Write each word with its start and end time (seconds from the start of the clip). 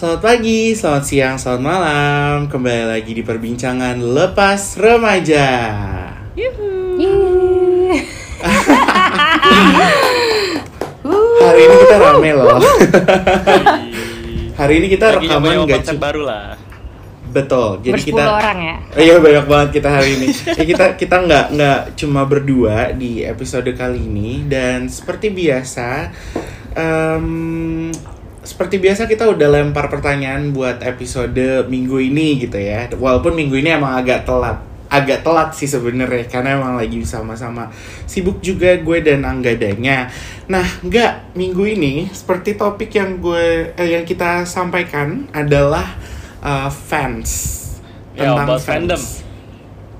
Selamat 0.00 0.32
pagi, 0.32 0.72
selamat 0.72 1.04
siang, 1.04 1.36
selamat 1.36 1.60
malam. 1.60 2.48
Kembali 2.48 2.88
lagi 2.88 3.12
di 3.12 3.20
perbincangan 3.20 4.00
lepas 4.00 4.80
remaja. 4.80 5.44
Hari 11.44 11.60
ini 11.60 11.74
kita 11.84 11.96
rame 12.00 12.30
loh. 12.32 12.56
Hari 14.64 14.72
ini 14.80 14.88
kita 14.88 15.20
Lagi 15.20 15.28
rekaman 15.28 15.68
konsep 15.68 15.92
cuma 15.92 16.00
baru 16.08 16.22
lah. 16.24 16.56
betul. 17.28 17.84
Jadi 17.84 17.92
Bersepuluh 18.00 18.24
kita 18.24 18.40
orang 18.40 18.56
ya. 18.56 18.76
Oh 18.80 19.00
Iya 19.04 19.14
banyak 19.20 19.44
banget 19.52 19.84
kita 19.84 19.88
hari 20.00 20.16
ini. 20.16 20.32
Ya, 20.32 20.64
kita 20.64 20.96
kita 20.96 21.16
nggak 21.28 21.46
nggak 21.60 21.80
cuma 22.00 22.24
berdua 22.24 22.96
di 22.96 23.20
episode 23.20 23.68
kali 23.76 24.00
ini 24.00 24.48
dan 24.48 24.88
seperti 24.88 25.28
biasa, 25.28 26.08
em, 26.72 27.92
seperti 28.40 28.80
biasa 28.80 29.04
kita 29.04 29.28
udah 29.28 29.48
lempar 29.52 29.92
pertanyaan 29.92 30.56
buat 30.56 30.80
episode 30.80 31.68
minggu 31.68 32.00
ini 32.00 32.40
gitu 32.40 32.56
ya. 32.56 32.88
Walaupun 32.88 33.36
minggu 33.36 33.60
ini 33.60 33.76
emang 33.76 33.92
agak 34.00 34.24
telat, 34.24 34.56
agak 34.88 35.20
telat 35.20 35.52
sih 35.52 35.68
sebenarnya 35.68 36.24
karena 36.24 36.56
emang 36.56 36.74
lagi 36.80 37.04
sama-sama 37.04 37.68
sibuk 38.08 38.40
juga 38.40 38.80
gue 38.80 38.98
dan 39.04 39.28
Anggadanya. 39.28 40.08
Nah, 40.48 40.64
nggak 40.80 41.36
minggu 41.36 41.64
ini 41.68 42.08
seperti 42.08 42.56
topik 42.56 42.90
yang 42.96 43.20
gue 43.20 43.76
eh, 43.76 43.88
yang 43.92 44.08
kita 44.08 44.48
sampaikan 44.48 45.28
adalah 45.30 45.84
uh, 46.40 46.68
fans 46.72 47.60
Ya, 48.10 48.34
tentang 48.34 48.58
fans. 48.58 48.64
fandom. 48.66 49.02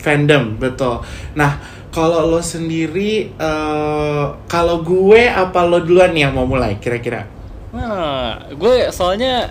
Fandom, 0.01 0.45
betul. 0.57 1.05
Nah, 1.37 1.61
kalau 1.93 2.25
lo 2.27 2.41
sendiri, 2.41 3.31
eh, 3.31 4.25
kalau 4.49 4.81
gue 4.81 5.29
apa 5.29 5.61
lo 5.63 5.85
duluan 5.85 6.11
nih 6.11 6.25
yang 6.25 6.35
mau 6.35 6.49
mulai 6.49 6.81
kira-kira? 6.81 7.29
Nah, 7.71 8.03
gue 8.51 8.91
soalnya 8.91 9.47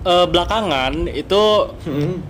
eh, 0.00 0.26
belakangan 0.26 1.06
itu 1.06 1.42
Hmm. 1.80 2.24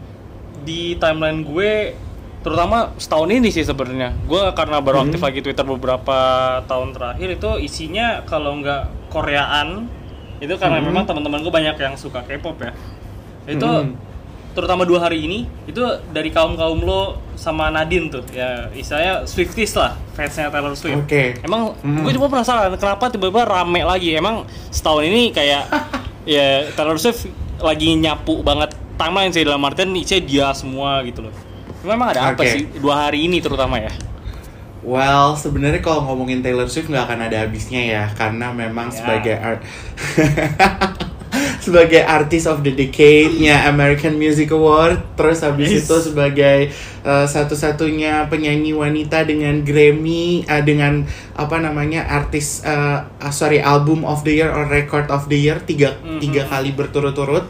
di 0.61 0.93
timeline 0.97 1.41
gue 1.41 1.95
terutama 2.41 2.91
setahun 2.97 3.31
ini 3.31 3.49
sih 3.49 3.63
sebenarnya. 3.63 4.13
Gue 4.25 4.43
karena 4.53 4.81
baru 4.81 5.05
aktif 5.05 5.17
Hmm. 5.17 5.29
lagi 5.29 5.41
Twitter 5.41 5.63
beberapa 5.63 6.19
tahun 6.65 6.91
terakhir 6.91 7.29
itu 7.33 7.51
isinya 7.61 8.25
kalau 8.25 8.59
nggak 8.59 9.09
Koreaan 9.09 9.87
itu 10.39 10.53
karena 10.57 10.79
Hmm. 10.79 10.89
memang 10.89 11.05
teman-teman 11.05 11.41
gue 11.41 11.53
banyak 11.53 11.77
yang 11.77 11.95
suka 11.95 12.21
K-pop 12.23 12.59
ya. 12.59 12.73
Itu 13.47 13.65
Hmm. 13.67 13.95
Terutama 14.51 14.83
dua 14.83 14.99
hari 15.01 15.23
ini 15.23 15.39
itu 15.65 15.79
dari 16.11 16.29
kaum 16.29 16.55
kaum 16.55 16.81
lo 16.81 17.19
sama 17.35 17.69
Nadine 17.69 18.11
tuh 18.11 18.25
ya 18.29 18.69
istilahnya 18.71 19.25
Swifties 19.25 19.73
lah 19.73 19.95
fansnya 20.13 20.49
Taylor 20.49 20.75
Swift. 20.75 21.07
Oke. 21.07 21.39
Emang 21.41 21.73
Hmm. 21.79 22.03
gue 22.03 22.13
cuma 22.13 22.29
penasaran 22.29 22.69
kenapa 22.75 23.09
tiba-tiba 23.09 23.43
rame 23.43 23.81
lagi. 23.81 24.13
Emang 24.13 24.45
setahun 24.69 25.03
ini 25.03 25.31
kayak 25.31 25.71
ya 26.29 26.69
Taylor 26.73 26.97
Swift 26.97 27.31
lagi 27.59 27.95
nyapu 27.95 28.41
banget 28.41 28.73
timeline 28.97 29.33
sih 29.33 29.41
dalam 29.41 29.63
artian 29.63 29.95
isinya 29.95 30.21
dia 30.21 30.47
semua 30.53 31.01
gitu 31.03 31.25
loh. 31.25 31.35
Memang 31.81 32.13
ada 32.13 32.33
apa 32.33 32.43
Oke. 32.43 32.51
sih 32.51 32.63
dua 32.77 33.09
hari 33.09 33.25
ini 33.25 33.41
terutama 33.41 33.81
ya? 33.81 33.89
Well, 34.81 35.37
sebenarnya 35.37 35.81
kalau 35.81 36.05
ngomongin 36.05 36.41
Taylor 36.41 36.65
Swift 36.65 36.89
nggak 36.89 37.05
akan 37.05 37.29
ada 37.29 37.45
habisnya 37.45 37.85
ya, 37.85 38.05
karena 38.17 38.49
memang 38.49 38.89
Ya. 38.89 38.97
sebagai 38.97 39.35
art 39.37 39.61
sebagai 41.61 42.01
artist 42.01 42.49
of 42.49 42.61
the 42.61 42.73
decade-nya 42.73 43.69
American 43.69 44.17
Music 44.17 44.49
Award, 44.49 45.15
terus 45.15 45.45
habis 45.45 45.69
Yes. 45.71 45.85
itu 45.85 45.97
sebagai 46.03 46.73
uh, 47.05 47.25
satu-satunya 47.25 48.27
penyanyi 48.27 48.73
wanita 48.73 49.23
dengan 49.23 49.61
Grammy 49.61 50.43
uh, 50.45 50.65
dengan 50.65 51.05
apa 51.37 51.57
namanya 51.57 52.09
artis 52.09 52.65
uh, 52.65 53.05
uh, 53.17 53.31
sorry 53.31 53.61
album 53.61 54.03
of 54.03 54.25
the 54.25 54.35
year 54.35 54.49
or 54.49 54.67
record 54.67 55.07
of 55.09 55.29
the 55.29 55.37
year 55.37 55.61
tiga 55.61 56.01
Mhm. 56.01 56.19
tiga 56.19 56.43
kali 56.45 56.73
berturut-turut. 56.73 57.45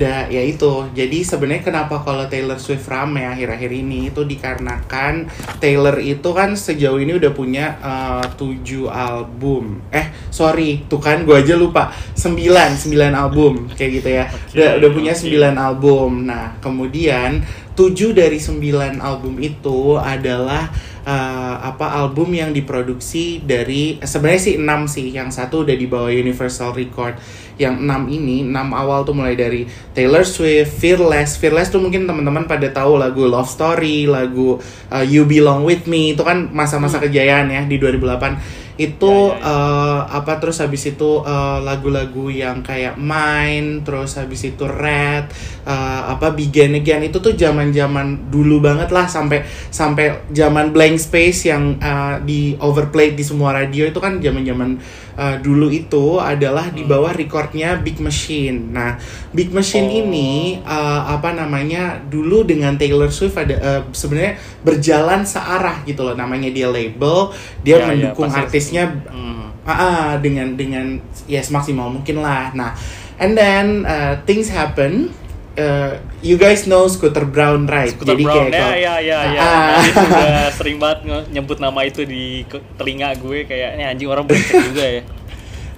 Da, 0.00 0.24
ya 0.32 0.40
itu. 0.40 0.88
Jadi 0.96 1.20
sebenarnya 1.20 1.60
kenapa 1.60 2.00
kalau 2.00 2.24
Taylor 2.24 2.56
Swift 2.56 2.88
rame 2.88 3.20
akhir-akhir 3.20 3.68
ini 3.68 4.08
itu 4.08 4.24
dikarenakan 4.24 5.28
Taylor 5.60 6.00
itu 6.00 6.24
kan 6.32 6.56
sejauh 6.56 6.96
ini 6.96 7.20
udah 7.20 7.28
punya 7.36 7.76
uh, 7.84 8.24
7 8.24 8.88
album. 8.88 9.84
Eh, 9.92 10.08
sorry, 10.32 10.88
tuh 10.88 11.04
kan 11.04 11.28
gue 11.28 11.36
aja 11.36 11.52
lupa. 11.52 11.92
9, 12.16 12.32
9 12.32 12.96
album 13.12 13.68
kayak 13.76 13.90
gitu 14.00 14.08
ya. 14.08 14.24
Oke, 14.32 14.56
udah 14.56 14.70
udah 14.80 14.90
punya 14.96 15.12
oke. 15.12 15.28
9 15.28 15.68
album. 15.68 16.10
Nah, 16.24 16.56
kemudian 16.64 17.44
7 17.76 18.16
dari 18.16 18.40
9 18.40 19.04
album 19.04 19.36
itu 19.36 20.00
adalah 20.00 20.72
uh, 21.04 21.56
apa 21.60 21.92
album 21.92 22.32
yang 22.32 22.56
diproduksi 22.56 23.44
dari 23.44 24.00
sebenarnya 24.00 24.42
sih 24.48 24.56
6 24.56 24.96
sih. 24.96 25.06
Yang 25.12 25.28
satu 25.36 25.68
udah 25.68 25.76
di 25.76 25.84
bawah 25.84 26.08
Universal 26.08 26.72
Record. 26.72 27.20
Yang 27.60 27.84
6 27.84 28.16
ini, 28.16 28.48
6 28.48 28.56
awal 28.72 29.04
tuh 29.04 29.12
mulai 29.12 29.36
dari 29.36 29.68
Taylor 29.92 30.24
Swift, 30.24 30.80
Fearless. 30.80 31.36
Fearless 31.36 31.68
tuh 31.68 31.84
mungkin 31.84 32.08
teman-teman 32.08 32.48
pada 32.48 32.72
tahu 32.72 32.96
lagu 32.96 33.28
Love 33.28 33.52
Story, 33.52 34.08
lagu 34.08 34.56
uh, 34.88 35.04
You 35.04 35.28
Belong 35.28 35.68
With 35.68 35.84
Me. 35.84 36.16
Itu 36.16 36.24
kan 36.24 36.48
masa-masa 36.48 36.96
kejayaan 36.96 37.52
ya 37.52 37.68
di 37.68 37.76
2008 37.76 38.70
itu 38.80 39.12
Ya, 39.12 39.36
ya, 39.36 39.44
ya. 39.44 39.52
eh, 39.52 40.00
apa 40.16 40.40
terus 40.40 40.56
habis 40.64 40.88
itu 40.88 41.20
eh, 41.20 41.58
lagu-lagu 41.60 42.32
yang 42.32 42.64
kayak 42.64 42.96
Mine 42.96 43.84
terus 43.84 44.16
habis 44.16 44.40
itu 44.48 44.64
Red 44.64 45.28
eh, 45.68 46.00
apa 46.08 46.32
Begin 46.32 46.80
Again 46.80 47.12
itu 47.12 47.20
tuh 47.20 47.36
zaman-zaman 47.36 48.32
dulu 48.32 48.64
banget 48.64 48.88
lah 48.88 49.04
sampai 49.04 49.44
sampai 49.68 50.24
zaman 50.32 50.72
Blank 50.72 50.96
Space 50.96 51.52
yang 51.52 51.76
eh, 51.76 52.24
di 52.24 52.56
overplayed 52.56 53.20
di 53.20 53.24
semua 53.26 53.52
radio 53.52 53.84
itu 53.84 54.00
kan 54.00 54.16
zaman-zaman 54.16 54.80
eh, 55.20 55.36
dulu 55.38 55.68
itu 55.68 56.16
adalah 56.16 56.72
di 56.72 56.88
bawah 56.88 57.12
recordnya 57.12 57.76
Big 57.76 58.00
Machine. 58.00 58.72
Nah, 58.72 58.96
Big 59.30 59.52
Machine 59.52 59.84
Oh. 59.86 60.00
ini 60.00 60.30
eh, 60.58 61.02
apa 61.04 61.36
namanya 61.36 62.00
dulu 62.00 62.40
dengan 62.42 62.80
Taylor 62.80 63.12
Swift 63.12 63.36
ada 63.36 63.52
eh, 63.52 63.80
sebenarnya 63.92 64.40
berjalan 64.64 65.20
searah 65.22 65.84
gitu 65.84 66.08
loh 66.08 66.16
namanya 66.16 66.48
dia 66.48 66.72
label 66.72 67.36
dia 67.60 67.76
Ya, 67.76 67.84
ya, 67.84 67.86
mendukung 67.92 68.32
pasti. 68.32 68.40
artisnya 68.40 68.84
Hmm. 69.12 69.52
ah, 69.68 69.70
ah, 69.70 70.08
dengan 70.16 70.56
dengan 70.56 70.96
ya 71.28 71.44
semaksimal 71.44 71.92
mungkin 71.92 72.24
lah. 72.24 72.48
Nah, 72.56 72.72
and 73.20 73.36
then 73.36 73.84
uh, 73.84 74.16
things 74.24 74.48
happen. 74.48 75.12
Uh, 75.52 75.92
you 76.20 76.34
guys 76.34 76.64
know 76.64 76.86
Scooter 76.86 77.26
Brown 77.26 77.66
right? 77.66 77.90
Scooter 77.90 78.14
Jadi 78.14 78.22
Brown 78.22 78.46
kayak 78.46 78.54
ya 78.54 78.62
kalau- 78.62 78.78
ya 78.78 78.94
ya 78.96 79.20
ya. 79.28 79.42
Ah. 79.42 80.48
Sering 80.50 80.78
banget 80.78 81.04
nge- 81.04 81.26
nyebut 81.32 81.58
nama 81.58 81.80
itu 81.82 82.02
di 82.02 82.46
telinga 82.76 83.12
gue 83.14 83.44
kayak 83.44 83.74
ini 83.74 83.84
anjing 83.84 84.06
orang 84.06 84.24
brengsek 84.24 84.56
juga 84.64 84.86
ya. 84.86 85.02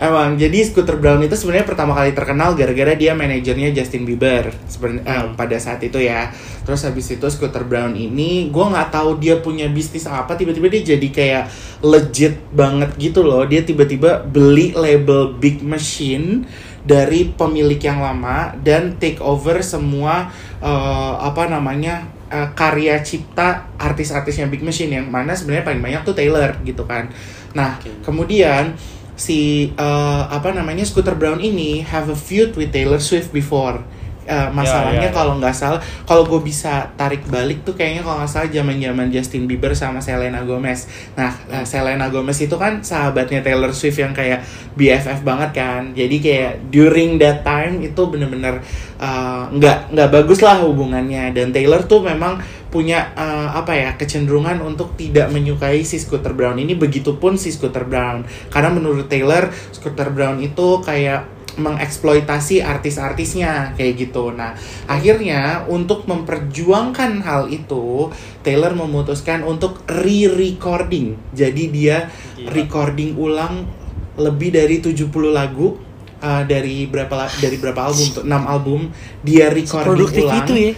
Emang 0.03 0.35
jadi 0.35 0.59
Scooter 0.63 0.99
Brown 0.99 1.21
itu 1.21 1.33
sebenarnya 1.33 1.63
pertama 1.65 1.95
kali 1.95 2.11
terkenal 2.11 2.53
gara-gara 2.53 2.93
dia 2.93 3.13
manajernya 3.13 3.71
Justin 3.73 4.03
Bieber 4.03 4.51
seben- 4.67 5.01
eh, 5.01 5.15
Hmm. 5.15 5.35
pada 5.35 5.55
saat 5.57 5.79
itu 5.81 5.97
ya. 5.97 6.29
Terus 6.63 6.83
habis 6.83 7.07
itu 7.09 7.23
Scooter 7.25 7.63
Brown 7.63 7.95
ini 7.95 8.49
gue 8.49 8.67
nggak 8.67 8.91
tahu 8.91 9.17
dia 9.17 9.39
punya 9.39 9.67
bisnis 9.67 10.05
apa 10.05 10.35
tiba-tiba 10.35 10.69
dia 10.69 10.83
jadi 10.95 11.09
kayak 11.09 11.45
legit 11.81 12.35
banget 12.51 12.93
gitu 12.99 13.23
loh. 13.23 13.47
Dia 13.47 13.63
tiba-tiba 13.63 14.21
beli 14.21 14.75
label 14.75 15.33
Big 15.33 15.63
Machine 15.63 16.45
dari 16.83 17.31
pemilik 17.31 17.79
yang 17.79 18.03
lama 18.03 18.55
dan 18.59 18.99
take 18.99 19.23
over 19.23 19.63
semua 19.63 20.31
eh, 20.59 21.15
apa 21.23 21.47
namanya 21.47 22.11
eh, 22.27 22.51
karya 22.59 22.99
cipta 23.01 23.71
artis-artisnya 23.79 24.51
Big 24.51 24.67
Machine 24.67 24.99
yang 24.99 25.07
mana 25.07 25.33
sebenarnya 25.33 25.65
paling 25.67 25.83
banyak 25.83 26.03
tuh 26.03 26.15
Taylor 26.15 26.59
gitu 26.67 26.83
kan. 26.85 27.07
Nah, 27.55 27.79
Oke. 27.79 28.03
kemudian 28.03 28.75
si 29.15 29.71
eh, 29.71 30.23
apa 30.27 30.51
namanya 30.51 30.83
Scooter 30.83 31.15
Brown 31.15 31.39
ini 31.39 31.87
have 31.87 32.11
a 32.11 32.19
feud 32.19 32.59
with 32.59 32.75
Taylor 32.75 32.99
Swift 32.99 33.31
before. 33.31 33.79
Eh, 34.23 34.49
masalahnya 34.55 35.11
ya, 35.11 35.11
ya. 35.11 35.17
kalau 35.19 35.35
nggak 35.43 35.51
salah, 35.51 35.83
kalau 36.07 36.23
gue 36.23 36.39
bisa 36.47 36.95
tarik 36.95 37.27
balik 37.27 37.67
tuh 37.67 37.75
kayaknya 37.75 38.07
kalau 38.07 38.23
nggak 38.23 38.31
salah 38.31 38.49
zaman 38.55 38.79
zaman 38.79 39.11
Justin 39.11 39.51
Bieber 39.51 39.75
sama 39.75 39.99
Selena 39.99 40.47
Gomez. 40.47 40.87
Nah, 41.19 41.35
eh, 41.51 41.67
Selena 41.67 42.07
Gomez 42.07 42.39
itu 42.39 42.55
kan 42.55 42.79
sahabatnya 42.87 43.43
Taylor 43.43 43.75
Swift 43.75 43.99
yang 43.99 44.15
kayak 44.15 44.47
BFF 44.79 45.27
banget 45.27 45.51
kan. 45.59 45.91
Jadi 45.91 46.23
kayak 46.23 46.71
during 46.71 47.19
that 47.19 47.43
time 47.43 47.83
itu 47.83 48.03
bener-bener 48.07 48.63
eh, 49.03 49.43
nggak 49.51 49.91
nggak 49.91 50.09
bagus 50.15 50.39
lah 50.39 50.63
hubungannya. 50.63 51.35
Dan 51.35 51.51
Taylor 51.51 51.83
tuh 51.91 52.07
memang 52.07 52.39
punya 52.71 53.11
eh, 53.19 53.49
apa 53.53 53.75
ya 53.75 53.91
kecenderungan 53.99 54.63
untuk 54.63 54.95
tidak 54.95 55.35
menyukai 55.35 55.83
si 55.83 55.99
Scooter 55.99 56.31
Brown 56.31 56.63
ini 56.63 56.79
begitupun 56.79 57.35
si 57.35 57.53
Scooter 57.53 57.85
Brown 57.85 58.25
karena 58.49 58.73
menurut 58.73 59.13
Taylor 59.13 59.53
Scooter 59.77 60.09
Brown 60.09 60.41
itu 60.41 60.81
kayak 60.81 61.42
mengeksploitasi 61.57 62.65
artis-artisnya 62.65 63.77
kayak 63.77 64.09
gitu. 64.09 64.33
Nah, 64.33 64.57
akhirnya 64.89 65.69
untuk 65.69 66.09
memperjuangkan 66.09 67.21
hal 67.25 67.53
itu, 67.53 68.09
Taylor 68.41 68.73
memutuskan 68.73 69.45
untuk 69.45 69.85
re-recording. 69.89 71.19
Jadi 71.37 71.65
dia 71.69 72.09
Gila. 72.09 72.49
recording 72.57 73.17
ulang 73.17 73.69
lebih 74.17 74.53
dari 74.53 74.81
70 74.81 75.09
lagu 75.33 75.77
uh, 76.23 76.43
dari 76.45 76.87
berapa 76.87 77.29
dari 77.41 77.57
berapa 77.57 77.81
album 77.91 78.07
tuh? 78.13 78.23
6 78.25 78.29
album 78.29 78.81
dia 79.25 79.49
recording 79.49 79.89
Produktif 79.97 80.25
ulang 80.29 80.45
itu 80.45 80.55
ya. 80.55 80.73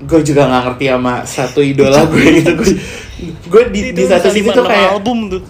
gue 0.00 0.20
juga 0.24 0.42
nggak 0.48 0.62
ngerti 0.64 0.84
sama 0.88 1.14
satu 1.28 1.60
idola 1.60 2.00
gue 2.10 2.24
gitu 2.40 2.52
gue 3.52 3.62
di, 3.68 3.80
di 3.92 4.04
satu 4.08 4.32
sisi 4.32 4.48
tuh 4.48 4.64
kayak 4.64 4.96
album 4.96 5.28
tuh. 5.28 5.42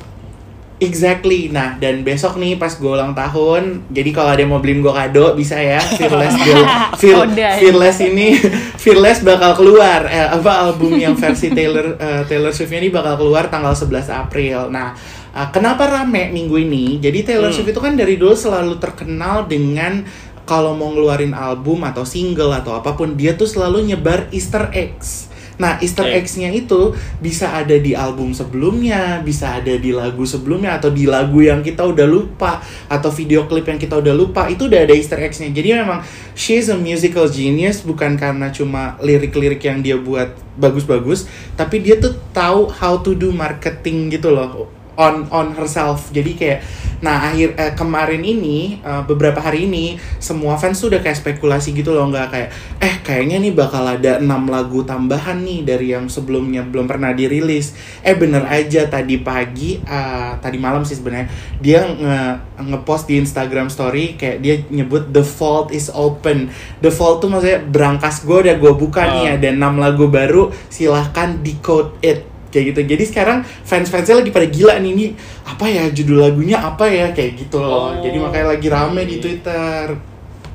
Exactly. 0.81 1.53
Nah, 1.53 1.77
dan 1.77 2.01
besok 2.01 2.41
nih 2.41 2.57
pas 2.57 2.73
gue 2.73 2.89
ulang 2.89 3.13
tahun, 3.13 3.85
jadi 3.93 4.11
kalau 4.11 4.33
ada 4.33 4.41
yang 4.41 4.51
mau 4.51 4.59
beliin 4.59 4.81
gue 4.81 4.89
kado 4.91 5.37
bisa 5.37 5.61
ya. 5.61 5.77
Fearless 5.77 6.35
Girl, 6.49 6.65
Feel, 6.97 7.19
Kode 7.21 7.37
ya. 7.37 7.53
Fearless 7.61 7.99
ini, 8.01 8.33
Fearless 8.83 9.21
bakal 9.21 9.55
keluar. 9.55 10.09
Eh, 10.09 10.29
apa 10.33 10.65
album 10.65 10.97
yang 10.97 11.13
versi 11.15 11.53
Taylor 11.53 11.95
eh, 11.95 12.23
Taylor 12.25 12.51
Swift 12.51 12.73
ini 12.73 12.89
bakal 12.89 13.21
keluar 13.21 13.53
tanggal 13.53 13.77
11 13.77 14.09
April. 14.09 14.73
Nah, 14.73 14.97
eh, 15.31 15.49
kenapa 15.53 15.85
rame 15.85 16.33
minggu 16.33 16.57
ini? 16.57 16.97
Jadi 16.97 17.23
Taylor 17.23 17.53
Hmm. 17.53 17.57
Swift 17.61 17.71
itu 17.71 17.81
kan 17.81 17.95
dari 17.95 18.17
dulu 18.17 18.33
selalu 18.33 18.81
terkenal 18.81 19.45
dengan 19.47 20.03
kalau 20.43 20.75
mau 20.75 20.91
ngeluarin 20.91 21.31
album 21.31 21.87
atau 21.87 22.03
single 22.03 22.51
atau 22.51 22.75
apa 22.75 22.99
pun 22.99 23.15
dia 23.15 23.39
tuh 23.39 23.47
selalu 23.47 23.87
nyebar 23.87 24.27
Easter 24.35 24.67
eggs. 24.75 25.30
Nah, 25.61 25.77
Easter 25.85 26.09
Oke. 26.09 26.25
eggs-nya 26.25 26.49
itu 26.49 26.97
bisa 27.21 27.53
ada 27.53 27.77
di 27.77 27.93
album 27.93 28.33
sebelumnya, 28.33 29.21
bisa 29.21 29.61
ada 29.61 29.77
di 29.77 29.93
lagu 29.93 30.25
sebelumnya 30.25 30.81
atau 30.81 30.89
di 30.89 31.05
lagu 31.05 31.45
yang 31.45 31.61
kita 31.61 31.85
udah 31.85 32.09
lupa 32.09 32.65
atau 32.89 33.13
video 33.13 33.45
klip 33.45 33.69
yang 33.69 33.77
kita 33.77 34.01
udah 34.01 34.17
lupa 34.17 34.49
itu 34.49 34.73
udah 34.73 34.89
ada 34.89 34.97
Easter 34.97 35.21
eggs-nya. 35.21 35.53
Jadi 35.53 35.77
memang 35.77 36.01
she's 36.33 36.73
a 36.73 36.77
musical 36.81 37.29
genius 37.29 37.85
bukan 37.85 38.17
karena 38.17 38.49
cuma 38.49 38.97
lirik-lirik 39.05 39.61
yang 39.61 39.85
dia 39.85 40.01
buat 40.01 40.33
bagus-bagus, 40.57 41.29
tapi 41.61 41.85
dia 41.85 42.01
tuh 42.01 42.17
tahu 42.33 42.73
how 42.73 42.97
to 42.97 43.13
do 43.13 43.29
marketing 43.29 44.09
gitu 44.09 44.33
loh 44.33 44.80
on 45.01 45.25
on 45.33 45.57
herself. 45.57 46.13
Jadi 46.13 46.37
kayak 46.37 46.61
nah 47.01 47.33
akhir 47.33 47.57
eh, 47.57 47.73
kemarin 47.73 48.21
ini 48.21 48.77
eh, 48.85 49.03
beberapa 49.09 49.41
hari 49.41 49.65
ini 49.65 49.97
semua 50.21 50.61
fans 50.61 50.77
tuh 50.77 50.93
udah 50.93 51.01
kayak 51.01 51.17
spekulasi 51.17 51.73
gitu 51.73 51.97
loh 51.97 52.13
nggak 52.13 52.29
kayak 52.29 52.49
eh 52.77 52.95
kayaknya 53.01 53.41
nih 53.41 53.57
bakal 53.57 53.81
ada 53.89 54.21
enam 54.21 54.45
lagu 54.53 54.85
tambahan 54.85 55.41
nih 55.41 55.65
dari 55.65 55.97
yang 55.97 56.13
sebelumnya 56.13 56.61
belum 56.61 56.85
pernah 56.85 57.17
dirilis. 57.17 57.73
Eh 58.05 58.13
bener 58.13 58.45
aja 58.45 58.85
tadi 58.85 59.17
pagi 59.17 59.81
eh, 59.81 60.33
tadi 60.45 60.61
malam 60.61 60.85
sih 60.85 61.01
sebenarnya 61.01 61.33
dia 61.57 61.81
nge 61.89 62.21
ngepost 62.69 63.09
di 63.09 63.17
Instagram 63.17 63.73
story 63.73 64.21
kayak 64.21 64.45
dia 64.45 64.61
nyebut 64.69 65.09
the 65.09 65.25
vault 65.25 65.73
is 65.73 65.89
open. 65.97 66.53
The 66.85 66.93
vault 66.93 67.25
tuh 67.25 67.33
maksudnya 67.33 67.65
berangkas 67.65 68.29
gue 68.29 68.45
udah 68.45 68.61
gue 68.61 68.73
buka 68.77 69.09
nih 69.09 69.25
Ah. 69.25 69.37
ada 69.41 69.49
enam 69.49 69.81
lagu 69.81 70.13
baru 70.13 70.53
silahkan 70.69 71.41
decode 71.41 71.97
it 72.05 72.29
kayak 72.51 72.75
gitu 72.75 72.81
jadi 72.85 73.05
sekarang 73.07 73.39
fans-fansnya 73.63 74.21
lagi 74.21 74.31
pada 74.31 74.47
gila 74.47 74.75
nih 74.77 74.91
ini 74.91 75.07
apa 75.47 75.65
ya 75.65 75.87
judul 75.89 76.19
lagunya 76.21 76.59
apa 76.59 76.85
ya 76.87 77.11
kayak 77.11 77.39
gitu 77.39 77.57
loh 77.59 77.71
Oh. 77.71 77.91
jadi 78.03 78.17
makanya 78.19 78.47
lagi 78.53 78.69
rame 78.69 79.03
di 79.07 79.17
twitter 79.19 79.87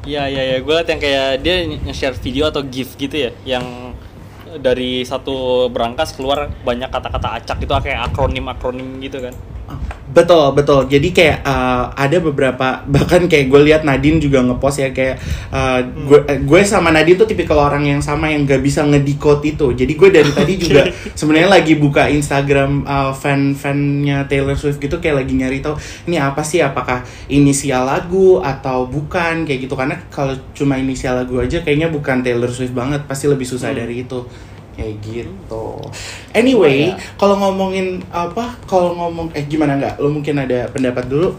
Iya 0.05 0.29
iya 0.29 0.43
iya, 0.45 0.57
gue 0.61 0.69
liat 0.69 0.85
yang 0.85 1.01
kayak 1.01 1.41
dia 1.41 1.65
nge-share 1.65 2.13
video 2.21 2.45
atau 2.45 2.61
gif 2.61 2.93
gitu 2.93 3.25
ya, 3.25 3.33
yang 3.41 3.89
dari 4.61 5.01
satu 5.01 5.65
berangkas 5.67 6.13
keluar 6.13 6.53
banyak 6.61 6.93
kata-kata 6.93 7.41
acak 7.41 7.57
itu 7.57 7.73
kayak 7.73 8.13
akronim-akronim 8.13 9.01
gitu 9.01 9.17
kan. 9.17 9.33
Betul 10.09 10.53
betul. 10.53 10.85
Jadi 10.89 11.09
kayak 11.13 11.45
uh, 11.45 11.93
ada 11.93 12.17
beberapa 12.21 12.81
bahkan 12.93 13.25
kayak 13.25 13.49
gue 13.49 13.61
lihat 13.71 13.81
Nadine 13.85 14.21
juga 14.21 14.41
ngepost 14.41 14.77
ya 14.81 14.89
kayak 14.93 15.17
uh, 15.53 15.79
gue 15.81 16.19
eh, 16.29 16.39
gue 16.41 16.59
sama 16.65 16.89
Nadine 16.89 17.17
tuh 17.17 17.29
tipikal 17.29 17.61
orang 17.61 17.85
yang 17.85 18.01
sama 18.01 18.33
yang 18.33 18.45
gak 18.45 18.61
bisa 18.61 18.81
ngedecode 18.85 19.45
itu. 19.45 19.67
Jadi 19.77 19.93
gue 19.93 20.09
dari 20.09 20.31
tadi 20.33 20.53
juga 20.65 20.89
sebenarnya 21.13 21.49
lagi 21.61 21.73
buka 21.77 22.09
Instagram 22.09 22.85
uh, 22.85 23.13
fan 23.13 23.53
fannya 23.53 24.25
Taylor 24.25 24.57
Swift 24.57 24.81
gitu 24.81 24.97
kayak 24.97 25.25
lagi 25.25 25.33
nyari 25.37 25.61
tahu 25.61 25.77
ini 26.09 26.17
apa 26.17 26.41
sih? 26.41 26.61
Apakah 26.61 27.05
inisial 27.29 27.85
lagu 27.85 28.41
atau 28.41 28.89
bukan? 28.89 29.45
Kayak 29.45 29.69
gitu. 29.69 29.73
Karena 29.77 29.95
kalau 30.09 30.33
cuma 30.57 30.77
inisial 30.77 31.21
lagu 31.21 31.37
aja 31.37 31.61
kayaknya 31.61 31.93
bukan 31.93 32.25
Taylor 32.25 32.49
Swift 32.49 32.73
banget. 32.73 33.05
Pasti 33.05 33.29
lebih 33.29 33.45
susah 33.45 33.75
Hmm. 33.75 33.81
dari 33.81 34.07
itu 34.07 34.19
kayak 34.75 34.95
gitu. 35.01 35.65
Anyway, 36.31 36.91
Oh, 36.91 36.99
ya. 36.99 37.15
kalau 37.15 37.35
ngomongin 37.37 38.03
apa? 38.09 38.59
Kalau 38.63 38.93
ngomong 38.93 39.31
eh 39.31 39.43
gimana 39.43 39.75
nggak? 39.75 39.95
Lo 39.97 40.07
mungkin 40.09 40.35
ada 40.37 40.67
pendapat 40.67 41.07
dulu? 41.07 41.33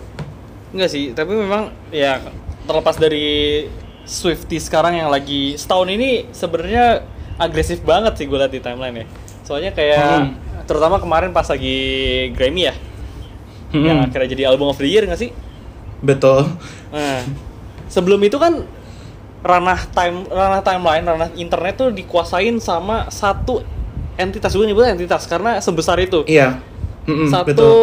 Enggak 0.73 0.91
sih, 0.91 1.13
tapi 1.13 1.33
memang 1.33 1.71
ya 1.89 2.21
terlepas 2.65 2.97
dari 2.97 3.65
Swifty 4.03 4.57
sekarang 4.57 4.95
yang 4.95 5.09
lagi 5.09 5.55
setahun 5.55 5.89
ini 5.89 6.31
sebenarnya 6.31 7.03
agresif 7.37 7.83
banget 7.83 8.17
sih 8.17 8.25
gue 8.25 8.35
liat 8.35 8.49
di 8.49 8.59
timeline 8.59 8.97
ya. 8.97 9.07
Soalnya 9.43 9.71
kayak 9.71 10.01
Hmm. 10.01 10.31
terutama 10.65 10.97
kemarin 10.97 11.31
pas 11.31 11.47
lagi 11.47 11.79
Grammy 12.33 12.67
ya, 12.67 12.75
Hmm. 13.71 13.85
yang 13.85 13.99
akhirnya 14.01 14.29
jadi 14.29 14.43
album 14.47 14.69
of 14.69 14.79
the 14.79 14.87
year 14.87 15.03
nggak 15.03 15.19
sih? 15.19 15.31
Betul. 15.99 16.47
Nah, 16.91 17.23
sebelum 17.87 18.19
itu 18.21 18.37
kan 18.37 18.63
ranah 19.47 19.79
time 19.95 20.27
ranah 20.27 20.61
timeline, 20.61 21.07
ranah 21.07 21.31
internet 21.39 21.79
tuh 21.79 21.89
dikuasain 21.95 22.59
sama 22.59 23.07
satu 23.09 23.63
entitas 24.19 24.51
gue 24.51 24.67
nyebut 24.67 24.83
entitas 24.83 25.25
karena 25.25 25.63
sebesar 25.63 26.03
itu. 26.03 26.27
Iya. 26.27 26.59
Mm-mm, 27.07 27.31
satu 27.31 27.55
betul. 27.55 27.79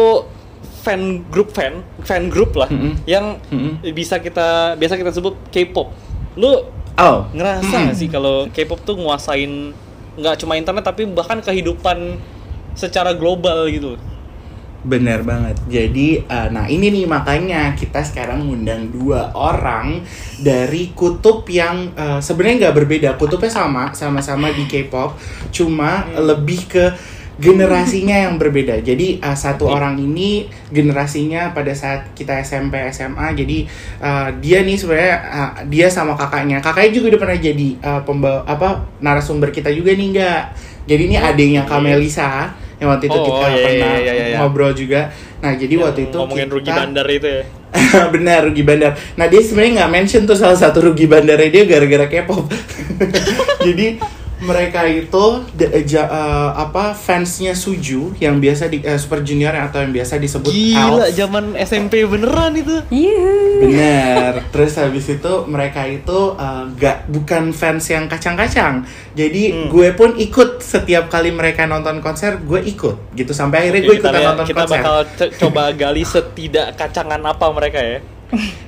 fan 0.84 1.24
group 1.32 1.56
fan, 1.56 1.80
fan 2.04 2.28
group 2.28 2.52
lah 2.60 2.68
Mm-mm. 2.68 3.00
yang 3.08 3.40
Mm-mm. 3.48 3.80
bisa 3.96 4.20
kita 4.20 4.76
biasa 4.76 5.00
kita 5.00 5.10
sebut 5.10 5.32
K-pop. 5.48 5.88
Lu 6.36 6.52
Oh. 6.94 7.26
ngerasa 7.34 7.90
nggak 7.90 7.96
sih 7.98 8.06
kalau 8.06 8.46
K-pop 8.54 8.78
tuh 8.86 8.94
nguasain 8.94 9.74
nggak 10.14 10.34
cuma 10.38 10.54
internet 10.54 10.86
tapi 10.86 11.02
bahkan 11.10 11.42
kehidupan 11.42 12.22
secara 12.78 13.10
global 13.10 13.66
gitu. 13.66 13.98
Bener 14.84 15.24
banget. 15.24 15.56
Jadi, 15.64 16.20
eh, 16.20 16.48
nah 16.52 16.68
ini 16.68 16.92
nih 16.92 17.08
makanya 17.08 17.72
kita 17.72 18.04
sekarang 18.04 18.44
ngundang 18.44 18.92
dua 18.92 19.32
orang 19.32 20.04
dari 20.44 20.92
kutub 20.92 21.48
yang 21.48 21.88
eh, 21.96 22.20
sebenarnya 22.20 22.68
nggak 22.68 22.76
berbeda. 22.76 23.08
Kutubnya 23.16 23.48
sama, 23.48 23.96
sama-sama 23.96 24.52
di 24.52 24.68
K-pop, 24.68 25.16
cuma 25.48 26.04
lebih 26.12 26.68
ke 26.68 26.84
generasinya 27.40 28.28
yang 28.28 28.36
berbeda. 28.36 28.84
Jadi 28.84 29.24
eh, 29.24 29.36
satu 29.40 29.72
orang 29.72 29.96
ini 29.96 30.52
generasinya 30.68 31.56
pada 31.56 31.72
saat 31.72 32.12
kita 32.12 32.44
SMP 32.44 32.76
SMA. 32.92 33.32
Jadi 33.32 33.64
eh, 34.04 34.28
dia 34.44 34.60
nih 34.60 34.76
sebenarnya 34.76 35.16
eh, 35.16 35.52
dia 35.72 35.88
sama 35.88 36.12
kakaknya. 36.12 36.60
Kakaknya 36.60 36.92
juga 36.92 37.16
udah 37.16 37.20
pernah 37.24 37.38
jadi 37.40 37.68
eh, 37.80 38.00
pembawa 38.04 38.44
apa 38.44 38.84
narasumber 39.00 39.48
kita 39.48 39.72
juga 39.72 39.96
nih 39.96 40.08
nggak. 40.12 40.42
Jadi 40.84 41.02
ini 41.08 41.16
adiknya. 41.16 41.64
Kamelisa 41.64 42.52
yang 42.84 42.92
waktu 42.92 43.08
itu 43.08 43.16
Oh, 43.16 43.24
kita 43.24 43.46
iya, 43.48 43.48
iya, 43.48 43.64
pernah 43.64 43.94
iya, 43.96 44.12
iya, 44.12 44.26
iya. 44.28 44.38
ngobrol 44.44 44.72
juga. 44.76 45.00
Nah, 45.40 45.52
jadi 45.56 45.72
Yang 45.80 45.84
waktu 45.88 46.00
itu 46.04 46.16
ngomongin 46.20 46.44
kita 46.44 46.54
rugi 46.54 46.70
bandar 46.70 47.06
itu 47.08 47.28
ya. 47.32 47.44
benar 48.14 48.38
rugi 48.44 48.62
bandar. 48.62 48.92
Nah, 49.16 49.26
dia 49.26 49.40
sebenarnya 49.40 49.72
nggak 49.80 49.90
mention 49.96 50.22
tuh 50.28 50.36
salah 50.36 50.58
satu 50.60 50.78
rugi 50.84 51.08
bandarnya 51.08 51.48
dia 51.48 51.64
gara-gara 51.64 52.06
K-pop. 52.06 52.44
jadi 53.66 53.86
mereka 54.36 54.82
itu 54.84 55.24
de- 55.50 55.84
ja- 55.84 56.06
eh, 56.06 56.50
apa 56.56 56.90
fansnya 56.90 57.52
Suju 57.52 58.18
yang 58.18 58.36
biasa 58.36 58.66
di 58.66 58.78
eh, 58.78 58.94
Super 58.94 59.20
Junior 59.20 59.52
atau 59.52 59.78
yang 59.78 59.90
biasa 59.90 60.16
disebut 60.16 60.46
Gila, 60.46 61.04
Elf. 61.04 61.14
zaman 61.14 61.44
SMP 61.56 62.02
beneran 62.02 62.52
itu. 62.52 62.82
Yuhu. 62.88 63.64
Bener. 63.64 64.42
Terus 64.48 64.72
habis 64.74 65.06
itu 65.08 65.32
mereka 65.46 65.84
itu 65.84 66.10
uh, 66.32 66.66
gak 66.74 67.06
bukan 67.06 67.50
fans 67.50 67.86
yang 67.86 68.04
kacang-kacang. 68.04 68.82
Jadi 69.12 69.42
Hmm. 69.46 69.68
gue 69.68 69.88
pun 69.92 70.14
ikut 70.14 70.58
setiap 70.58 71.06
kali 71.06 71.30
mereka 71.30 71.64
nonton 71.64 71.98
konser, 71.98 72.38
gue 72.38 72.60
ikut 72.60 73.14
gitu 73.14 73.30
sampai 73.30 73.64
akhirnya 73.64 73.80
Oke, 73.80 73.86
gue 73.86 73.96
kita 73.96 74.02
ikutan 74.04 74.14
lihat- 74.16 74.30
nonton 74.32 74.46
kita 74.46 74.58
konser. 74.60 74.74
bakal 74.76 74.96
c- 75.08 75.32
coba 75.36 75.62
gali 75.72 76.02
setidak 76.02 76.68
kacangan 76.74 77.20
apa 77.20 77.46
mereka 77.50 77.78
ya. 77.78 77.98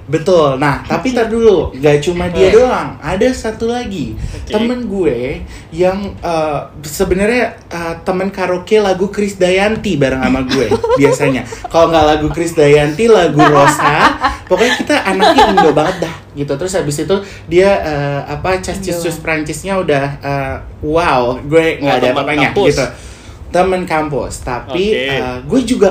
Betul. 0.07 0.63
Nah, 0.63 0.85
tapi 0.91 1.11
tar 1.11 1.27
dulu, 1.27 1.75
gak 1.75 1.99
cuma 2.07 2.31
dia 2.31 2.55
doang. 2.55 2.95
Ada 3.03 3.35
satu 3.35 3.67
lagi 3.67 4.15
Oke. 4.15 4.55
temen 4.55 4.87
gue 4.87 5.43
yang 5.75 6.15
uh, 6.23 6.71
sebenarnya 6.87 7.59
uh, 7.69 7.95
temen 8.07 8.31
karaoke 8.31 8.79
lagu 8.79 9.11
Chris 9.11 9.35
Dayanti 9.35 9.99
bareng 9.99 10.23
sama 10.23 10.47
gue 10.47 10.71
biasanya. 11.01 11.43
Kalau 11.67 11.91
nggak 11.91 12.07
lagu 12.07 12.29
Chris 12.31 12.55
Dayanti, 12.55 13.11
lagu 13.11 13.43
Rosa. 13.43 14.15
Pokoknya 14.49 14.75
kita 14.79 14.95
anaknya 15.03 15.43
Indo 15.51 15.71
banget 15.75 16.07
dah 16.07 16.15
gitu. 16.39 16.53
Terus 16.55 16.73
habis 16.79 16.97
itu 17.03 17.17
dia 17.51 17.71
uh, 17.83 18.21
apa 18.31 18.63
cas-cus 18.63 19.19
Prancisnya 19.19 19.75
udah 19.83 20.05
uh, 20.23 20.57
wow, 20.87 21.35
gue 21.43 21.83
nggak 21.83 21.97
Oh, 21.97 21.99
ada 21.99 22.09
apa-apanya 22.15 22.49
gitu. 22.55 22.87
Temen 23.51 23.83
kampus, 23.89 24.47
tapi 24.47 24.93
Oke. 24.95 25.19
uh, 25.19 25.39
gue 25.43 25.61
juga 25.65 25.89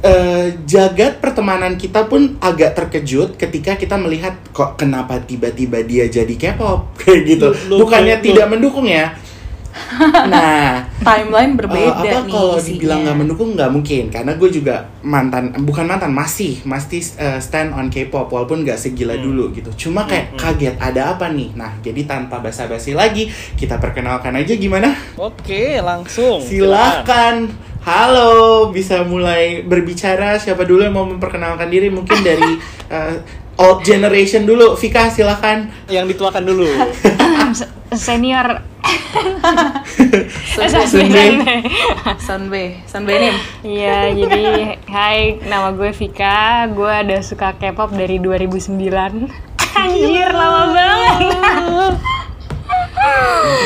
eh, 0.00 0.46
jagat 0.64 1.18
pertemanan 1.18 1.76
kita 1.76 2.04
pun 2.04 2.36
agak 2.38 2.74
terkejut 2.74 3.36
ketika 3.36 3.76
kita 3.76 3.96
melihat 3.96 4.36
kok 4.50 4.76
kenapa 4.76 5.20
tiba-tiba 5.20 5.80
dia 5.82 6.04
jadi 6.06 6.34
K-pop 6.34 6.92
kayak 7.00 7.20
gitu. 7.24 7.46
Lu- 7.52 7.56
lu- 7.76 7.80
Bukannya 7.86 8.20
lu- 8.20 8.24
tidak 8.24 8.46
mendukung 8.48 8.86
ya. 8.86 9.16
Nah, 10.26 10.82
Timeline 10.98 11.52
eh, 11.52 11.56
berbeda 11.56 11.92
apa 11.94 12.02
nih 12.22 12.32
kalau 12.32 12.56
isinya. 12.56 12.68
dibilang 12.72 12.98
nggak 13.02 13.16
mendukung 13.16 13.48
nggak 13.54 13.70
mungkin 13.70 14.04
karena 14.08 14.32
gue 14.34 14.50
juga 14.50 14.74
mantan 15.00 15.54
bukan 15.60 15.84
mantan 15.84 16.10
masih 16.10 16.58
masih 16.62 17.00
eh, 17.16 17.38
stand 17.38 17.70
on 17.70 17.86
K-pop 17.86 18.26
walaupun 18.26 18.62
nggak 18.62 18.76
segila 18.76 19.14
Hmm. 19.14 19.24
dulu 19.24 19.44
gitu. 19.52 19.70
Cuma 19.78 20.04
kayak 20.04 20.26
Hmm, 20.26 20.34
hmm. 20.34 20.42
kaget 20.42 20.74
ada 20.76 21.02
apa 21.12 21.26
nih. 21.28 21.48
Nah, 21.52 21.76
jadi 21.78 22.00
tanpa 22.04 22.38
basa-basi 22.38 22.92
lagi 22.92 23.28
kita 23.54 23.76
perkenalkan 23.76 24.34
aja 24.34 24.52
gimana? 24.52 24.92
Oke, 25.16 25.78
langsung. 25.78 26.40
Silakan. 26.40 27.48
Halo, 27.80 28.34
bisa 28.68 29.00
mulai 29.02 29.62
berbicara. 29.62 30.34
Siapa 30.36 30.66
dulu 30.66 30.82
yang 30.82 30.92
mau 30.92 31.06
memperkenalkan 31.06 31.70
diri? 31.70 31.86
Mungkin 31.86 32.18
dari 32.20 32.58
uh, 32.88 33.14
old 33.62 33.80
generation 33.80 34.42
dulu. 34.42 34.74
Vika, 34.74 35.06
silakan. 35.06 35.70
Yang 35.86 36.12
dituakan 36.12 36.42
dulu. 36.42 36.66
Se- 37.54 37.70
senior 37.94 38.58
Sunbe. 40.46 40.86
Sunbe. 40.86 41.54
Sunbe. 42.18 42.62
Sunbe 42.84 43.12
nim. 43.16 43.34
Iya, 43.62 44.12
jadi 44.12 44.42
hai, 44.86 45.18
nama 45.44 45.70
gue 45.70 45.90
Vika. 45.90 46.38
Gue 46.68 46.88
ada 46.88 47.18
suka 47.20 47.52
K-pop 47.52 47.92
dari 47.92 48.16
2009. 48.16 49.28
Anjir, 49.76 50.30
lama 50.30 50.62
banget. 50.72 51.94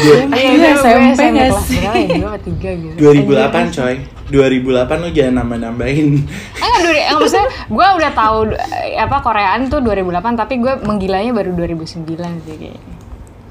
Dua- 0.00 0.26
Ayo, 0.26 0.26
Iya, 0.28 0.50
itu 0.50 0.58
gue 0.58 0.72
SMP 0.76 1.20
kelas 1.30 1.56
sih? 1.62 1.78
berapa 1.78 1.96
ya? 1.96 2.40
Tiga 2.40 2.70
gitu. 2.74 2.96
2008 2.98 3.70
coy 3.70 3.94
2008 4.26 4.66
lu 4.96 5.08
jangan 5.10 5.34
nambah-nambahin 5.38 6.08
Enggak, 6.54 6.78
dua, 6.78 6.92
eh, 6.92 7.14
maksudnya 7.14 7.46
gue 7.66 7.86
udah 7.94 8.12
tahu 8.12 8.38
eh, 8.52 8.94
apa 8.96 9.16
Koreaan 9.18 9.66
tuh 9.66 9.80
2008 9.80 10.36
tapi 10.36 10.54
gue 10.56 10.72
menggilanya 10.80 11.32
baru 11.32 11.50
2009 11.52 12.04
sih 12.38 12.54
kayaknya. 12.54 12.99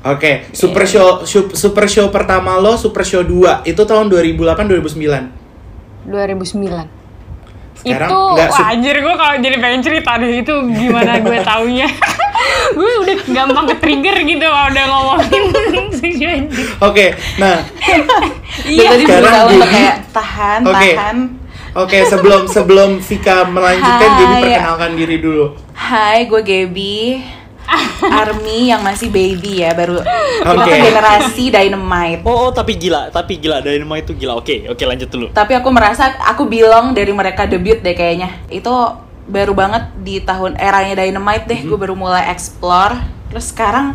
Oke, 0.02 0.48
Super 0.52 0.86
Show 0.86 1.24
su- 1.24 1.52
Super 1.52 1.86
Show 1.86 2.08
pertama 2.08 2.56
lo 2.56 2.74
Super 2.74 3.04
Show 3.04 3.20
2 3.20 3.64
itu 3.64 3.82
tahun 3.82 4.08
2008 4.08 4.64
2009. 4.64 6.08
2009. 6.08 6.88
Sekarang 7.76 8.08
itu 8.08 8.18
nggak 8.34 8.50
wah 8.50 8.68
anjir 8.70 8.96
gue 8.98 9.14
kalau 9.14 9.36
jadi 9.38 9.56
pengen 9.58 9.82
cerita 9.82 10.12
deh 10.16 10.40
itu 10.40 10.52
gimana 10.70 11.16
gue 11.18 11.38
taunya. 11.50 11.88
gue 12.76 12.92
udah 13.02 13.16
gampang 13.30 13.66
ke 13.68 13.76
trigger 13.78 14.16
gitu 14.22 14.40
kalau 14.42 14.68
udah 14.70 14.86
ngomongin. 14.86 15.44
Oke, 16.88 17.06
nah, 17.36 17.60
Iya. 18.62 18.90
Tadi 18.90 19.04
Sekarang 19.04 19.20
berusaha 19.22 19.44
untuk 19.48 19.70
kayak 19.70 19.96
tahan, 20.10 20.60
Oke. 20.62 20.92
tahan. 20.94 21.18
oke 21.72 21.98
sebelum 22.04 22.42
sebelum 22.46 22.90
Vika 23.00 23.46
melanjutkan 23.46 24.10
jadi 24.18 24.34
perkenalkan 24.42 24.92
diri 24.96 25.18
dulu. 25.20 25.46
Hai, 25.72 26.26
gue 26.26 26.42
Gaby. 26.42 26.98
Army 28.00 28.72
yang 28.74 28.82
masih 28.82 29.12
baby 29.14 29.62
ya, 29.62 29.76
baru 29.76 30.02
kita 30.02 30.66
tuh 30.66 30.80
generasi 30.90 31.44
dynamite. 31.52 32.22
Oh, 32.26 32.48
oh, 32.48 32.52
tapi 32.52 32.80
gila, 32.80 33.14
tapi 33.14 33.38
gila 33.38 33.62
nama 33.62 33.96
itu 34.00 34.16
gila. 34.16 34.40
Oke, 34.40 34.66
oke 34.68 34.84
lanjut 34.84 35.10
dulu. 35.12 35.26
Tapi 35.32 35.54
aku 35.56 35.70
merasa 35.70 36.16
aku 36.26 36.48
bilang 36.48 36.92
dari 36.96 37.12
mereka 37.12 37.46
debut 37.46 37.80
deh 37.80 37.94
kayaknya. 37.94 38.42
Itu 38.50 38.72
baru 39.30 39.54
banget 39.54 39.94
di 40.02 40.20
tahun 40.26 40.58
eranya 40.58 41.06
Dynamite 41.06 41.46
deh, 41.46 41.60
gue 41.62 41.78
baru 41.78 41.94
mulai 41.94 42.34
explore. 42.34 42.98
Terus 43.30 43.54
sekarang 43.54 43.94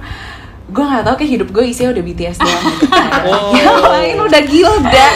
gue 0.64 0.80
nggak 0.80 1.04
tahu 1.04 1.14
kayak 1.20 1.32
hidup 1.36 1.48
gue 1.52 1.64
isinya 1.68 1.92
udah 1.92 2.04
BTS 2.06 2.38
doang. 2.40 2.64
gitu. 2.80 2.86
Ada 3.04 3.20
Oh. 3.24 3.52
Yang 3.56 3.82
lain 3.88 4.16
udah 4.20 4.42
gilda 4.44 5.08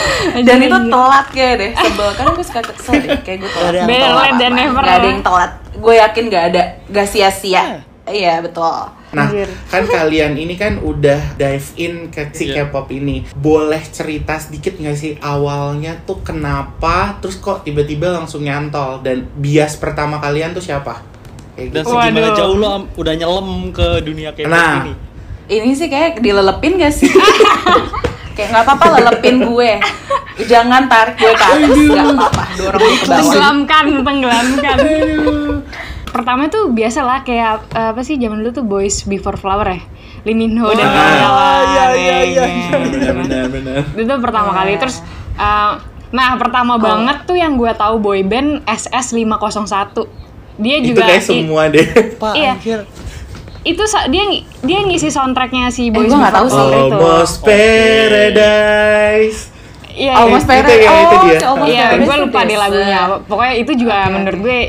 dan 0.45 0.57
itu 0.61 0.77
telat 0.91 1.27
kayak 1.31 1.55
deh. 1.57 1.71
Sebel 1.73 2.09
karena 2.17 2.31
gue 2.35 2.45
suka 2.45 2.61
kesel 2.67 2.93
deh 3.01 3.09
kayak 3.23 3.37
gue 3.41 3.51
telat. 3.53 3.73
Telat 3.87 4.31
than 4.37 4.51
apa. 4.53 4.59
never 4.59 4.81
Nggak 4.83 4.97
ada 4.97 5.07
yang 5.07 5.21
telat. 5.23 5.51
Gue 5.79 5.93
yakin 5.95 6.23
nggak 6.27 6.43
ada, 6.51 6.63
gak 6.91 7.07
sia-sia. 7.07 7.87
Iya 8.11 8.41
betul. 8.41 8.89
Nah, 9.09 9.25
Anjir. 9.25 9.49
kan 9.65 9.83
kalian 9.95 10.33
ini 10.33 10.53
kan 10.53 10.77
udah 10.77 11.33
dive 11.35 11.69
in 11.75 11.93
ke 12.07 12.29
si 12.31 12.45
Iya. 12.47 12.65
K-pop 12.65 12.89
ini. 12.89 13.25
Boleh 13.31 13.81
cerita 13.83 14.35
sedikit 14.35 14.75
nggak 14.75 14.93
sih 14.93 15.13
awalnya 15.19 16.01
tuh 16.01 16.19
kenapa 16.19 17.17
terus 17.17 17.37
kok 17.37 17.61
tiba-tiba 17.61 18.09
langsung 18.11 18.41
nyantol 18.41 18.99
dan 18.99 19.29
bias 19.33 19.75
pertama 19.75 20.17
kalian 20.17 20.51
tuh 20.51 20.61
siapa? 20.61 21.01
Kayak 21.51 21.69
Dan 21.71 21.81
gitu. 21.81 21.89
Waduh. 21.89 22.01
segimana 22.03 22.29
jauh 22.33 22.55
lo 22.55 22.67
udah 22.93 23.13
nyelem 23.15 23.49
ke 23.69 23.87
dunia 24.01 24.29
K-pop 24.31 24.49
Nah. 24.49 24.75
ini. 24.83 24.93
Ini 25.47 25.71
sih 25.71 25.87
kayak 25.87 26.17
dilelepin 26.17 26.77
gak 26.77 26.93
sih? 26.93 27.09
kayak 28.35 28.49
nggak 28.49 28.63
apa-apa 28.63 28.85
lelepin 28.95 29.41
gue. 29.43 29.71
Jangan 30.41 30.87
tarik 30.87 31.17
gue 31.17 31.27
ke 31.29 31.43
atas, 31.43 31.59
nggak 31.67 32.05
apa-apa. 32.07 32.43
Dorong 32.55 32.79
ke 32.79 33.03
bawah. 33.03 33.17
tenggelamkan 33.17 33.85
tenggelamkan 34.07 34.77
pertama 36.09 36.47
tuh 36.47 36.69
biasa 36.69 36.99
lah 36.99 37.19
kayak 37.21 37.69
eh, 37.69 37.89
apa 37.89 38.01
sih 38.01 38.15
zaman 38.15 38.39
dulu 38.39 38.51
tuh 38.51 38.63
Boys 38.63 39.03
Before 39.03 39.35
Flower 39.35 39.67
ya 39.67 39.81
Lee 40.21 40.33
Min 40.33 40.57
Ho 40.57 40.67
dan 40.69 40.83
Ah, 40.83 40.91
kawan-kawan 40.91 41.63
iya, 41.63 41.85
iya, 41.89 42.17
iya, 42.19 42.43
ya, 42.43 42.77
Benar 42.81 43.13
benar 43.15 43.43
benar. 43.47 43.79
itu 43.93 44.13
pertama 44.19 44.51
kali 44.51 44.75
terus 44.75 44.99
eh, 45.33 45.71
nah 46.09 46.33
pertama 46.35 46.75
banget 46.75 47.23
tuh 47.23 47.35
yang 47.35 47.53
gue 47.53 47.69
tahu 47.71 47.97
boy 47.97 48.21
band 48.21 48.65
SS 48.65 49.13
501 49.13 50.09
dia 50.57 50.75
Itu 50.77 50.91
juga 50.91 51.01
kayak 51.05 51.21
i- 51.21 51.23
semua 51.23 51.63
deh. 51.65 51.85
Pak, 52.13 52.33
Iya. 52.33 52.53
anjir. 52.53 52.81
itu 53.61 53.83
dia 54.07 54.23
dia 54.59 54.79
ngisi 54.81 55.07
soundtracknya 55.07 55.67
si 55.69 55.87
Eh, 55.87 55.89
Boys 55.89 56.07
gua 56.07 56.19
nggak 56.21 56.33
Before 56.33 56.39
tahu 56.39 56.47
sih. 56.49 56.55
Flower 56.57 56.79
itu 56.81 56.95
Almost 56.95 57.35
Paradise. 57.43 59.39
iya 59.89 60.13
Almost 60.15 60.41
Itu 60.41 60.49
Paradise. 60.49 60.79
ya, 60.81 60.91
itu 60.97 61.07
Oh, 61.09 61.21
dia. 61.21 61.31
si 61.33 61.45
Almost 61.45 61.69
Iya, 61.69 61.83
Paradise 61.85 62.05
gue 62.05 62.15
lupa 62.19 62.39
deh 62.41 62.57
lagunya. 62.57 62.99
Pokoknya 63.21 63.53
itu 63.57 63.71
juga 63.75 63.95
menurut 64.09 64.39
gue 64.41 64.59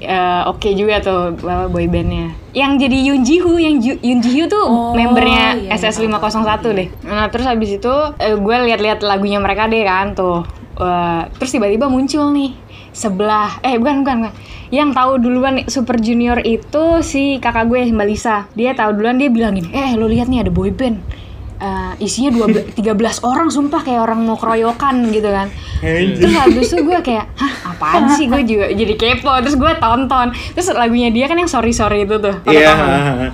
eh, 0.00 0.42
oke 0.44 0.68
juga 0.72 0.98
tuh 0.98 1.36
uh, 1.38 1.66
boy 1.68 1.86
bandnya. 1.86 2.32
Yang 2.50 2.72
jadi 2.88 2.98
Yoon 3.06 3.22
Ji 3.22 3.36
Hoo, 3.38 3.56
yang 3.56 3.78
Ju- 3.78 4.00
Yoon 4.00 4.18
Ji 4.18 4.30
Hoo 4.34 4.48
tuh 4.48 4.64
Oh, 4.64 4.92
membernya 4.96 5.54
iya, 5.54 5.76
SS 5.76 6.02
iya. 6.02 6.10
501 6.18 6.66
deh. 6.74 6.88
Nah 7.06 7.30
terus 7.30 7.46
habis 7.46 7.70
itu 7.70 7.94
eh, 8.16 8.34
gue 8.34 8.56
lihat-lihat 8.66 9.04
lagunya 9.04 9.38
mereka 9.38 9.68
deh 9.68 9.84
kan 9.84 10.12
tuh. 10.12 10.42
Eh, 10.80 11.22
terus 11.36 11.52
tiba-tiba 11.52 11.86
muncul 11.86 12.32
nih 12.32 12.56
sebelah 12.90 13.62
eh 13.62 13.78
bukan 13.78 14.02
bukan 14.02 14.16
bukan 14.26 14.34
yang 14.70 14.90
tahu 14.90 15.18
duluan 15.18 15.62
Super 15.66 15.98
Junior 15.98 16.42
itu 16.42 17.02
si 17.02 17.38
kakak 17.38 17.70
gue 17.70 17.86
Mbak 17.86 18.06
Lisa 18.06 18.50
dia 18.54 18.74
tahu 18.74 18.98
duluan 18.98 19.14
dia 19.14 19.30
bilang 19.30 19.54
gini 19.54 19.70
eh 19.70 19.94
lo 19.94 20.10
lihat 20.10 20.26
nih 20.26 20.42
ada 20.42 20.50
boy 20.50 20.74
band 20.74 20.98
Eh, 21.60 21.92
isinya 22.00 22.32
12, 22.48 22.72
13 22.72 23.20
orang 23.30 23.52
sumpah 23.52 23.84
kayak 23.84 24.00
orang 24.00 24.24
mau 24.24 24.32
keroyokan 24.34 25.12
gitu 25.12 25.28
kan. 25.28 25.52
Terus 25.84 26.32
habis 26.32 26.72
itu 26.72 26.80
gue 26.80 26.98
kayak 26.98 27.28
hah 27.36 27.52
apaan 27.68 28.08
sih? 28.16 28.32
Gue 28.32 28.40
juga 28.42 28.72
jadi 28.72 28.96
kepo. 28.96 29.28
Terus 29.44 29.54
gue 29.54 29.72
tonton. 29.76 30.32
Terus 30.32 30.72
lagunya 30.72 31.12
dia 31.12 31.28
kan 31.28 31.36
yang 31.36 31.46
sorry 31.46 31.70
sorry 31.70 32.02
itu 32.02 32.16
tuh 32.16 32.32
Iya. 32.44 32.72
nggak? 32.72 33.32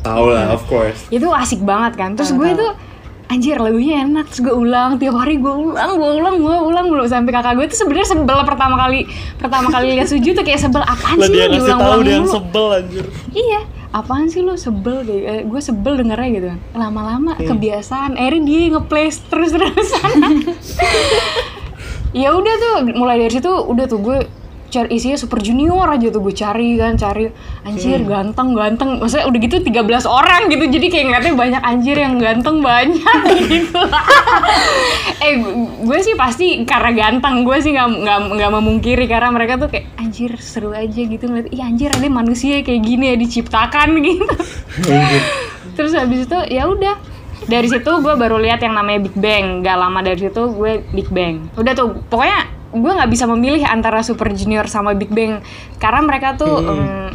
Tahu 0.00 0.26
lah, 0.30 0.48
of 0.48 0.64
course. 0.64 1.04
itu 1.08 1.28
asik 1.28 1.60
banget 1.60 1.92
kan. 1.94 2.16
Terus 2.16 2.32
gue 2.32 2.56
tuh 2.56 2.72
anjir 3.28 3.60
lagunya 3.60 4.00
enak. 4.00 4.32
Terus 4.32 4.40
gue 4.42 4.54
ulang 4.54 4.96
tiap 4.96 5.12
hari 5.14 5.36
gue 5.36 5.52
ulang 5.52 5.92
gue 5.92 6.10
ulang 6.16 6.36
gue 6.40 6.56
ulang 6.64 6.86
mulu 6.88 7.04
sampai 7.04 7.28
kakak 7.30 7.52
gue 7.52 7.68
tuh 7.68 7.84
sebenarnya 7.84 8.16
sebel 8.16 8.38
pertama 8.42 8.80
kali 8.80 9.04
pertama 9.36 9.68
kali 9.68 9.92
lihat 9.92 10.08
suju 10.08 10.32
tuh 10.32 10.40
kayak 10.40 10.56
sebel 10.56 10.80
apaan 10.80 11.20
sih 11.20 11.36
dia 11.36 11.52
diulang-ulang 11.52 12.00
dia 12.00 12.16
yang 12.16 12.24
sebel 12.24 12.66
anjir. 12.74 13.04
iya 13.30 13.60
apaan 13.92 14.28
sih 14.28 14.44
lu? 14.44 14.54
Sebel 14.58 15.04
kayak 15.04 15.24
eh, 15.24 15.42
gue 15.46 15.60
sebel 15.60 16.00
dengernya 16.00 16.28
gitu 16.34 16.46
kan. 16.52 16.60
Lama-lama 16.76 17.36
kebiasaan. 17.36 18.16
Akhirnya 18.16 18.42
dia 18.44 18.60
ngeplay 18.76 19.08
terus 19.08 19.50
terusan 19.54 20.12
ya 22.16 22.32
udah 22.32 22.54
tuh 22.56 22.76
mulai 22.96 23.20
dari 23.20 23.32
situ 23.32 23.48
udah 23.48 23.84
tuh 23.84 24.00
gue 24.00 24.18
cari 24.68 24.88
isinya 24.92 25.16
super 25.16 25.40
junior 25.40 25.88
aja 25.88 26.08
tuh 26.08 26.20
gue 26.20 26.30
cari 26.30 26.76
kan 26.76 26.92
cari 26.94 27.32
anjir 27.62 28.04
ganteng 28.04 28.52
ganteng 28.52 29.00
maksudnya 29.00 29.24
udah 29.24 29.40
gitu 29.40 29.56
13 29.58 29.80
orang 30.04 30.40
gitu 30.46 30.64
jadi 30.68 30.86
kayak 30.86 31.04
ngeliatnya 31.04 31.34
banyak 31.34 31.62
anjir 31.62 31.96
yang 31.96 32.14
ganteng 32.16 32.60
banyak 32.60 33.20
gitu. 33.48 33.80
Eh 35.18 35.32
gu- 35.38 35.56
gue 35.82 35.98
sih 35.98 36.14
pasti 36.14 36.46
karena 36.62 36.92
ganteng 36.92 37.42
gue 37.42 37.56
sih 37.58 37.72
nggak 37.72 37.88
nggak 37.96 38.18
nggak 38.36 38.50
memungkiri 38.52 39.04
karena 39.04 39.28
mereka 39.28 39.56
tuh 39.56 39.68
kayak 39.68 39.88
anjir 39.96 40.36
seru 40.36 40.70
aja 40.70 41.00
gitu. 41.00 41.24
Ngeliat 41.24 41.48
iya 41.48 41.64
anjir 41.64 41.88
ada 41.88 42.04
manusia 42.06 42.60
kayak 42.60 42.82
gini 42.82 43.08
ya 43.08 43.16
diciptakan 43.16 43.88
gitu. 44.04 44.26
Terus 45.74 45.92
habis 45.94 46.24
itu 46.24 46.38
ya 46.48 46.66
udah. 46.66 46.96
Dari 47.48 47.64
situ 47.64 47.88
gue 47.98 48.12
baru 48.12 48.36
lihat 48.36 48.60
yang 48.60 48.76
namanya 48.76 49.00
Big 49.00 49.16
Bang. 49.16 49.62
Gak 49.62 49.76
lama 49.76 50.04
dari 50.04 50.20
situ 50.20 50.52
gue 50.52 50.84
Big 50.92 51.08
Bang. 51.08 51.48
Udah 51.54 51.72
tuh 51.72 51.96
pokoknya 52.04 52.57
gue 52.70 52.90
nggak 52.90 53.08
bisa 53.08 53.24
memilih 53.24 53.64
antara 53.64 54.00
Super 54.00 54.30
Junior 54.30 54.64
sama 54.64 54.92
Big 54.92 55.08
Bang 55.08 55.40
karena 55.76 56.00
mereka 56.00 56.34
tuh 56.34 56.60
em, 56.60 57.08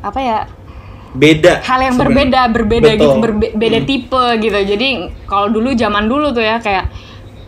apa 0.00 0.18
ya 0.18 0.38
Beda. 1.10 1.60
hal 1.60 1.78
yang 1.80 1.94
sebenarnya. 1.94 2.10
berbeda 2.10 2.40
berbeda 2.50 2.88
Betul. 2.88 2.98
gitu 2.98 3.16
berbe- 3.20 3.54
beda 3.54 3.78
tipe 3.82 4.24
gitu 4.38 4.58
jadi 4.66 4.88
kalau 5.24 5.46
dulu 5.48 5.70
zaman 5.72 6.04
dulu 6.04 6.30
tuh 6.30 6.42
ya 6.42 6.58
kayak 6.58 6.88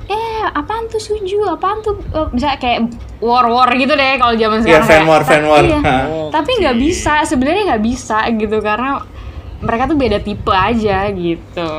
eh 0.07 0.15
apaan 0.47 0.87
tuh 0.87 0.99
suju 0.99 1.43
apaan 1.49 1.81
tuh 1.81 1.99
eh, 2.07 2.29
bisa 2.31 2.55
kayak 2.55 2.87
war 3.19 3.43
war 3.45 3.67
gitu 3.73 3.91
deh 3.91 4.15
kalau 4.15 4.35
zaman 4.35 4.59
Iya, 4.59 4.63
sekarang 4.63 4.85
fan 4.85 4.95
kayak- 4.95 5.09
war, 5.09 5.23
fan 5.25 5.43
war. 5.45 5.65
iya. 5.65 5.79
Ha. 5.79 5.97
tapi 6.31 6.51
nggak 6.57 6.77
bisa 6.77 7.15
sebenarnya 7.23 7.63
nggak 7.69 7.85
bisa 7.85 8.19
gitu 8.31 8.57
karena 8.61 9.03
mereka 9.59 9.83
tuh 9.87 9.97
beda 9.97 10.19
tipe 10.21 10.53
aja 10.53 11.09
gitu 11.09 11.71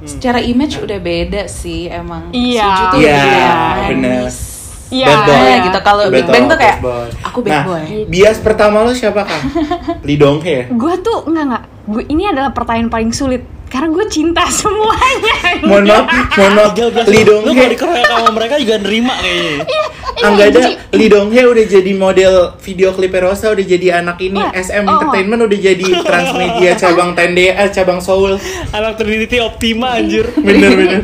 Secara 0.00 0.38
image 0.40 0.78
udah 0.78 0.94
beda 0.96 1.42
sih 1.44 1.86
emang. 1.86 2.30
Iya. 2.30 2.64
Suju 2.64 2.84
tuh 2.88 3.00
Iya, 3.00 3.18
lebih 3.18 3.88
bener. 3.92 4.22
Iya, 4.88 5.06
Bad 5.06 5.20
boy. 5.22 5.36
Nah, 5.36 5.58
gitu 5.60 5.78
kalau 5.82 6.04
Big 6.08 6.24
Bang 6.24 6.44
tuh 6.46 6.56
kayak 6.56 6.76
bad 6.80 7.10
aku 7.20 7.38
bad 7.44 7.52
nah, 7.52 7.62
boy. 7.62 7.84
bias 8.08 8.38
pertama 8.40 8.80
lo 8.80 8.92
siapa 8.92 9.20
kan? 9.22 9.40
Lee 10.06 10.16
Dong 10.16 10.40
Hye. 10.40 10.64
gue 10.66 10.94
tuh 10.98 11.28
nggak 11.28 11.44
nggak 11.44 11.62
gue 11.86 12.02
ini 12.08 12.24
adalah 12.24 12.50
pertanyaan 12.50 12.88
paling 12.88 13.12
sulit 13.12 13.40
karena 13.68 13.92
gue 13.92 14.04
cinta 14.08 14.48
semuanya 14.64 15.60
Mohon 15.60 15.84
maaf, 15.84 16.04
mohon 16.34 16.52
maaf. 16.54 16.72
13 16.72 17.04
Lee 17.04 17.20
Dong 17.22 17.42
Lu 17.44 17.52
kalau 17.52 17.68
dikeroyok 17.68 18.06
sama 18.06 18.30
mereka 18.32 18.54
juga 18.56 18.74
nerima 18.78 19.12
kayaknya. 19.14 19.56
Enggak 20.18 20.46
ada 20.50 20.60
jadi- 20.60 20.76
Lee 20.98 21.10
Dong 21.12 21.28
Hye 21.30 21.44
udah 21.46 21.66
jadi 21.68 21.92
model 21.94 22.34
video 22.58 22.90
klip 22.96 23.14
Rosa 23.14 23.52
udah 23.52 23.66
jadi 23.66 24.02
anak 24.02 24.18
ini 24.18 24.40
Wah, 24.40 24.50
SM 24.56 24.84
oh. 24.88 24.92
Entertainment 24.98 25.40
udah 25.46 25.58
jadi 25.58 25.86
Transmedia 26.08 26.72
cabang 26.74 27.10
TNDA 27.14 27.64
cabang 27.70 28.00
Seoul 28.00 28.40
Anak 28.72 28.98
Trinity 28.98 29.38
Optima 29.38 30.00
anjir. 30.00 30.26
bener 30.46 30.70
bener 30.74 31.00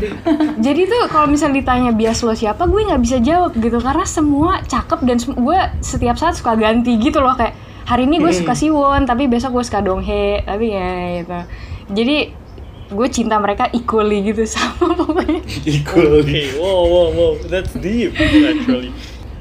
jadi 0.58 0.80
tuh 0.88 1.02
kalau 1.12 1.28
misalnya 1.28 1.60
ditanya 1.60 1.90
bias 1.92 2.24
lo 2.24 2.32
siapa 2.32 2.64
gue 2.64 2.80
nggak 2.80 3.02
bisa 3.04 3.18
jawab 3.20 3.52
gitu 3.54 3.78
karena 3.78 4.04
semua 4.08 4.64
cakep 4.64 5.00
dan 5.04 5.16
gue 5.20 5.58
setiap 5.84 6.16
saat 6.16 6.34
suka 6.38 6.56
ganti 6.56 6.96
gitu 6.96 7.20
loh 7.20 7.36
kayak 7.36 7.54
hari 7.84 8.08
ini 8.08 8.16
gue 8.18 8.32
suka 8.32 8.56
Siwon 8.56 9.04
tapi 9.04 9.28
besok 9.28 9.60
gue 9.60 9.64
suka 9.64 9.84
Donghae 9.84 10.42
tapi 10.48 10.72
ya 10.72 10.90
gitu 11.20 11.38
jadi 11.92 12.16
gue 12.94 13.08
cinta 13.10 13.36
mereka 13.42 13.68
equally 13.74 14.30
gitu 14.30 14.46
sama 14.54 14.94
pokoknya 14.94 15.42
Equally. 15.66 16.54
Wow, 16.56 16.82
wow, 16.86 17.08
wow, 17.10 17.32
that's 17.50 17.74
deep 17.76 18.14
actually. 18.16 18.94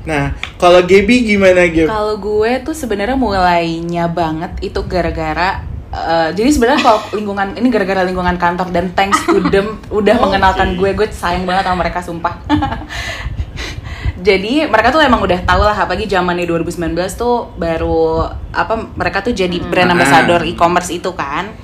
Nah, 0.04 0.36
kalau 0.60 0.84
Gaby 0.84 1.24
gimana 1.24 1.64
Gab? 1.72 1.88
Kalau 1.88 2.16
gue 2.20 2.52
tuh 2.60 2.76
sebenarnya 2.76 3.16
mulainya 3.16 4.12
banget 4.12 4.52
itu 4.60 4.84
gara-gara 4.84 5.64
eh, 5.96 6.30
jadi 6.36 6.50
sebenarnya 6.52 6.82
kalau 6.84 7.00
lingkungan 7.16 7.56
ini 7.56 7.68
gara-gara 7.72 8.04
lingkungan 8.04 8.36
kantor 8.36 8.68
dan 8.76 8.92
thanks 8.92 9.24
to 9.24 9.40
them 9.48 9.80
udah 10.04 10.16
mengenalkan 10.20 10.76
gue 10.76 10.92
gue 10.92 11.08
sayang 11.08 11.48
banget 11.48 11.72
sama 11.72 11.78
mereka 11.88 12.00
sumpah. 12.04 12.36
jadi 14.28 14.68
mereka 14.72 14.92
tuh 14.92 15.04
emang 15.04 15.24
udah 15.24 15.40
tau 15.44 15.64
lah 15.64 15.76
apalagi 15.76 16.08
zamannya 16.08 16.48
2019 16.48 16.96
tuh 17.16 17.52
baru 17.56 18.28
apa 18.56 18.96
mereka 18.96 19.20
tuh 19.24 19.36
jadi 19.36 19.60
brand 19.60 19.96
ambassador 19.96 20.44
e-commerce 20.44 20.92
itu 20.92 21.12
kan. 21.16 21.63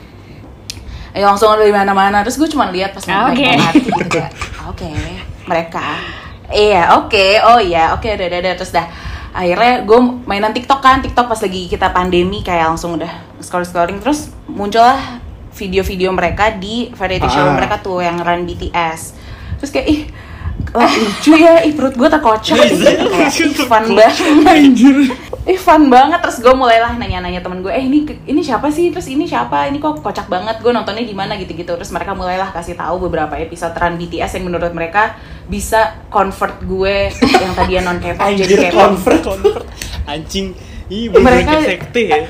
Ya 1.12 1.26
langsung 1.26 1.50
ada 1.50 1.62
di 1.62 1.72
mana-mana. 1.72 2.22
Terus 2.22 2.38
gue 2.38 2.50
cuma 2.50 2.70
lihat 2.70 2.94
pas 2.94 3.04
naik 3.04 3.34
oke. 3.34 3.46
MRT 3.46 3.76
gitu 3.82 4.06
kayak 4.08 4.32
oke 4.70 4.90
mereka. 5.46 5.86
Iya 6.48 6.98
oke. 6.98 7.26
Oh 7.46 7.60
iya 7.60 7.94
oke 7.94 8.06
udah 8.08 8.28
udah 8.28 8.40
udah. 8.40 8.54
terus 8.56 8.72
dah 8.72 8.86
akhirnya 9.30 9.84
gue 9.84 10.00
mainan 10.26 10.54
TikTok 10.54 10.80
kan. 10.80 11.02
TikTok 11.02 11.26
pas 11.26 11.40
lagi 11.40 11.66
kita 11.66 11.90
pandemi 11.90 12.42
kayak 12.42 12.70
langsung 12.70 12.98
udah 12.98 13.10
scroll 13.40 13.64
scrolling 13.64 13.98
terus 13.98 14.30
muncullah 14.46 15.22
video-video 15.50 16.10
mereka 16.10 16.56
di 16.56 16.88
variety 16.94 17.28
show 17.28 17.44
Ah. 17.44 17.52
mereka 17.52 17.80
tuh 17.80 18.00
yang 18.00 18.16
run 18.20 18.48
BTS 18.48 19.18
terus 19.60 19.76
kayak 19.76 19.88
ih 19.88 20.02
lah, 20.70 20.92
lucu 20.92 21.34
ya, 21.34 21.66
ih 21.66 21.74
perut 21.74 21.98
gue 21.98 22.06
terkocok 22.06 22.58
ih, 22.62 22.78
kayak, 23.10 23.32
ih 23.34 23.66
fun 23.66 23.86
banget 23.98 24.16
Ih 25.50 25.58
fun 25.58 25.90
banget 25.90 26.22
terus 26.22 26.46
gue 26.46 26.54
mulailah 26.54 26.94
nanya-nanya 26.94 27.42
temen 27.42 27.66
gue, 27.66 27.74
eh 27.74 27.82
ini 27.82 28.06
ini 28.30 28.42
siapa 28.46 28.70
sih? 28.70 28.94
Terus 28.94 29.10
ini 29.10 29.26
siapa? 29.26 29.66
Ini 29.66 29.82
kok 29.82 30.06
kocak 30.06 30.30
banget? 30.30 30.62
Gue 30.62 30.70
nontonnya 30.70 31.02
di 31.02 31.18
mana 31.18 31.34
gitu-gitu. 31.42 31.74
Terus 31.74 31.90
mereka 31.90 32.14
mulailah 32.14 32.54
kasih 32.54 32.78
tahu 32.78 33.10
beberapa 33.10 33.34
episode 33.34 33.74
Run 33.74 33.98
BTS 33.98 34.38
yang 34.38 34.46
menurut 34.46 34.70
mereka 34.70 35.18
bisa 35.50 36.06
convert 36.14 36.62
gue 36.62 37.10
yang 37.18 37.58
tadinya 37.58 37.90
non 37.90 37.98
K-pop 37.98 38.30
jadi 38.30 38.70
K-pop. 38.70 38.78
convert. 38.78 39.22
Convert 39.26 39.66
anjing. 40.06 40.54
Mereka- 40.90 41.50
kayak 41.50 41.66
sekte 41.66 42.02
ya. 42.06 42.22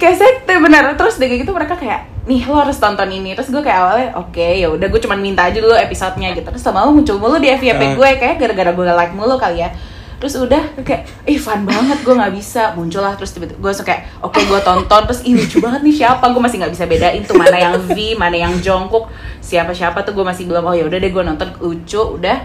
Kayak 0.00 0.16
sekte 0.24 0.54
bener. 0.56 0.84
Terus 0.96 1.14
dari 1.20 1.44
gitu 1.44 1.52
mereka 1.52 1.76
kayak, 1.76 2.13
nih 2.24 2.40
lo 2.44 2.56
harus 2.56 2.76
tonton 2.76 3.06
ini. 3.06 3.32
Terus 3.32 3.48
gue 3.48 3.60
kayak 3.60 3.78
awalnya, 3.78 4.08
oke 4.16 4.40
ya 4.54 4.66
udah 4.66 4.86
gue 4.86 4.98
cuman 4.98 5.18
minta 5.18 5.44
aja 5.44 5.56
dulu 5.56 5.72
episodenya 5.72 6.32
gitu. 6.32 6.48
Terus 6.48 6.64
lama-lama 6.64 6.92
muncul 6.94 7.16
mulu 7.16 7.36
di 7.36 7.48
FYP 7.48 7.82
Ah. 7.82 7.92
gue 7.94 8.08
kayak 8.16 8.36
gara-gara 8.38 8.70
gue 8.70 8.84
like 8.86 9.12
mulu 9.12 9.36
kali 9.36 9.60
ya. 9.60 9.70
Terus 10.14 10.40
udah 10.40 10.62
kayak, 10.80 11.04
ih 11.24 11.36
fun 11.36 11.62
banget 11.62 12.00
gue 12.00 12.10
nggak 12.10 12.32
bisa 12.32 12.72
muncul 12.72 13.00
lah 13.00 13.12
terus 13.12 13.28
tiba-tiba 13.30 13.60
gue 13.60 13.72
suka 13.72 13.92
kayak, 13.92 14.02
oke 14.20 14.40
gue 14.40 14.60
tonton 14.62 15.02
terus 15.04 15.20
ih 15.20 15.36
lucu 15.36 15.60
banget 15.60 15.84
nih 15.84 15.94
siapa 15.94 16.24
gue 16.24 16.40
masih 16.40 16.56
nggak 16.58 16.72
bisa 16.72 16.84
bedain 16.86 17.20
tuh 17.22 17.36
mana 17.36 17.56
yang 17.58 17.76
V 17.76 17.92
mana 18.14 18.32
yang 18.34 18.56
Jungkook 18.56 19.12
siapa 19.38 19.70
siapa 19.70 20.00
tuh 20.00 20.12
gue 20.12 20.24
masih 20.24 20.48
belum 20.48 20.64
oh 20.64 20.72
ya 20.72 20.88
udah 20.88 20.96
deh 20.96 21.12
gue 21.12 21.20
nonton 21.20 21.48
lucu 21.60 22.00
udah 22.16 22.40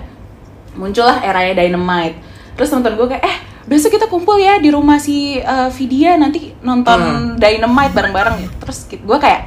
muncullah 0.75 1.21
eranya 1.21 1.55
Dynamite 1.57 2.19
terus 2.53 2.69
nonton 2.69 2.95
gue 2.95 3.07
kayak 3.07 3.23
eh 3.23 3.35
besok 3.63 3.95
kita 3.95 4.07
kumpul 4.07 4.35
ya 4.35 4.57
di 4.57 4.69
rumah 4.69 4.97
si 4.97 5.39
uh, 5.39 5.69
Vidya 5.69 6.15
nanti 6.15 6.51
nonton 6.59 6.99
Hmm. 6.99 7.25
Dynamite 7.37 7.93
bareng-bareng 7.93 8.35
gitu. 8.41 8.53
terus 8.59 8.77
gue 8.89 9.17
kayak 9.17 9.41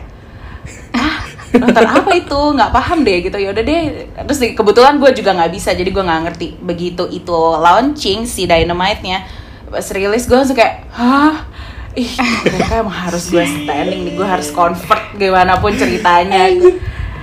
nonton 1.59 1.85
apa 1.85 2.11
itu? 2.17 2.41
Nggak 2.57 2.73
paham 2.73 2.99
deh 3.05 3.19
gitu. 3.25 3.37
Ya 3.37 3.53
udah 3.53 3.65
deh. 3.65 3.81
Terus 4.29 4.39
kebetulan 4.57 4.97
gue 4.97 5.11
juga 5.13 5.31
nggak 5.37 5.53
bisa 5.53 5.71
jadi 5.77 5.91
gue 5.91 6.05
nggak 6.05 6.23
ngerti. 6.29 6.49
Begitu 6.61 7.05
itu 7.13 7.39
launching 7.61 8.25
si 8.25 8.49
Dynamite-nya 8.49 9.43
pas 9.73 9.89
rilis 9.97 10.29
gue 10.29 10.37
langsung 10.37 10.57
kayak 10.57 10.85
hah? 10.93 11.49
Ih 11.93 12.09
mereka 12.49 12.85
emang 12.85 12.99
harus 13.09 13.29
gue 13.29 13.45
standing 13.45 14.01
nih 14.09 14.15
gue 14.17 14.25
harus 14.29 14.49
convert 14.53 15.17
gimana 15.17 15.61
pun 15.61 15.73
ceritanya. 15.73 16.49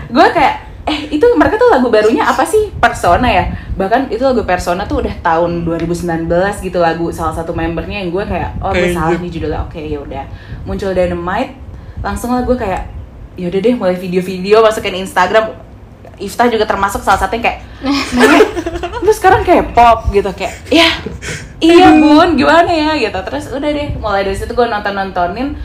Gue 0.10 0.28
kayak 0.34 0.70
eh 0.90 1.14
itu 1.14 1.22
mereka 1.38 1.62
tuh 1.62 1.70
lagu 1.70 1.94
barunya 1.94 2.26
apa 2.26 2.42
sih? 2.46 2.74
Persona 2.82 3.30
ya. 3.30 3.46
Bahkan 3.78 4.10
itu 4.10 4.26
lagu 4.26 4.42
Persona 4.46 4.90
tuh 4.90 5.06
udah 5.06 5.16
tahun 5.22 5.62
2019 5.66 6.26
gitu 6.66 6.82
lagu 6.82 7.14
salah 7.14 7.38
satu 7.38 7.54
membernya 7.54 8.02
yang 8.02 8.10
gue 8.10 8.26
kayak 8.26 8.58
oh 8.62 8.74
gue 8.74 8.90
salah 8.94 9.14
iya. 9.14 9.22
nih 9.22 9.32
judulnya. 9.34 9.60
Oke 9.70 9.82
ya 9.86 10.02
udah. 10.02 10.26
Muncul 10.66 10.94
Dynamite 10.98 11.54
langsung 12.02 12.34
lah 12.34 12.42
gue 12.42 12.58
kayak 12.58 12.99
yaudah 13.40 13.60
deh 13.64 13.74
mulai 13.80 13.96
video-video 13.96 14.60
masukin 14.60 15.00
Instagram. 15.00 15.56
Ifta 16.20 16.52
juga 16.52 16.68
termasuk 16.68 17.00
salah 17.00 17.16
satu 17.16 17.40
yang 17.40 17.48
kayak 17.48 17.60
"Nek, 17.80 18.44
lu 19.00 19.12
sekarang 19.16 19.48
kayak 19.48 19.72
pop 19.72 20.12
gitu 20.12 20.28
kayak 20.36 20.52
ya 20.68 21.00
iya 21.64 21.96
bun 21.96 22.36
gimana 22.36 22.68
ya? 22.68 22.92
Gitu. 23.00 23.16
Terus 23.16 23.48
udah 23.56 23.70
deh 23.72 23.96
mulai 23.96 24.28
dari 24.28 24.36
situ 24.36 24.52
gue 24.52 24.68
nonton 24.68 24.92
nontonin 24.92 25.56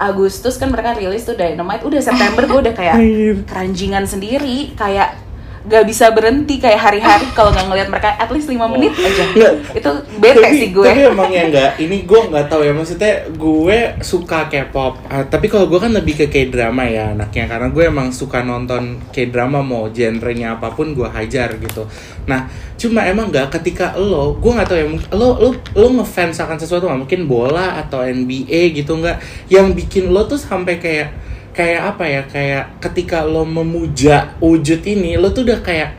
Agustus 0.00 0.56
kan 0.56 0.72
mereka 0.72 0.96
rilis 0.96 1.28
tuh 1.28 1.36
Dynamite. 1.36 1.84
Udah 1.84 2.00
September 2.00 2.48
gue 2.48 2.58
udah 2.70 2.74
kayak 2.74 2.96
keranjingan 3.44 4.08
sendiri 4.08 4.72
kayak 4.72 5.27
gak 5.68 5.84
bisa 5.84 6.08
berhenti 6.10 6.56
kayak 6.56 6.80
hari-hari 6.80 7.28
kalau 7.36 7.52
nggak 7.52 7.68
ngelihat 7.68 7.88
mereka 7.92 8.08
at 8.16 8.32
least 8.32 8.48
5 8.48 8.56
menit 8.72 8.96
aja 8.96 9.24
Nggak. 9.36 9.54
itu 9.76 9.90
bete 10.16 10.48
sih 10.56 10.68
gue 10.72 10.88
Tapi 10.88 11.00
emang 11.12 11.28
ya 11.28 11.42
enggak, 11.46 11.70
ini 11.76 12.08
gue 12.08 12.20
nggak 12.32 12.46
tahu 12.48 12.64
ya 12.64 12.72
maksudnya 12.72 13.12
gue 13.28 13.78
suka 14.00 14.48
K-pop. 14.48 15.04
Ah, 15.12 15.24
tapi 15.28 15.52
kalau 15.52 15.68
gue 15.68 15.76
kan 15.76 15.92
lebih 15.92 16.24
ke 16.24 16.26
K-drama 16.32 16.88
ya 16.88 17.12
anaknya 17.12 17.44
karena 17.44 17.68
gue 17.68 17.84
emang 17.84 18.08
suka 18.10 18.40
nonton 18.40 18.98
K-drama 19.12 19.60
mau 19.60 19.92
genrenya 19.92 20.56
apa 20.56 20.72
pun 20.72 20.96
gue 20.96 21.06
hajar 21.06 21.54
gitu. 21.60 21.84
Nah, 22.24 22.48
cuma 22.80 23.04
emang 23.04 23.28
nggak 23.28 23.52
ketika 23.60 23.92
lo, 24.00 24.40
gue 24.40 24.50
nggak 24.50 24.68
tahu 24.68 24.78
ya 24.80 24.86
lo 25.12 25.28
lo 25.36 25.50
lo 25.76 25.86
ngefans 26.00 26.40
akan 26.40 26.56
sesuatu 26.56 26.88
nggak 26.88 27.00
mungkin 27.04 27.20
bola 27.28 27.76
atau 27.84 28.00
NBA 28.00 28.72
gitu 28.72 28.96
nggak 28.96 29.48
yang 29.52 29.76
bikin 29.76 30.08
lo 30.08 30.24
tuh 30.24 30.40
sampai 30.40 30.80
kayak 30.80 31.27
kayak 31.58 31.82
apa 31.90 32.04
ya 32.06 32.22
kayak 32.24 32.64
ketika 32.78 33.26
lo 33.26 33.42
memuja 33.42 34.38
wujud 34.38 34.78
ini 34.80 35.18
lo 35.18 35.28
tuh 35.28 35.42
udah 35.42 35.58
kayak 35.58 35.98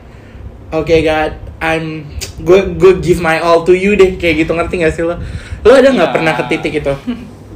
oke 0.72 0.88
God 0.88 1.32
I'm 1.60 2.08
gue 2.40 2.72
gue 2.72 2.92
give 2.98 3.20
my 3.20 3.36
all 3.36 3.60
to 3.60 3.76
you 3.76 3.92
deh 3.92 4.16
kayak 4.16 4.40
gitu 4.40 4.56
ngerti 4.56 4.80
gak 4.80 4.96
sih 4.96 5.04
lo 5.04 5.20
lo 5.60 5.72
ada 5.72 5.92
nggak 5.92 6.08
Ya. 6.08 6.14
pernah 6.16 6.32
ke 6.32 6.44
titik 6.48 6.72
itu 6.74 6.94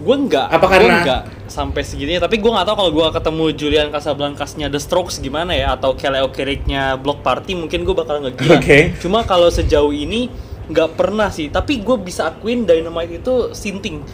Gue 0.04 0.20
enggak. 0.20 0.52
Apa 0.52 0.68
karena- 0.68 0.84
Gue 0.84 1.00
enggak 1.00 1.22
sampai 1.48 1.80
segitunya. 1.80 2.20
Tapi 2.20 2.36
gue 2.36 2.50
nggak 2.52 2.68
tahu 2.68 2.76
kalau 2.76 2.92
gue 2.92 3.06
ketemu 3.08 3.44
Julian 3.56 3.88
Casablancas-nya 3.88 4.68
The 4.68 4.76
Strokes 4.76 5.16
gimana 5.16 5.56
ya 5.56 5.72
atau 5.72 5.96
Kelly 5.96 6.20
Okereke-nya 6.20 7.00
Block 7.00 7.24
Party 7.24 7.56
mungkin 7.56 7.88
gue 7.88 7.96
bakal 7.96 8.20
ngegila. 8.20 8.60
Oke. 8.60 8.92
Cuma 9.00 9.24
kalau 9.24 9.48
sejauh 9.48 9.96
ini 9.96 10.28
nggak 10.68 10.92
pernah 10.92 11.32
sih. 11.32 11.48
Tapi 11.48 11.80
gue 11.80 11.96
bisa 11.96 12.28
akuin 12.28 12.68
Dynamite 12.68 13.16
itu 13.16 13.34
sinting. 13.56 14.04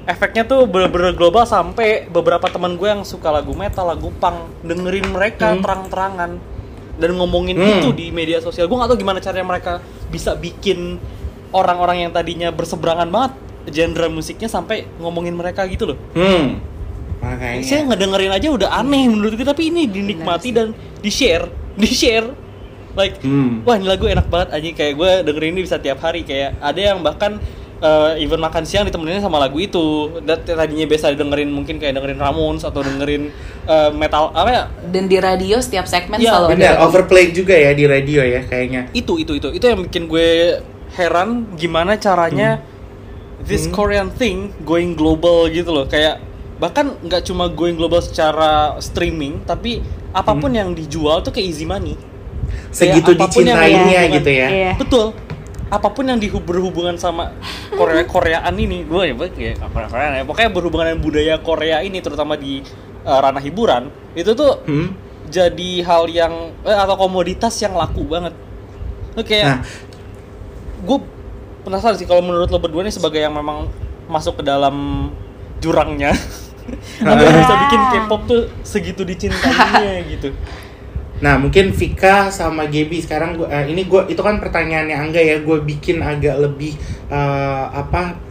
Efeknya 0.00 0.42
tuh 0.42 0.64
bener-bener 0.64 1.12
global 1.12 1.44
sampai 1.44 2.08
beberapa 2.08 2.48
teman 2.48 2.74
gue 2.74 2.88
yang 2.88 3.04
suka 3.04 3.28
lagu 3.30 3.52
metal, 3.52 3.84
lagu 3.84 4.08
punk 4.12 4.64
dengerin 4.64 5.06
mereka 5.08 5.52
Hmm. 5.52 5.60
terang-terangan 5.60 6.30
dan 6.96 7.10
ngomongin 7.14 7.56
Hmm. 7.56 7.68
itu 7.78 7.88
di 7.92 8.06
media 8.08 8.40
sosial. 8.40 8.64
Gue 8.64 8.76
nggak 8.76 8.90
tahu 8.90 8.98
gimana 8.98 9.18
caranya 9.18 9.46
mereka 9.46 9.72
bisa 10.08 10.34
bikin 10.34 10.96
orang-orang 11.50 12.04
yang 12.04 12.12
tadinya 12.12 12.48
berseberangan 12.48 13.08
banget 13.08 13.32
genre 13.70 14.08
musiknya 14.08 14.48
sampai 14.48 14.88
ngomongin 14.96 15.36
mereka 15.36 15.66
gitu 15.66 15.94
loh. 15.94 15.98
hmm 16.12 16.72
Saya 17.20 17.36
makanya 17.36 17.84
ngedengerin 17.92 18.32
aja 18.32 18.48
udah 18.48 18.70
aneh 18.72 19.04
menurut 19.04 19.36
gue 19.36 19.44
tapi 19.44 19.68
ini 19.68 19.84
dinikmati 19.84 20.56
dan 20.56 20.72
di 20.98 21.12
share, 21.12 21.44
di 21.76 21.84
share. 21.86 22.32
Like, 22.90 23.20
Hmm. 23.20 23.60
wah 23.62 23.76
ini 23.76 23.86
lagu 23.86 24.08
enak 24.08 24.26
banget 24.26 24.48
aja 24.50 24.68
kayak 24.74 24.94
gue 24.96 25.10
dengerin 25.28 25.52
ini 25.52 25.62
bisa 25.62 25.76
tiap 25.76 26.00
hari 26.00 26.24
kayak 26.24 26.56
ada 26.58 26.80
yang 26.80 27.04
bahkan 27.04 27.36
eh, 27.80 28.20
even 28.20 28.36
makan 28.36 28.62
siang 28.62 28.84
ditemenin 28.84 29.18
sama 29.18 29.36
lagu 29.36 29.56
itu. 29.56 29.82
Dan 30.20 30.40
tadinya 30.40 30.84
biasa 30.84 31.12
dengerin 31.12 31.48
mungkin 31.48 31.76
kayak 31.76 31.92
dengerin 31.92 32.16
Ramones 32.16 32.62
atau 32.62 32.80
dengerin 32.80 33.32
eh, 33.62 33.90
metal 33.90 34.30
apa 34.30 34.50
ya? 34.50 34.64
dan 34.84 35.04
di 35.04 35.16
radio 35.16 35.56
setiap 35.56 35.84
segmen 35.84 36.16
Iya, 36.16 36.30
selalu 36.30 36.44
ada 36.44 36.52
bener 36.52 36.72
lagu. 36.72 36.84
overplayed 36.86 37.30
juga 37.32 37.54
ya 37.54 37.70
di 37.70 37.84
radio 37.84 38.20
ya 38.20 38.40
kayaknya 38.42 38.90
Itu 38.90 39.16
itu 39.16 39.32
itu 39.34 39.48
itu 39.50 39.64
yang 39.64 39.80
bikin 39.82 40.04
gue 40.04 40.28
heran 40.92 41.28
gimana 41.54 41.94
caranya 41.96 42.58
this 43.40 43.64
Hmm. 43.64 43.72
Korean 43.72 44.08
thing 44.10 44.36
going 44.60 44.92
global 44.92 45.46
gitu 45.46 45.70
loh 45.70 45.86
kayak 45.86 46.18
bahkan 46.56 46.92
nggak 46.98 47.22
cuma 47.22 47.48
going 47.48 47.72
global 47.72 47.98
secara 47.98 48.50
streaming 48.78 49.40
tapi 49.40 49.80
apa 50.10 50.34
pun 50.34 50.50
yang 50.50 50.70
dijual 50.70 51.20
tuh 51.20 51.30
kayak 51.30 51.46
easy 51.46 51.64
money 51.64 51.94
Hmm. 51.94 52.68
segitu 52.70 53.14
dicintainya 53.14 54.00
gitu 54.12 54.28
ya 54.28 54.48
Iya. 54.50 54.72
betul 54.76 55.14
apa 55.70 55.88
pun 55.94 56.02
yang 56.02 56.18
berhubungan 56.18 56.98
sama 56.98 57.30
Korea 57.70 58.02
Koreaan 58.02 58.54
ini 58.58 58.82
gue 58.82 59.02
ya 59.06 59.14
ya 59.38 59.54
Korea 59.70 59.88
Koreaan 59.88 60.12
ya 60.18 60.24
pokoknya 60.26 60.50
berhubungan 60.50 60.86
dengan 60.90 61.00
budaya 61.00 61.34
Korea 61.38 61.78
ini 61.86 62.02
terutama 62.02 62.34
di 62.34 62.58
uh, 63.06 63.18
ranah 63.22 63.38
hiburan 63.38 63.86
itu 64.18 64.34
tuh 64.34 64.66
Hmm. 64.66 64.90
jadi 65.30 65.86
hal 65.86 66.10
yang 66.10 66.50
eh, 66.66 66.74
atau 66.74 66.98
komoditas 66.98 67.54
yang 67.62 67.78
laku 67.78 68.02
banget. 68.02 68.34
Oke 69.14 69.38
nah. 69.46 69.62
gue 70.82 70.98
penasaran 71.62 71.94
sih 71.94 72.08
kalau 72.10 72.24
menurut 72.24 72.50
lo 72.50 72.58
berdua 72.58 72.82
nih 72.82 72.94
sebagai 72.94 73.22
yang 73.22 73.34
memang 73.36 73.70
masuk 74.10 74.40
ke 74.40 74.42
dalam 74.42 75.08
jurangnya 75.62 76.10
apa 77.06 77.20
yang 77.20 77.36
bisa 77.46 77.54
bikin 77.68 77.80
K-pop 77.94 78.20
tuh 78.26 78.42
segitu 78.66 79.02
dicintainya 79.06 80.02
gitu 80.08 80.34
Nah 81.20 81.36
mungkin 81.36 81.76
Vika 81.76 82.32
sama 82.32 82.64
Gaby 82.64 83.04
sekarang 83.04 83.36
gua, 83.36 83.48
eh, 83.52 83.68
ini 83.68 83.84
gue 83.84 84.08
itu 84.08 84.20
kan 84.24 84.40
pertanyaannya 84.40 84.96
Angga 84.96 85.20
ya 85.20 85.36
gue 85.44 85.58
bikin 85.60 86.00
agak 86.00 86.40
lebih 86.40 86.72
eh, 87.12 87.64
apa 87.70 88.29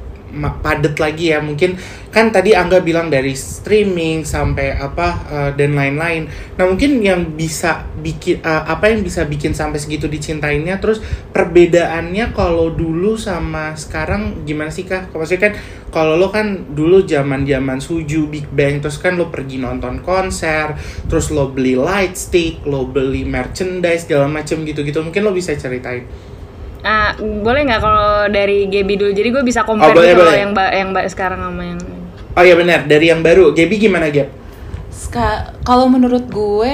padet 0.61 0.95
lagi 0.97 1.33
ya. 1.33 1.41
Mungkin 1.41 1.75
kan 2.09 2.33
tadi 2.33 2.57
Angga 2.57 2.81
bilang 2.81 3.09
dari 3.13 3.37
streaming 3.37 4.25
sampai 4.25 4.77
apa 4.77 5.07
uh, 5.29 5.51
dan 5.53 5.77
lain-lain. 5.77 6.29
Nah 6.57 6.65
mungkin 6.65 7.01
yang 7.01 7.37
bisa 7.37 7.85
bikin 8.01 8.41
uh, 8.41 8.65
apa 8.65 8.89
yang 8.89 9.05
bisa 9.05 9.25
bikin 9.25 9.53
sampai 9.53 9.77
segitu 9.77 10.09
dicintainnya 10.09 10.81
terus 10.81 11.01
perbedaannya 11.33 12.33
kalau 12.33 12.73
dulu 12.73 13.13
sama 13.17 13.77
sekarang 13.77 14.45
gimana 14.45 14.73
sih 14.73 14.85
kak? 14.85 15.13
Maksudnya 15.13 15.51
kan 15.51 15.53
kalau 15.89 16.17
lo 16.17 16.29
kan 16.29 16.73
dulu 16.73 17.01
zaman 17.05 17.45
zaman 17.45 17.81
suju 17.81 18.29
Big 18.29 18.45
Bang 18.49 18.81
terus 18.81 19.01
kan 19.01 19.17
lo 19.17 19.33
pergi 19.33 19.57
nonton 19.57 20.05
konser 20.05 20.77
terus 21.09 21.33
lo 21.33 21.49
beli 21.49 21.73
light 21.73 22.13
stick 22.13 22.61
lo 22.69 22.85
beli 22.85 23.25
merchandise 23.25 24.05
segala 24.05 24.29
macem 24.29 24.61
gitu-gitu. 24.65 25.01
Mungkin 25.01 25.21
lo 25.25 25.33
bisa 25.33 25.53
ceritain 25.57 26.05
Ah, 26.79 27.11
boleh 27.17 27.67
nggak 27.67 27.81
kalau 27.81 28.07
dari 28.27 28.65
Gaby 28.65 28.93
dulu? 28.95 29.11
Jadi 29.11 29.29
gue 29.29 29.43
bisa 29.43 29.67
compare 29.67 29.91
Oh, 29.91 29.95
boleh, 29.95 30.11
gitu 30.11 30.21
boleh. 30.21 30.37
yang 30.39 30.51
mbak 30.51 30.69
yang 30.71 30.87
mbak 30.89 31.05
sekarang 31.07 31.39
sama 31.39 31.63
yang 31.65 31.79
oh 32.31 32.43
ya 32.45 32.55
benar 32.55 32.79
dari 32.85 33.05
yang 33.07 33.19
baru 33.19 33.51
Gaby 33.51 33.75
gimana? 33.77 34.07
Ska- 34.89 35.59
kalau 35.61 35.85
menurut 35.85 36.25
gue, 36.25 36.73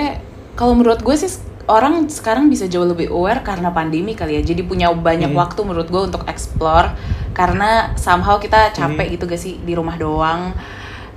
kalau 0.53 0.73
menurut 0.73 1.01
gue 1.01 1.15
sih 1.15 1.29
orang 1.65 2.05
sekarang 2.05 2.45
bisa 2.45 2.65
jauh 2.65 2.85
lebih 2.85 3.09
aware 3.09 3.41
karena 3.41 3.69
pandemi 3.69 4.13
kali 4.13 4.37
ya. 4.37 4.45
Jadi 4.45 4.61
punya 4.61 4.93
banyak 4.93 5.29
Hmm. 5.29 5.41
waktu 5.41 5.61
menurut 5.61 5.89
gue 5.89 6.01
untuk 6.03 6.21
explore 6.25 6.93
karena 7.33 7.91
somehow 7.95 8.37
kita 8.37 8.71
capek 8.71 9.09
gitu 9.11 9.25
gak 9.25 9.41
sih 9.41 9.57
di 9.57 9.73
rumah 9.73 9.97
doang. 9.97 10.53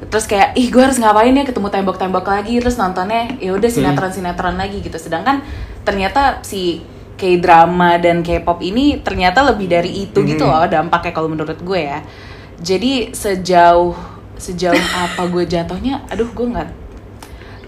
Terus 0.00 0.24
kayak 0.24 0.54
ih 0.54 0.70
gue 0.70 0.80
harus 0.80 0.96
ngapain 0.96 1.30
ya 1.30 1.44
ketemu 1.44 1.68
tembok-tembok 1.68 2.24
lagi 2.24 2.56
terus 2.56 2.74
nontonnya 2.74 3.36
ya 3.36 3.52
udah 3.52 3.68
sinetron-sinetron 3.68 4.56
lagi 4.56 4.80
gitu. 4.80 4.96
Sedangkan 4.96 5.44
ternyata 5.82 6.40
si 6.40 6.80
K-drama 7.18 7.98
dan 7.98 8.22
K-pop 8.22 8.62
ini 8.62 9.02
ternyata 9.02 9.42
lebih 9.42 9.66
dari 9.66 10.06
itu 10.06 10.22
gitu 10.22 10.46
Hmm. 10.46 10.54
loh 10.54 10.66
dampaknya 10.66 11.10
kalau 11.10 11.26
menurut 11.26 11.58
gue 11.58 11.80
ya. 11.82 12.00
Jadi 12.58 13.10
sejauh 13.10 13.92
sejauh 14.38 14.78
apa 15.04 15.26
gue 15.26 15.44
jatuhnya, 15.44 16.06
aduh 16.06 16.30
gue 16.30 16.46
nggak 16.46 16.68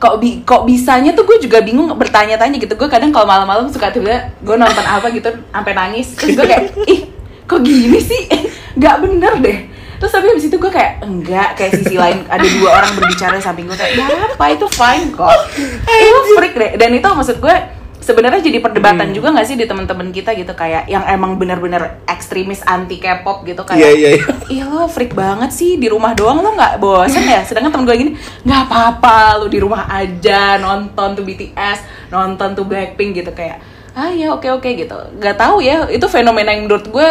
kok 0.00 0.16
bi 0.16 0.40
kok 0.40 0.64
bisanya 0.64 1.12
tuh 1.12 1.28
gue 1.28 1.36
juga 1.44 1.60
bingung 1.60 1.90
bertanya-tanya 1.92 2.56
gitu. 2.56 2.72
Gue 2.72 2.88
kadang 2.88 3.12
kalau 3.12 3.28
malam-malam 3.28 3.68
suka 3.68 3.92
tiba 3.92 4.32
gue 4.40 4.56
nonton 4.56 4.80
apa 4.80 5.10
gitu 5.10 5.28
sampai 5.50 5.72
nangis. 5.74 6.16
Terus 6.16 6.38
gue 6.38 6.46
kayak 6.46 6.64
ih 6.94 7.00
kok 7.44 7.60
gini 7.60 8.00
sih? 8.00 8.22
Nggak 8.80 8.96
bener 9.02 9.34
deh. 9.42 9.58
Terus 10.00 10.16
tapi 10.16 10.32
habis 10.32 10.48
itu 10.48 10.56
gue 10.56 10.72
kayak 10.72 11.04
enggak 11.04 11.52
kayak 11.52 11.76
sisi 11.76 12.00
lain 12.00 12.24
ada 12.24 12.40
dua 12.40 12.80
orang 12.80 12.96
berbicara 12.96 13.36
di 13.36 13.44
samping 13.44 13.68
gue 13.68 13.76
kayak 13.76 14.00
ya 14.00 14.06
apa 14.32 14.44
itu 14.48 14.64
fine 14.72 15.12
kok. 15.12 15.36
Itu 15.84 16.20
freak 16.32 16.54
deh. 16.56 16.70
Dan 16.80 16.96
itu 16.96 17.04
maksud 17.04 17.36
gue 17.36 17.56
sebenarnya 18.00 18.40
jadi 18.40 18.58
perdebatan 18.58 19.12
juga 19.12 19.30
nggak 19.30 19.44
sih 19.44 19.54
di 19.54 19.64
teman-teman 19.64 20.08
kita 20.08 20.32
gitu 20.32 20.50
kayak 20.50 20.84
yang 20.86 21.04
emang 21.04 21.36
bener-bener 21.36 22.00
ekstremis 22.04 22.64
anti 22.64 22.96
K-pop 22.96 23.44
gitu 23.44 23.60
kayak 23.62 23.76
Iya 23.78 23.90
iya 23.92 24.08
iya. 24.10 24.24
Iya 24.50 24.64
lo 24.66 24.84
freak 24.86 25.12
banget 25.12 25.50
sih 25.50 25.76
di 25.76 25.86
rumah 25.86 26.12
doang 26.12 26.40
lo 26.40 26.50
nggak 26.50 26.76
bosen 26.76 27.22
ya? 27.22 27.40
Sedangkan 27.40 27.70
temen 27.70 27.84
gue 27.84 27.96
gini 27.98 28.12
nggak 28.42 28.60
apa-apa 28.66 29.16
lo 29.36 29.46
di 29.46 29.56
rumah 29.56 29.84
aja 29.86 30.56
nonton 30.56 31.12
tuh 31.12 31.22
BTS, 31.22 31.78
nonton 32.08 32.52
tuh 32.52 32.64
Blackpink 32.64 33.14
gitu 33.14 33.30
kayak 33.30 33.60
ah 33.90 34.08
ya 34.08 34.30
oke 34.30 34.48
oke 34.50 34.70
gitu. 34.70 34.96
Gak 35.16 35.36
tahu 35.36 35.60
ya 35.60 35.84
itu 35.86 36.06
fenomena 36.06 36.50
yang 36.50 36.64
menurut 36.64 36.86
gue 36.86 37.08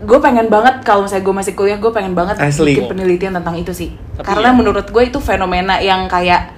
gue 0.00 0.18
pengen 0.18 0.48
banget 0.48 0.80
kalau 0.80 1.04
misalnya 1.04 1.24
gue 1.24 1.34
masih 1.34 1.52
kuliah 1.52 1.76
gue 1.76 1.90
pengen 1.90 2.14
banget 2.14 2.38
Asli. 2.38 2.72
bikin 2.72 2.88
penelitian 2.88 3.32
tentang 3.34 3.52
itu 3.54 3.72
sih. 3.72 3.90
Tapi 4.14 4.24
Karena 4.24 4.48
ya- 4.48 4.56
menurut 4.56 4.86
gue 4.86 5.02
itu 5.02 5.18
fenomena 5.18 5.76
yang 5.76 6.06
kayak 6.06 6.56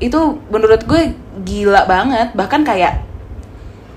itu 0.00 0.16
menurut 0.48 0.80
gue 0.82 1.12
gila 1.40 1.84
banget 1.84 2.32
bahkan 2.32 2.62
kayak 2.62 3.06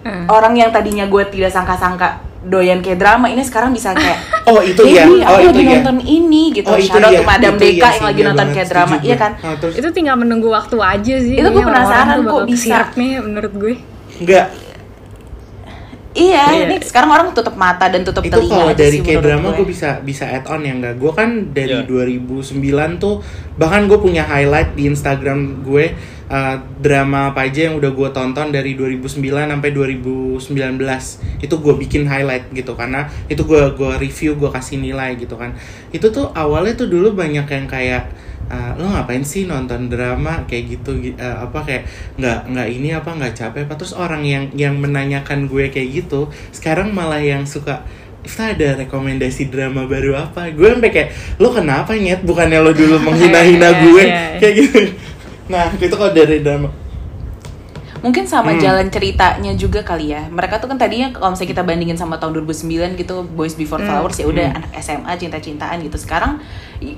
Hmm. 0.04 0.28
orang 0.28 0.52
yang 0.52 0.68
tadinya 0.68 1.08
gue 1.08 1.24
tidak 1.32 1.48
sangka-sangka 1.48 2.20
doyan 2.44 2.84
kayak 2.84 3.00
drama 3.00 3.32
ini 3.32 3.40
sekarang 3.40 3.72
bisa 3.72 3.96
kayak 3.96 4.20
Oh 4.52 4.60
itu 4.60 4.84
ya. 4.84 5.08
Oh 5.08 5.40
aku 5.40 5.48
itu 5.48 5.56
lagi 5.56 5.64
ya. 5.64 5.80
nonton 5.80 5.98
ini 6.04 6.52
gitu. 6.52 6.68
Oh, 6.68 6.76
itu 6.76 6.92
iya, 6.92 7.24
Madam 7.24 7.56
itu 7.56 7.64
Deka 7.64 7.72
iya 7.72 7.88
yang 7.96 8.04
lagi 8.04 8.20
iya 8.20 8.28
nonton 8.28 8.48
kayak 8.52 8.68
drama, 8.68 8.96
iya 9.00 9.16
kan? 9.16 9.32
Terus 9.64 9.74
itu 9.80 9.88
tinggal 9.96 10.16
menunggu 10.20 10.52
waktu 10.52 10.76
aja 10.76 11.16
sih. 11.24 11.40
Itu 11.40 11.48
gue 11.48 11.64
orang-orang 11.64 11.88
penasaran 11.88 12.18
kok 12.20 12.44
bisa. 12.44 12.56
kesirapnya 12.60 13.10
menurut 13.24 13.54
gue. 13.56 13.74
enggak 14.20 14.46
Iya, 16.14 16.44
Iya. 16.48 16.66
ini 16.70 16.76
sekarang 16.80 17.10
orang 17.10 17.28
tutup 17.34 17.54
mata 17.54 17.90
dan 17.90 18.02
tutup 18.02 18.22
itu 18.22 18.30
telinga 18.32 18.54
kalau 18.54 18.70
aja 18.70 18.80
dari 18.80 18.98
sih 18.98 19.04
kayak 19.04 19.22
drama 19.22 19.48
gue. 19.50 19.58
gue 19.58 19.68
bisa 19.68 19.90
bisa 20.00 20.26
add 20.26 20.46
on 20.46 20.62
ya 20.62 20.72
enggak 20.72 20.96
gue 20.96 21.12
kan 21.12 21.30
dari 21.50 21.74
Iya. 21.74 21.90
2009 21.90 22.54
tuh 22.98 23.26
bahkan 23.54 23.86
gue 23.86 23.98
punya 23.98 24.22
highlight 24.22 24.74
di 24.74 24.86
Instagram 24.86 25.40
gue 25.62 25.94
uh, 26.28 26.56
drama 26.78 27.30
apa 27.30 27.46
aja 27.46 27.68
yang 27.68 27.76
udah 27.76 27.90
gue 27.90 28.10
tonton 28.10 28.48
dari 28.50 28.74
2009 28.74 29.10
sampai 29.26 29.70
2019 29.70 30.78
itu 31.42 31.56
gue 31.56 31.74
bikin 31.80 32.06
highlight 32.06 32.50
gitu 32.52 32.74
karena 32.74 33.10
itu 33.26 33.42
gue 33.42 33.62
gue 33.74 33.92
review 33.98 34.36
gue 34.36 34.50
kasih 34.50 34.78
nilai 34.78 35.18
gitu 35.18 35.34
kan 35.34 35.58
itu 35.90 36.08
tuh 36.08 36.30
awalnya 36.32 36.74
tuh 36.76 36.88
dulu 36.88 37.14
banyak 37.14 37.46
yang 37.46 37.66
kayak 37.66 38.10
uh, 38.54 38.78
lo 38.78 38.86
ngapain 38.88 39.26
sih 39.26 39.50
nonton 39.50 39.90
drama 39.90 40.46
kayak 40.46 40.78
gitu 40.78 41.02
gi- 41.02 41.18
uh, 41.18 41.50
apa 41.50 41.66
kayak 41.66 41.84
nggak 42.22 42.40
nggak 42.54 42.68
ini 42.70 42.90
apa 42.94 43.10
nggak 43.10 43.34
capek 43.34 43.66
apa 43.66 43.74
terus 43.74 43.98
orang 43.98 44.22
yang 44.22 44.54
yang 44.54 44.78
menanyakan 44.78 45.50
gue 45.50 45.74
kayak 45.74 45.90
gitu 45.90 46.30
sekarang 46.54 46.94
malah 46.94 47.18
yang 47.18 47.50
suka 47.50 47.82
Ifta 48.24 48.56
ada 48.56 48.80
rekomendasi 48.80 49.52
drama 49.52 49.84
baru 49.84 50.16
apa? 50.16 50.48
Gue 50.56 50.72
sampai 50.72 50.96
kayak 50.96 51.10
lo 51.44 51.52
kenapa 51.52 51.92
nyet? 51.92 52.24
Bukannya 52.24 52.56
lo 52.64 52.72
dulu 52.72 52.96
menghina-hina 53.04 53.68
Iya, 53.68 53.84
gue 53.84 54.04
iya. 54.08 54.24
kayak 54.40 54.54
gitu. 54.64 54.80
Nah 55.52 55.68
itu 55.76 55.92
kalau 55.92 56.16
dari 56.16 56.40
drama. 56.40 56.72
Mungkin 58.04 58.28
sama 58.28 58.52
Hmm. 58.52 58.60
jalan 58.60 58.92
ceritanya 58.92 59.56
juga 59.56 59.80
kali 59.80 60.12
ya. 60.12 60.28
Mereka 60.28 60.60
tuh 60.60 60.68
kan 60.68 60.76
tadinya 60.76 61.08
kalau 61.10 61.32
misalnya 61.32 61.56
kita 61.56 61.64
bandingin 61.64 61.96
sama 61.96 62.20
tahun 62.20 62.36
2009 62.36 63.00
gitu, 63.00 63.24
Boys 63.24 63.56
Before 63.56 63.80
Hmm. 63.80 63.88
Flowers 63.88 64.20
ya 64.20 64.28
udah 64.28 64.48
Hmm. 64.52 64.60
anak 64.60 64.72
SMA 64.76 65.12
cinta-cintaan 65.16 65.80
gitu. 65.80 65.96
Sekarang 65.96 66.44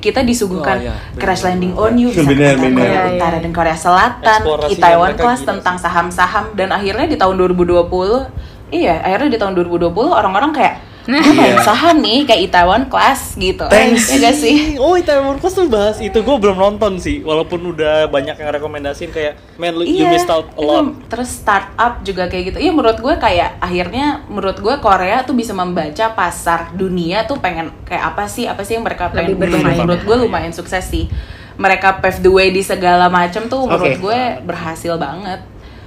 kita 0.01 0.25
disuguhkan 0.25 0.81
Oh, 0.81 0.85
iya, 0.89 0.97
bener. 1.13 1.21
Crash 1.21 1.45
Landing 1.45 1.77
on 1.77 1.93
You, 1.93 2.09
bisa 2.09 2.25
Bener. 2.25 2.57
Korea 2.57 2.73
Iya, 2.73 3.01
Utara 3.21 3.37
iya. 3.37 3.43
dan 3.45 3.51
Korea 3.53 3.77
Selatan, 3.77 4.39
Eksplorasinya 4.41 4.73
Itaewon 4.73 5.09
mereka 5.13 5.21
Class 5.21 5.41
tentang 5.45 5.75
saham-saham 5.77 6.45
dan 6.57 6.73
akhirnya 6.73 7.05
di 7.05 7.17
tahun 7.21 7.35
2020 7.37 8.25
iya, 8.73 8.97
akhirnya 8.97 9.29
di 9.29 9.37
tahun 9.37 9.53
2020 9.53 10.09
orang-orang 10.09 10.49
kayak 10.51 10.73
gue 11.05 11.33
main 11.33 11.53
Iya. 11.53 11.61
saham 11.61 11.97
nih 11.97 12.25
kayak 12.25 12.41
Itaewon 12.43 12.83
Class 12.85 13.33
gitu. 13.35 13.65
Thanks. 13.65 14.09
Ya 14.09 14.17
gak 14.19 14.35
sih? 14.35 14.73
Oh, 14.75 14.93
Itaewon 14.93 15.37
Class 15.37 15.53
tuh 15.53 15.65
bahas 15.65 15.97
itu 15.97 16.17
gue 16.17 16.35
belum 16.35 16.53
nonton 16.55 16.97
sih. 16.97 17.21
Walaupun 17.21 17.61
udah 17.67 18.05
banyak 18.07 18.33
yang 18.33 18.49
rekomendasiin 18.51 19.09
kayak, 19.09 19.37
man, 19.55 19.71
lu, 19.71 19.83
you 19.83 20.01
Iya, 20.01 20.09
missed 20.09 20.27
out 20.27 20.49
a 20.49 20.55
itu 20.55 20.65
lot. 20.65 20.85
terus 21.07 21.29
startup 21.29 22.01
juga 22.01 22.25
kayak 22.25 22.43
gitu. 22.49 22.57
Iya 22.59 22.71
menurut 22.71 22.97
gue 22.97 23.15
kayak 23.15 23.57
akhirnya 23.59 24.05
menurut 24.25 24.57
gue 24.57 24.75
Korea 24.77 25.21
tuh 25.21 25.33
bisa 25.33 25.51
membaca 25.51 26.05
pasar 26.11 26.71
dunia 26.71 27.23
tuh 27.23 27.37
pengen 27.37 27.69
kayak 27.83 28.11
apa 28.11 28.25
sih 28.25 28.45
apa 28.45 28.61
sih 28.61 28.73
yang 28.73 28.83
mereka 28.83 29.07
pengen 29.07 29.37
Lebih 29.37 29.61
bermain. 29.61 29.77
Menurut 29.79 30.01
gue 30.01 30.15
lumayan 30.19 30.51
sukses 30.51 30.81
sih. 30.83 31.05
Mereka 31.55 32.01
pave 32.01 32.19
the 32.19 32.27
way 32.27 32.49
di 32.49 32.59
segala 32.59 33.07
macam 33.07 33.45
tuh 33.45 33.63
menurut 33.63 33.95
gue 33.95 34.19
berhasil 34.41 34.97
banget. 34.97 35.39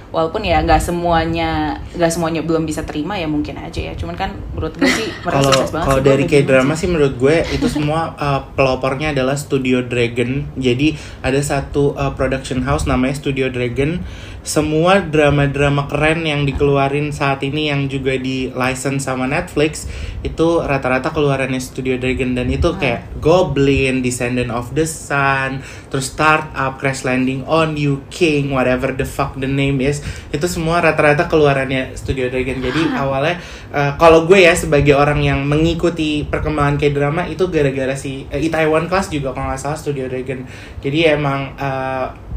Walaupun 0.09 0.41
ya 0.41 0.61
nggak 0.65 0.81
semuanya 0.81 1.77
nggak 1.93 2.11
semuanya 2.11 2.41
belum 2.41 2.65
bisa 2.65 2.81
terima 2.81 3.15
ya 3.15 3.29
mungkin 3.29 3.61
aja 3.61 3.79
ya. 3.79 3.93
Cuman 3.93 4.17
kan 4.17 4.33
menurut 4.53 4.73
gue 4.75 4.89
sih 4.89 5.07
mereka 5.21 5.45
Kalau 5.45 5.51
banget. 5.69 5.85
kalau 5.85 6.01
dari 6.01 6.23
kayak 6.25 6.45
drama 6.49 6.73
sih. 6.73 6.85
sih 6.85 6.87
menurut 6.89 7.13
gue 7.21 7.35
itu 7.53 7.67
semua 7.69 8.17
uh, 8.17 8.41
pelopornya 8.57 9.13
adalah 9.13 9.37
Studio 9.37 9.85
Dragon. 9.85 10.49
Jadi 10.57 10.97
ada 11.21 11.39
satu 11.39 11.93
uh, 11.93 12.13
production 12.17 12.65
house 12.65 12.89
namanya 12.89 13.15
Studio 13.17 13.53
Dragon. 13.53 14.01
Semua 14.39 15.03
drama-drama 15.03 15.91
keren 15.91 16.23
yang 16.23 16.47
dikeluarin 16.47 17.11
saat 17.11 17.43
ini 17.43 17.67
yang 17.67 17.91
juga 17.91 18.15
di 18.15 18.47
license 18.55 19.03
sama 19.03 19.27
Netflix 19.27 19.85
itu 20.23 20.63
rata-rata 20.63 21.11
keluarannya 21.11 21.59
Studio 21.59 21.99
Dragon 21.99 22.39
dan 22.39 22.47
itu 22.47 22.71
kayak 22.79 23.19
Goblin, 23.19 23.99
Descendant 23.99 24.47
of 24.47 24.71
the 24.71 24.87
Sun, 24.87 25.59
terus 25.91 26.15
Startup, 26.15 26.71
Crash 26.79 27.03
Landing 27.03 27.43
on 27.51 27.75
You, 27.75 27.99
King, 28.07 28.55
whatever 28.55 28.95
the 28.95 29.03
fuck 29.03 29.35
the 29.35 29.45
name 29.47 29.83
is. 29.83 29.98
Itu 30.33 30.45
semua 30.49 30.79
rata-rata 30.81 31.29
keluarannya 31.29 31.95
Studio 31.95 32.27
Dragon. 32.27 32.59
Jadi 32.59 32.81
awalnya 32.95 33.39
uh, 33.71 33.93
kalau 33.99 34.25
gue 34.25 34.43
ya 34.43 34.53
sebagai 34.55 34.95
orang 34.95 35.21
yang 35.21 35.43
mengikuti 35.45 36.25
perkembangan 36.27 36.79
K-drama 36.79 37.27
itu 37.27 37.47
gara-gara 37.47 37.95
si 37.95 38.25
uh, 38.29 38.39
Itaewon 38.39 38.87
Class 38.87 39.11
juga 39.13 39.35
kalau 39.35 39.51
nggak 39.51 39.61
salah 39.61 39.79
Studio 39.79 40.09
Dragon. 40.09 40.43
Jadi 40.81 40.99
emang 41.05 41.53
uh, 41.59 42.29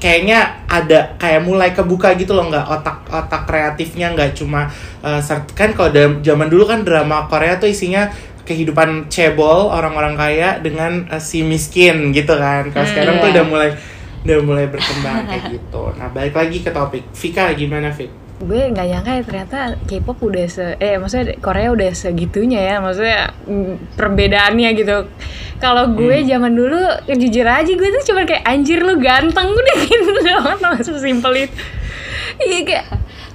kayaknya 0.00 0.64
ada 0.64 1.14
kayak 1.20 1.44
mulai 1.44 1.76
kebuka 1.76 2.16
gitu 2.16 2.32
loh 2.32 2.48
nggak 2.48 2.66
otak 2.72 3.04
otak 3.12 3.44
kreatifnya 3.44 4.16
nggak 4.16 4.32
cuma 4.32 4.72
uh, 5.04 5.20
kan 5.52 5.76
kalau 5.76 5.92
zaman 6.24 6.48
dulu 6.48 6.64
kan 6.64 6.80
drama 6.86 7.28
Korea 7.28 7.60
tuh 7.60 7.68
isinya 7.68 8.08
kehidupan 8.48 9.12
cebol 9.12 9.68
orang-orang 9.70 10.16
kaya 10.16 10.58
dengan 10.58 11.06
uh, 11.12 11.20
si 11.20 11.44
miskin 11.44 12.10
gitu 12.16 12.34
kan 12.34 12.72
kalau 12.72 12.82
Hmm, 12.82 12.92
sekarang 12.96 13.14
tuh 13.20 13.28
iya. 13.28 13.34
udah 13.36 13.44
mulai 13.46 13.70
udah 14.24 14.38
mulai 14.44 14.66
berkembang 14.68 15.28
kayak 15.28 15.44
gitu. 15.56 15.82
Nah 15.96 16.08
balik 16.12 16.34
lagi 16.36 16.58
ke 16.60 16.70
topik. 16.70 17.04
Vika 17.12 17.52
gimana 17.56 17.90
Vika 17.92 18.20
gue 18.40 18.72
nggak 18.72 18.86
nyangka 18.88 19.12
ya 19.12 19.22
ternyata 19.22 19.58
K-pop 19.84 20.16
udah 20.24 20.46
se 20.48 20.64
eh 20.80 20.96
maksudnya 20.96 21.36
Korea 21.44 21.76
udah 21.76 21.92
segitunya 21.92 22.60
ya 22.64 22.80
maksudnya 22.80 23.36
mm, 23.44 24.00
perbedaannya 24.00 24.70
gitu. 24.80 24.96
Kalau 25.60 25.92
gue 25.92 26.24
zaman 26.24 26.56
dulu 26.56 26.80
jujur 27.04 27.44
aja 27.44 27.68
gue 27.68 27.88
tuh 28.00 28.02
cuma 28.08 28.24
kayak 28.24 28.40
anjir 28.48 28.80
lu 28.80 28.96
ganteng. 28.96 29.52
Udah 29.60 29.76
gitu 29.84 30.12
doang 30.24 30.56
sesimpel 30.80 31.44
itu. 31.44 31.56
Iya 32.40 32.58
kayak 32.64 32.86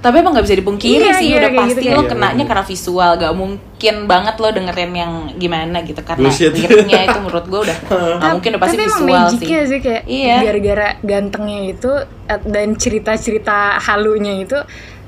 Tapi 0.06 0.16
emang 0.16 0.32
nggak 0.32 0.46
bisa 0.46 0.54
dipungkiri 0.56 1.02
Iya, 1.02 1.18
sih, 1.18 1.26
iya, 1.26 1.38
udah 1.40 1.50
pasti 1.56 1.74
gitu, 1.76 1.90
lo 1.90 1.94
kayak- 1.96 2.10
kenanya 2.12 2.38
Iya, 2.38 2.46
karena 2.46 2.64
visual, 2.64 3.10
gak 3.16 3.34
mungkin 3.34 3.94
banget 4.06 4.34
lo 4.36 4.48
dengerin 4.48 4.92
yang 4.94 5.12
gimana 5.34 5.76
gitu 5.82 5.98
karena 6.00 6.22
Bullshit. 6.24 6.52
liriknya 6.52 7.00
itu 7.04 7.18
menurut 7.26 7.44
gue 7.44 7.60
udah 7.60 7.78
nggak 8.14 8.30
mungkin 8.32 8.50
udah 8.50 8.62
pasti 8.62 8.72
tapi 8.72 8.84
emang 8.84 9.00
visual 9.00 9.10
sih. 9.26 9.34
magicnya 9.34 9.60
sih 9.64 9.78
kayak 9.80 10.02
Iya. 10.06 10.36
gara-gara 10.40 10.88
gantengnya 11.02 11.60
itu 11.66 11.90
eh, 12.24 12.40
dan 12.44 12.68
cerita-cerita 12.72 13.56
halunya 13.80 14.34
itu 14.38 14.58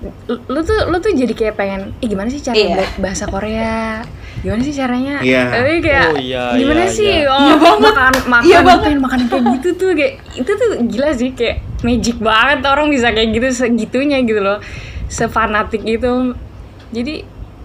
lu- 0.00 0.44
lu 0.44 0.61
tuh 0.61 0.78
lu 0.87 0.96
tuh 0.96 1.11
jadi 1.11 1.32
kayak 1.32 1.54
pengen 1.54 1.90
ih 1.98 2.06
gimana 2.06 2.28
sih 2.28 2.38
cara 2.38 2.54
bela- 2.54 2.94
bahasa 2.98 3.24
Korea 3.24 4.06
gimana 4.38 4.61
sih 4.61 4.70
caranya 4.70 5.18
Iya. 5.18 5.42
Eh, 5.50 5.78
kayak 5.80 6.08
Oh, 6.08 6.16
iya, 6.16 6.42
gimana 6.54 6.82
iya, 6.82 6.88
sih 6.88 7.11
iya. 7.16 7.26
oh 7.26 7.38
Iya 7.40 7.54
banget. 7.56 7.82
makan 7.82 8.12
makan 8.24 8.44
Iya 8.44 8.58
banget. 8.61 8.82
pengen 8.84 9.00
makan 9.00 9.20
kayak 9.24 9.44
gitu 9.52 9.68
tuh 9.74 9.90
kayak 9.92 10.12
itu 10.37 10.50
tuh 10.52 10.70
gila 10.84 11.11
sih 11.12 11.30
kayak 11.32 11.56
magic 11.80 12.16
banget 12.18 12.58
orang 12.62 12.87
bisa 12.87 13.08
kayak 13.08 13.28
gitu 13.32 13.48
segitunya 13.52 14.18
gitu 14.20 14.38
loh 14.38 14.62
sefanatik 15.08 15.82
itu 15.82 16.37
jadi 16.88 17.14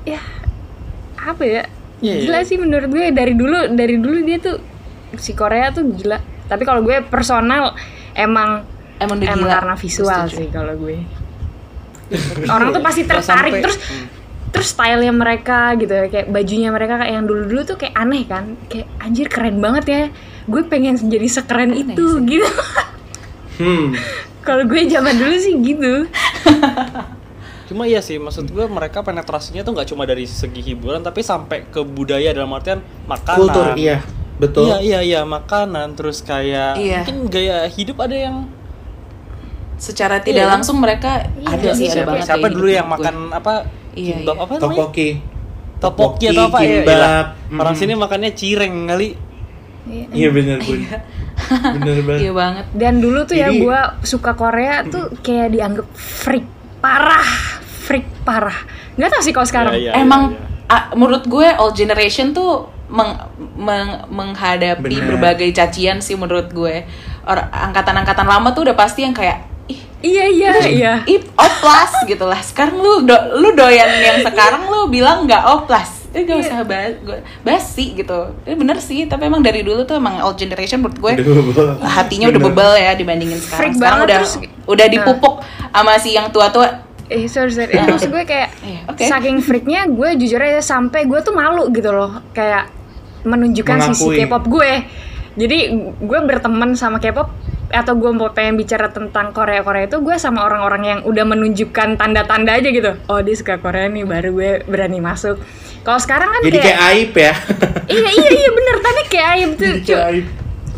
ya 0.03 0.21
apa 1.15 1.43
ya 1.43 1.63
Iya, 1.99 2.13
gila 2.19 2.35
iya. 2.35 2.43
sih 2.43 2.57
menurut 2.57 2.89
gue 2.89 3.05
dari 3.11 3.31
dulu 3.31 3.71
dari 3.71 3.95
dulu 3.95 4.17
dia 4.21 4.37
tuh 4.37 4.57
si 5.15 5.31
Korea 5.31 5.69
tuh 5.69 5.85
gila 5.87 6.17
tapi 6.45 6.63
kalau 6.63 6.81
gue 6.81 6.97
personal 7.03 7.77
emang 8.11 8.65
Emang 8.95 9.19
emang 9.19 9.37
gila. 9.41 9.53
karena 9.53 9.73
visual 9.75 10.21
Setuju. 10.23 10.35
sih 10.35 10.47
kalau 10.49 10.73
gue 10.75 10.97
orang 12.45 12.69
tuh 12.69 12.81
pasti 12.81 13.01
tertarik 13.03 13.23
sampai- 13.51 13.63
terus 13.63 13.77
terus 14.49 14.67
stylenya 14.69 15.09
mereka 15.09 15.73
gitu 15.75 15.89
ya 15.89 16.05
kayak 16.07 16.27
bajunya 16.27 16.69
mereka 16.69 16.97
kayak 16.97 17.11
yang 17.11 17.25
dulu 17.25 17.41
dulu 17.43 17.61
tuh 17.63 17.75
kayak 17.75 17.93
aneh 17.95 18.23
kan 18.23 18.55
kayak 18.65 18.85
anjir 18.97 19.25
keren 19.25 19.57
banget 19.57 19.85
ya 19.85 20.01
gue 20.43 20.61
pengen 20.63 20.93
jadi 20.95 21.25
sekeren 21.25 21.71
Aneh 21.71 21.83
itu 21.89 22.05
sih. 22.07 22.21
gitu 22.29 22.49
Hmm. 23.53 23.93
kalau 24.47 24.63
gue 24.63 24.81
zaman 24.85 25.13
dulu 25.13 25.35
sih 25.35 25.53
gitu 25.57 25.93
Cuma 27.63 27.87
iya 27.87 28.03
sih, 28.03 28.19
maksud 28.19 28.51
gue 28.51 28.65
mereka 28.67 29.01
penetrasinya 29.01 29.63
tuh 29.63 29.71
nggak 29.71 29.87
cuma 29.87 30.03
dari 30.03 30.27
segi 30.27 30.61
hiburan, 30.61 30.99
tapi 30.99 31.23
sampai 31.23 31.63
ke 31.65 31.81
budaya 31.81 32.29
dalam 32.29 32.51
artian 32.51 32.77
makanan. 33.05 33.39
Kultur 33.39 33.67
iya, 33.73 34.03
betul. 34.35 34.67
Iya 34.67 34.77
iya 34.77 34.99
iya 35.01 35.21
makanan, 35.23 35.95
terus 35.95 36.19
kayak 36.19 36.75
Iya. 36.75 37.01
mungkin 37.01 37.31
gaya 37.31 37.63
hidup 37.65 37.97
ada 37.97 38.13
yang 38.13 38.35
Secara 39.75 40.17
tidak 40.17 40.45
Iya. 40.45 40.51
langsung 40.51 40.77
mereka 40.77 41.11
ada 41.39 41.69
sih 41.71 41.85
ada 41.85 41.93
siapa, 41.97 42.09
banget 42.13 42.25
siapa 42.25 42.47
dulu 42.47 42.65
hidup 42.65 42.77
yang 42.77 42.87
gue. 42.87 42.93
makan 42.95 43.15
apa 43.31 43.53
Iya, 43.93 44.15
kimbab 44.17 44.35
iya. 44.35 44.41
apa 44.41 44.53
namanya? 44.53 44.63
Topoki. 44.63 45.09
Topoki 45.77 46.25
atau 46.27 46.43
apa 46.45 46.57
ya? 46.57 46.67
kimbab. 46.69 46.87
Iyalah. 46.89 47.21
Orang 47.53 47.73
Mhm. 47.73 47.79
sini 47.79 47.93
makannya 47.93 48.31
cireng 48.31 48.75
kali. 48.85 49.09
Iya 50.09 50.29
bener 50.29 50.57
bun. 50.63 50.79
bener 51.75 51.97
banget. 52.01 52.19
Iya 52.21 52.31
banget. 52.31 52.65
dan 52.73 52.93
dulu 52.97 53.19
tuh 53.23 53.35
ya 53.35 53.49
gue 53.49 53.79
suka 54.01 54.31
Korea 54.31 54.85
tuh 54.85 55.11
kayak 55.19 55.49
dianggap 55.49 55.87
freak 55.91 56.47
parah 56.79 57.25
freak 57.81 58.07
parah 58.23 58.55
nggak 58.93 59.09
tahu 59.09 59.21
sih 59.21 59.31
kalau 59.31 59.43
sekarang 59.43 59.73
Iya, 59.73 59.91
iya, 59.91 59.91
Emang 59.97 60.31
iya. 60.31 60.39
ah, 60.69 60.83
menurut 60.93 61.25
gue 61.25 61.47
old 61.57 61.73
generation 61.73 62.31
tuh 62.31 62.63
meng- 62.87 63.17
meng- 63.55 64.07
menghadapi 64.07 64.79
Bener. 64.93 65.07
berbagai 65.09 65.49
cacian 65.51 65.99
sih 65.99 66.13
menurut 66.13 66.47
gue. 66.49 66.85
Or- 67.23 67.47
angkatan-angkatan 67.49 68.23
lama 68.23 68.51
tuh 68.51 68.63
udah 68.63 68.77
pasti 68.77 69.01
yang 69.01 69.11
kayak 69.11 69.43
iya 70.03 70.25
iya 70.27 70.51
iya 70.61 70.93
ih 71.05 71.23
oplas 71.33 72.03
gitu 72.03 72.23
lah. 72.23 72.37
Sekarang 72.39 72.75
lu 72.75 73.01
do- 73.01 73.27
lu 73.35 73.51
doyan 73.51 73.87
yang 73.97 74.19
sekarang 74.21 74.67
lu 74.67 74.85
bilang 74.87 75.23
nggak 75.23 75.41
oplas. 75.41 76.03
Eh 76.13 76.21
gak 76.21 76.45
usah 76.45 76.61
bahas, 76.61 76.93
basi 77.41 77.97
gitu. 77.97 78.13
Eh, 78.43 78.53
bener 78.53 78.77
sih, 78.77 79.09
tapi 79.09 79.25
emang 79.25 79.41
dari 79.41 79.65
dulu 79.65 79.81
tuh 79.81 79.97
emang 79.97 80.21
old 80.21 80.37
generation 80.37 80.77
menurut 80.77 81.17
gue 81.17 81.25
Udah 81.25 81.89
hatinya 81.89 82.29
udah 82.29 82.37
Bener. 82.37 82.53
bebel 82.53 82.71
ya 82.77 82.91
dibandingin 82.93 83.39
sekarang. 83.39 83.57
Freak 83.57 83.73
sekarang 83.73 83.99
udah 83.99 84.17
terus- 84.21 84.37
udah 84.63 84.87
dipupuk 84.87 85.41
sama 85.67 85.97
si 85.97 86.13
yang 86.13 86.29
tua-tua. 86.29 86.85
Eh 87.09 87.25
sorry 87.25 87.49
sorry, 87.49 87.73
Eh, 87.73 87.81
maksud 87.83 88.11
gue 88.11 88.23
kayak 88.23 88.49
Iya, 88.61 88.79
oke. 88.87 89.03
saking 89.03 89.41
freaknya 89.41 89.89
gue 89.89 90.09
jujur 90.15 90.37
aja 90.37 90.61
sampai 90.61 91.03
gue 91.03 91.17
tuh 91.19 91.33
malu 91.33 91.65
gitu 91.69 91.89
loh 91.89 92.21
kayak 92.29 92.69
menunjukkan 93.23 93.77
sisi 93.87 94.05
Mengakui. 94.05 94.17
K-pop 94.21 94.45
gue. 94.47 94.71
Jadi 95.33 95.57
gue 95.97 96.19
berteman 96.23 96.73
sama 96.73 96.97
K-pop 96.97 97.29
atau 97.73 97.93
gue 97.97 98.11
mau 98.13 98.29
pengen 98.29 98.53
bicara 98.53 98.93
tentang 98.93 99.33
Korea 99.33 99.65
Korea 99.65 99.89
itu 99.89 99.97
gue 99.97 100.13
sama 100.15 100.45
orang-orang 100.45 100.83
yang 100.85 100.99
udah 101.03 101.25
menunjukkan 101.25 101.97
tanda-tanda 101.97 102.53
aja 102.53 102.69
gitu. 102.69 102.93
Oh 103.09 103.17
dia 103.19 103.33
suka 103.33 103.57
Korea 103.57 103.89
nih 103.89 104.05
baru 104.05 104.29
gue 104.29 104.51
berani 104.69 105.01
masuk. 105.01 105.41
Kalau 105.81 105.99
sekarang 105.99 106.29
kan 106.29 106.41
Jadi 106.45 106.59
kayak 106.61 106.79
aib 106.93 107.11
ya. 107.17 107.33
iya 107.89 108.09
iya 108.13 108.29
iya 108.29 108.49
bener 108.53 108.75
tapi 108.79 109.01
kayak 109.09 109.27
aib 109.35 109.51
tuh. 109.57 109.73
Jadi 109.73 109.89
kayak 109.89 110.05
aib. 110.13 110.25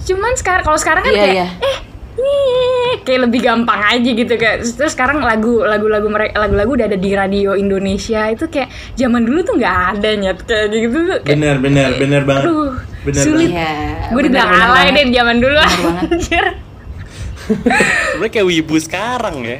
Cuman 0.06 0.32
sekarang 0.40 0.64
kalau 0.64 0.80
sekarang 0.80 1.04
kan 1.04 1.14
Iya, 1.14 1.22
kayak 1.22 1.36
iya. 1.36 1.48
eh 1.62 1.78
ini 2.16 2.40
kayak 3.04 3.22
lebih 3.28 3.40
gampang 3.44 3.82
aja 3.84 4.10
gitu 4.10 4.34
kayak 4.40 4.64
terus 4.64 4.96
sekarang 4.96 5.20
lagu 5.20 5.62
lagu-lagu 5.62 6.08
mereka 6.08 6.40
lagu-lagu 6.40 6.80
udah 6.80 6.88
ada 6.88 6.96
di 6.96 7.12
radio 7.12 7.60
Indonesia 7.60 8.32
itu 8.32 8.48
kayak 8.48 8.72
zaman 8.96 9.28
dulu 9.28 9.44
tuh 9.44 9.60
nggak 9.60 9.78
ada 10.00 10.10
nyet 10.16 10.40
kayak 10.48 10.72
gitu 10.72 10.98
tuh 11.04 11.18
kayak, 11.22 11.36
Bener 11.36 11.56
bener 11.60 11.90
bener 12.00 12.22
banget. 12.24 12.48
aduh 12.48 12.72
Bener 13.06 13.22
sulit 13.22 13.50
Iya, 13.50 13.72
gue 14.10 14.22
dibilang 14.24 14.50
alay 14.50 14.88
deh 14.90 15.06
zaman 15.10 15.36
dulu 15.38 15.56
anjir 16.02 16.46
Sebenarnya 17.46 18.32
kayak 18.32 18.48
wibu 18.48 18.76
sekarang 18.76 19.38
ya. 19.42 19.60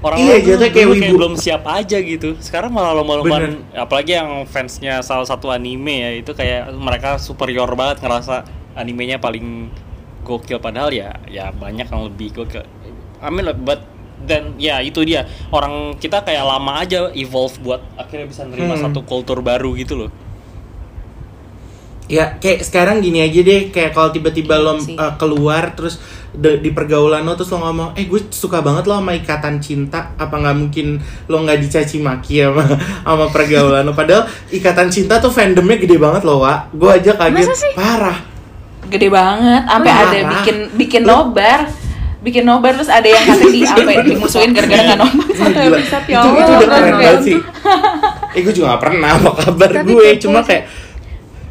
Orang 0.00 0.16
Iya, 0.16 0.34
jatuhnya 0.40 0.68
kayak 0.72 0.88
wibu. 0.90 1.12
belum 1.14 1.32
siap 1.36 1.62
aja 1.62 2.00
gitu. 2.00 2.34
Sekarang 2.38 2.72
malah 2.72 2.90
lomba-lomba 2.92 3.36
Bener. 3.38 3.60
apalagi 3.76 4.16
yang 4.16 4.42
fansnya 4.44 4.98
salah 5.00 5.22
satu 5.22 5.46
anime 5.48 5.94
ya, 5.94 6.10
itu 6.16 6.32
kayak 6.32 6.72
mereka 6.72 7.16
superior 7.16 7.68
banget 7.70 8.00
ngerasa 8.00 8.42
animenya 8.74 9.16
paling 9.16 9.68
gokil 10.20 10.56
padahal 10.56 10.88
ya 10.88 11.16
ya 11.26 11.52
banyak 11.52 11.84
yang 11.84 12.02
lebih 12.06 12.32
gokil. 12.34 12.64
I 13.20 13.28
mean 13.28 13.44
but 13.60 13.84
dan 14.20 14.56
ya 14.56 14.80
itu 14.80 15.00
dia 15.00 15.24
orang 15.48 15.96
kita 15.96 16.20
kayak 16.20 16.42
lama 16.42 16.76
aja 16.78 17.08
evolve 17.10 17.56
buat 17.60 17.80
akhirnya 17.94 18.26
bisa 18.26 18.42
nerima 18.44 18.74
Hmm. 18.74 18.88
satu 18.88 19.00
kultur 19.02 19.38
baru 19.38 19.76
gitu 19.76 19.96
loh. 19.96 20.10
Ya 22.10 22.34
kayak 22.42 22.66
sekarang 22.66 22.98
gini 22.98 23.22
aja 23.22 23.38
deh 23.38 23.70
kayak 23.70 23.94
kalau 23.94 24.10
tiba-tiba 24.10 24.58
Iya 24.58 24.66
lo 24.66 24.72
uh, 24.74 25.14
keluar 25.14 25.78
terus 25.78 26.02
de- 26.34 26.58
di 26.58 26.74
pergaulan 26.74 27.22
lo 27.22 27.38
terus 27.38 27.54
lo 27.54 27.62
ngomong 27.62 27.94
eh 27.94 28.10
gue 28.10 28.26
suka 28.34 28.58
banget 28.66 28.90
lo 28.90 28.98
sama 28.98 29.14
ikatan 29.14 29.62
cinta 29.62 30.10
apa 30.18 30.34
nggak 30.34 30.56
mungkin 30.58 30.98
lo 31.30 31.46
nggak 31.46 31.62
dicaci 31.62 32.02
maki 32.02 32.42
sama 32.42 32.66
sama 33.06 33.26
pergaulan 33.30 33.86
lo? 33.86 33.94
Padahal 33.94 34.26
ikatan 34.50 34.90
cinta 34.90 35.22
tuh 35.22 35.30
fandomnya 35.30 35.78
gede 35.78 36.02
banget 36.02 36.26
lo 36.26 36.42
wa 36.42 36.66
gue 36.74 36.90
aja 36.90 37.14
kaget. 37.14 37.78
parah. 37.78 38.18
Gede 38.90 39.06
banget 39.06 39.62
sampai 39.70 39.92
ada 39.94 40.18
bikin 40.34 40.56
bikin 40.74 41.02
nobar. 41.06 41.70
Bikin 42.20 42.44
nobar 42.44 42.76
terus 42.76 42.90
ada 42.92 43.06
yang 43.06 43.22
katanya 43.22 43.54
di 43.54 43.62
apa 43.70 44.02
dimusuhin 44.04 44.50
gara-gara 44.52 44.82
nggak 44.92 44.98
itu, 45.00 45.64
ya 45.64 45.78
itu 45.80 46.18
Allah, 46.20 46.58
udah 46.58 46.68
keren 46.68 46.94
banget 46.98 47.22
sih. 47.22 47.38
Eh 48.36 48.46
gue 48.46 48.54
juga 48.54 48.78
gak 48.78 48.82
pernah 48.86 49.10
apa 49.18 49.30
kabar 49.42 49.68
Tapi 49.74 49.90
gue 49.90 50.08
cuma 50.22 50.38
kayak 50.46 50.70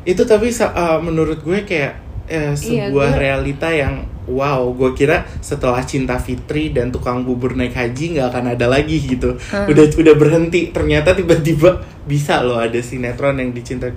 itu 0.10 0.26
tapi 0.26 0.50
uh, 0.50 0.98
menurut 0.98 1.39
gue 1.39 1.62
kayak 1.62 2.10
Iya, 2.30 2.54
sebuah 2.54 3.10
gue- 3.10 3.17
realita 3.17 3.69
yang 3.69 4.06
wow 4.30 4.69
gue 4.69 4.93
kira 4.93 5.26
setelah 5.41 5.82
cinta 5.82 6.13
Fitri 6.17 6.69
dan 6.69 6.93
tukang 6.93 7.26
bubur 7.26 7.58
naik 7.58 7.74
haji 7.74 8.13
nggak 8.13 8.30
akan 8.30 8.45
ada 8.54 8.69
lagi 8.69 9.02
gitu. 9.02 9.34
Hmm. 9.50 9.65
udah 9.65 9.86
udah 9.89 10.13
berhenti. 10.13 10.69
Ternyata 10.69 11.17
tiba-tiba 11.17 11.82
bisa 12.06 12.45
loh 12.45 12.62
ada 12.62 12.78
sinetron 12.78 13.34
yang 13.36 13.50
dicintai. 13.50 13.89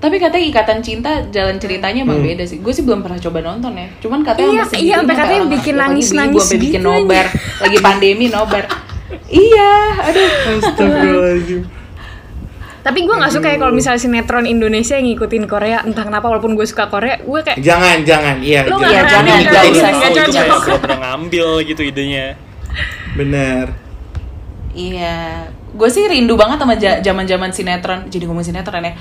Tapi 0.00 0.16
katanya 0.16 0.46
ikatan 0.48 0.80
cinta 0.80 1.12
jalan 1.28 1.60
ceritanya 1.60 2.00
emang 2.00 2.24
Hmm. 2.24 2.28
beda 2.32 2.48
sih. 2.48 2.64
Gue 2.64 2.72
sih 2.72 2.88
belum 2.88 3.04
pernah 3.04 3.20
coba 3.20 3.44
nonton 3.44 3.76
ya. 3.76 3.88
Cuman 4.00 4.24
katanya 4.24 4.48
Iya, 4.48 4.64
sampai 4.64 4.80
iya, 4.80 4.94
sampai 4.96 5.04
segitunya 5.04 5.12
katanya 5.12 5.28
kayak 5.36 5.52
bikin 5.52 5.74
apalagi 5.76 5.92
ibu 5.92 6.38
sampai 6.40 6.56
bikin 6.58 6.80
gitu 6.80 6.88
nobar. 6.88 7.26
Lagi 7.60 7.78
pandemi 7.80 8.26
nobar. 8.26 8.64
Iya 9.28 9.70
aduh. 10.00 10.28
Astagfirullahaladzim 10.56 11.79
tapi 12.80 13.04
gue 13.04 13.12
nggak 13.12 13.32
suka 13.32 13.48
ya 13.52 13.56
kalau 13.56 13.72
misalnya 13.72 14.00
sinetron 14.00 14.44
Indonesia 14.44 14.96
yang 14.96 15.12
ngikutin 15.12 15.44
Korea 15.44 15.84
entah 15.84 16.00
kenapa 16.00 16.26
walaupun 16.26 16.56
gue 16.56 16.64
suka 16.64 16.88
Korea 16.88 17.20
gue 17.20 17.40
kayak 17.44 17.58
jangan 17.60 18.00
jangan. 18.02 18.36
Iya 18.40 18.60
Lo 18.66 18.80
jangan. 18.80 18.90
usah. 19.70 19.90
Oh, 19.90 20.00
itu 20.00 20.16
cocok. 20.16 20.32
kayak 20.32 20.64
gua 20.64 20.78
pernah 20.80 20.98
ngambil 21.04 21.46
gitu 21.64 21.82
idenya. 21.84 22.26
bener. 23.12 23.64
Iya. 24.72 25.50
Gue 25.70 25.88
sih 25.90 26.06
rindu 26.06 26.34
banget 26.34 26.58
sama 26.58 26.74
zaman 26.78 27.24
zaman 27.26 27.50
sinetron. 27.50 28.00
Jadi 28.06 28.24
ngomong 28.26 28.42
sinetron 28.42 28.82
ya. 28.82 28.94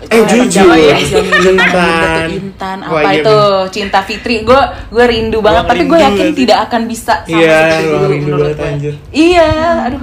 Eh, 0.00 0.24
jujur. 0.24 0.72
Ya, 0.80 0.96
Intan, 0.96 1.44
Intan. 1.44 2.26
Intan, 2.32 2.78
Wah, 2.88 3.04
apa 3.04 3.10
iya, 3.12 3.20
itu? 3.20 3.38
Cinta 3.68 4.00
Fitri, 4.00 4.48
gue 4.48 4.60
gue 4.88 5.04
rindu 5.04 5.44
banget, 5.44 5.68
tapi 5.68 5.84
gue 5.84 5.98
yakin 6.00 6.32
tidak 6.32 6.58
akan 6.72 6.88
bisa 6.88 7.20
sama 7.20 7.36
Iya, 7.36 7.52
seperti 7.52 7.84
gua 7.84 7.92
dulu 7.92 8.06
rindu 8.08 8.24
menurut 8.24 8.40
banget, 8.40 8.56
gue. 8.56 8.70
anjir. 8.72 8.94
Iya, 9.12 9.50
aduh, 9.84 10.00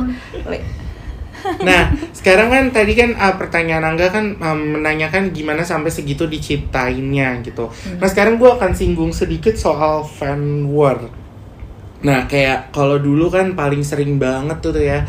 Nah, 1.64 1.90
sekarang 2.12 2.52
kan 2.52 2.66
tadi 2.72 2.94
kan 2.94 3.16
uh, 3.16 3.36
pertanyaan 3.40 3.84
Angga 3.84 4.12
kan 4.12 4.36
um, 4.38 4.80
menanyakan 4.80 5.32
gimana 5.32 5.64
sampai 5.64 5.90
segitu 5.90 6.28
diciptainnya 6.28 7.40
gitu. 7.44 7.72
Nah, 7.98 8.08
sekarang 8.08 8.36
gua 8.36 8.60
akan 8.60 8.72
singgung 8.76 9.12
sedikit 9.16 9.56
soal 9.56 10.04
fan 10.04 10.68
war. 10.70 11.00
Nah, 12.04 12.30
kayak 12.30 12.70
kalau 12.76 13.02
dulu 13.02 13.32
kan 13.34 13.58
paling 13.58 13.82
sering 13.82 14.22
banget 14.22 14.62
tuh, 14.62 14.76
tuh 14.76 14.86
ya 14.86 15.02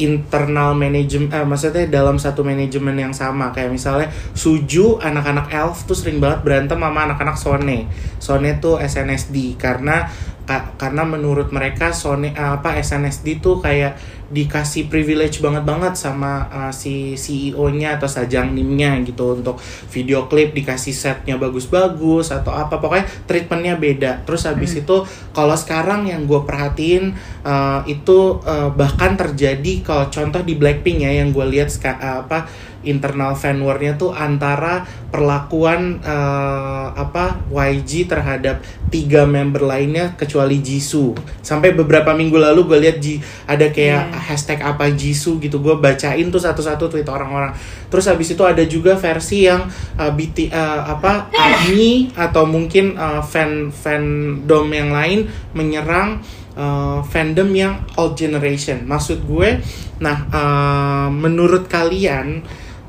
internal 0.00 0.72
manajemen, 0.72 1.28
eh, 1.30 1.44
maksudnya 1.44 1.84
dalam 1.86 2.16
satu 2.16 2.40
manajemen 2.42 2.96
yang 2.96 3.12
sama 3.12 3.52
kayak 3.52 3.70
misalnya 3.70 4.08
Suju 4.32 4.96
anak-anak 4.98 5.52
elf 5.52 5.84
tuh 5.84 5.94
sering 5.94 6.16
banget 6.18 6.42
berantem 6.42 6.80
sama 6.80 7.06
anak-anak 7.06 7.36
Sone 7.36 7.86
Sone 8.16 8.56
tuh 8.58 8.80
SNSD 8.80 9.60
karena 9.60 10.08
Ka- 10.42 10.74
karena 10.74 11.06
menurut 11.06 11.54
mereka 11.54 11.94
Sony 11.94 12.34
apa 12.34 12.74
SNSD 12.82 13.38
tuh 13.38 13.62
kayak 13.62 13.94
dikasih 14.32 14.88
privilege 14.88 15.44
banget 15.44 15.62
banget 15.68 15.94
sama 15.94 16.48
uh, 16.48 16.72
si 16.72 17.14
CEO-nya 17.14 18.00
atau 18.00 18.08
Sajang 18.08 18.56
Nimnya 18.56 18.96
gitu 19.04 19.36
untuk 19.36 19.60
video 19.92 20.26
klip 20.26 20.56
dikasih 20.56 20.96
setnya 20.96 21.36
bagus-bagus 21.36 22.32
atau 22.32 22.50
apa 22.56 22.80
pokoknya 22.80 23.06
treatmentnya 23.28 23.76
beda. 23.76 24.24
Terus 24.24 24.48
habis 24.48 24.72
itu 24.72 25.04
kalau 25.36 25.54
sekarang 25.54 26.08
yang 26.08 26.24
gue 26.24 26.40
perhatiin 26.42 27.12
uh, 27.44 27.84
itu 27.84 28.40
uh, 28.42 28.72
bahkan 28.72 29.14
terjadi 29.14 29.84
kalau 29.84 30.08
contoh 30.08 30.40
di 30.40 30.56
Blackpink 30.56 31.04
ya 31.04 31.12
yang 31.22 31.30
gue 31.30 31.44
lihat 31.52 31.68
uh, 31.84 32.24
apa 32.24 32.71
internal 32.82 33.38
fan 33.38 33.62
war-nya 33.62 33.94
tuh 33.94 34.10
antara 34.12 34.82
perlakuan 35.12 36.00
uh, 36.02 36.90
apa 36.92 37.38
YG 37.52 38.08
terhadap 38.08 38.64
tiga 38.88 39.24
member 39.24 39.64
lainnya 39.64 40.12
kecuali 40.16 40.60
Jisoo. 40.60 41.16
Sampai 41.40 41.72
beberapa 41.72 42.12
minggu 42.12 42.36
lalu 42.36 42.68
gue 42.68 42.78
lihat 42.88 42.98
Ji 43.00 43.20
ada 43.48 43.68
kayak 43.72 43.92
Iya. 43.92 44.18
hashtag 44.32 44.60
apa 44.64 44.88
Jisoo 44.92 45.36
gitu 45.40 45.60
gue 45.60 45.76
bacain 45.76 46.28
tuh 46.32 46.40
satu-satu 46.40 46.88
tweet 46.88 47.08
orang-orang. 47.08 47.52
Terus 47.92 48.08
habis 48.08 48.32
itu 48.32 48.42
ada 48.44 48.64
juga 48.64 48.96
versi 48.96 49.44
yang 49.44 49.68
uh, 50.00 50.12
BT 50.12 50.48
uh, 50.48 50.96
apa 50.96 51.28
ARMY 51.32 52.16
atau 52.16 52.48
mungkin 52.48 52.96
uh, 52.96 53.20
fan 53.20 53.68
fandom 53.68 54.66
yang 54.72 54.90
lain 54.92 55.28
menyerang 55.52 56.24
uh, 56.56 57.04
fandom 57.04 57.52
yang 57.52 57.84
old 58.00 58.16
generation. 58.16 58.84
Maksud 58.88 59.24
gue 59.28 59.60
nah 60.02 60.26
uh, 60.34 61.08
menurut 61.12 61.70
kalian 61.70 62.42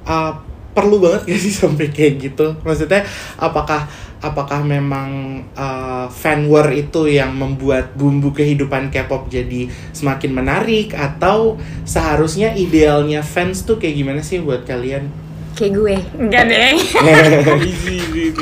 uh, 0.07 0.33
perlu 0.73 0.97
banget 0.97 1.21
gak 1.29 1.41
sih 1.41 1.53
sampai 1.61 1.93
kayak 1.93 2.13
gitu 2.31 2.57
maksudnya 2.65 3.05
apakah 3.37 3.85
apakah 4.23 4.63
memang 4.63 5.43
uh, 5.51 6.07
fan 6.07 6.47
war 6.47 6.71
itu 6.71 7.11
yang 7.11 7.35
membuat 7.35 7.91
bumbu 7.91 8.31
kehidupan 8.31 8.87
K-pop 8.87 9.27
jadi 9.27 9.67
semakin 9.91 10.31
menarik 10.31 10.95
atau 10.95 11.59
seharusnya 11.83 12.55
idealnya 12.55 13.19
fans 13.19 13.67
tuh 13.67 13.75
kayak 13.75 13.99
gimana 13.99 14.23
sih 14.23 14.39
buat 14.39 14.63
kalian? 14.63 15.11
Kayak 15.53 15.71
gue. 15.75 15.95
Enggak 16.17 16.43
deh. 16.49 16.73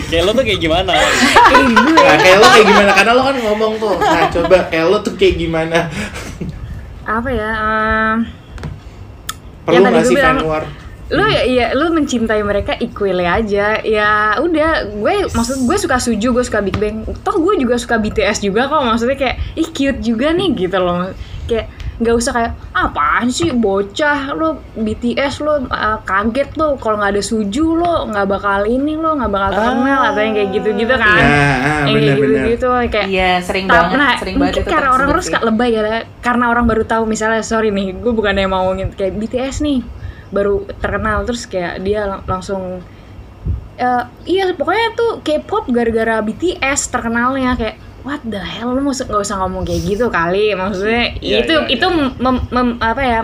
Kayak 0.08 0.24
lo 0.24 0.32
tuh 0.32 0.46
kayak 0.48 0.62
gimana? 0.64 0.96
Kayak 0.96 1.68
gue. 1.76 1.98
Nah, 2.00 2.18
kayak 2.24 2.38
lo 2.40 2.48
kayak 2.48 2.68
gimana? 2.72 2.92
Karena 2.96 3.12
lo 3.12 3.22
kan 3.28 3.36
ngomong 3.36 3.74
tuh. 3.82 3.96
Nah, 4.00 4.26
coba 4.32 4.58
kayak 4.72 4.86
lo 4.88 4.98
tuh 5.04 5.14
kayak 5.20 5.36
gimana? 5.36 5.92
Apa 7.04 7.30
ya? 7.36 7.52
em, 7.52 8.18
Perlu 9.68 9.84
nggak 9.92 10.06
sih 10.08 10.16
fan 10.16 10.40
war? 10.48 10.64
Lu 11.12 11.24
ya, 11.26 11.44
ya 11.44 11.66
lu 11.72 11.92
mencintai 11.92 12.40
mereka 12.42 12.74
equally 12.78 13.24
aja 13.24 13.76
ya 13.78 14.10
udah 14.38 14.70
gue 14.90 15.28
maksud 15.28 15.58
gue 15.62 15.78
suka 15.78 15.98
Suju 15.98 16.32
gue 16.32 16.42
suka 16.42 16.60
Big 16.60 16.76
Bang 16.76 17.04
toh 17.20 17.36
gue 17.38 17.54
juga 17.58 17.76
suka 17.76 17.96
BTS 17.98 18.40
juga 18.40 18.66
kok 18.66 18.80
maksudnya 18.82 19.16
kayak 19.16 19.36
ih 19.54 19.68
cute 19.68 20.00
juga 20.00 20.32
nih 20.32 20.50
gitu 20.58 20.78
loh 20.78 21.12
kayak 21.46 21.68
nggak 21.98 22.16
usah 22.16 22.32
kayak 22.32 22.52
apaan 22.74 23.30
sih 23.30 23.52
bocah 23.52 24.32
lo 24.32 24.50
BTS 24.74 25.34
lo 25.40 25.62
uh, 25.62 26.00
kaget 26.02 26.56
lo 26.56 26.74
kalau 26.76 26.98
nggak 26.98 27.12
ada 27.12 27.22
Suju 27.22 27.76
lo 27.76 28.08
nggak 28.08 28.26
bakal 28.28 28.66
ini 28.66 28.96
lo 28.96 29.14
nggak 29.14 29.30
bakal 29.30 29.50
terkenal 29.52 30.00
Ah. 30.00 30.10
atau 30.10 30.22
yang 30.22 30.34
kayak 30.34 30.50
gitu-gitu 30.52 30.94
kan 30.94 31.12
Nah, 31.12 31.20
ah, 31.20 31.22
yang 31.22 31.60
kayak 31.62 31.94
bener-bener. 31.94 32.32
gitu-gitu 32.48 32.68
kayak 32.88 33.06
Iya, 33.06 33.32
sering 33.42 33.66
banget, 33.68 33.98
nah, 34.00 34.14
sering 34.16 34.36
banget 34.40 34.54
itu 34.58 34.66
karena 34.66 34.90
orang-orang 34.90 35.20
sih. 35.20 35.30
suka 35.30 35.40
lebay 35.44 35.70
karena 35.72 35.98
karena 36.20 36.46
orang 36.48 36.66
baru 36.66 36.84
tahu 36.84 37.04
misalnya 37.06 37.44
sorry 37.44 37.70
nih 37.70 37.94
gue 37.94 38.12
bukan 38.12 38.34
yang 38.34 38.50
mau 38.50 38.64
ngomongin 38.64 38.90
kayak 38.92 39.14
BTS 39.14 39.60
nih 39.62 39.80
baru 40.32 40.56
terkenal 40.76 41.24
terus 41.24 41.44
kayak 41.44 41.80
dia 41.80 42.04
lang- 42.06 42.24
langsung 42.26 42.80
eh, 43.76 44.04
iya 44.26 44.52
pokoknya 44.52 44.88
tuh 44.94 45.12
K-pop 45.22 45.68
gara-gara 45.68 46.20
BTS 46.20 46.88
terkenalnya 46.88 47.54
kayak 47.54 47.76
what 48.02 48.24
the 48.24 48.40
hell 48.40 48.72
lu 48.72 48.82
nggak 48.82 48.96
usah- 48.96 49.08
nggak 49.08 49.22
usah 49.22 49.38
ngomong 49.38 49.62
kayak 49.62 49.82
gitu 49.86 50.06
kali 50.08 50.52
maksudnya 50.54 51.14
Iya, 51.18 51.38
itu 51.42 51.54
iya, 51.54 51.68
itu 51.70 51.86
iya. 51.86 52.08
mem- 52.18 52.48
mem- 52.48 52.80
apa 52.80 53.02
ya 53.02 53.22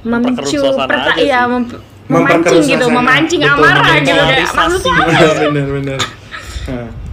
memicu 0.00 0.60
perta- 0.78 1.16
iya 1.16 1.40
sih. 1.40 1.50
mem- 1.50 1.80
memancing 2.08 2.62
gitu 2.62 2.82
suasana. 2.82 2.96
memancing 2.96 3.40
Betul, 3.40 3.56
amarah 3.58 3.94
gitu 3.98 4.22
kayak 4.22 4.50
maksud 4.50 4.80
lu 4.80 4.90
apa 4.90 5.12
Bener-bener. 5.46 6.00
Nah, 6.66 6.88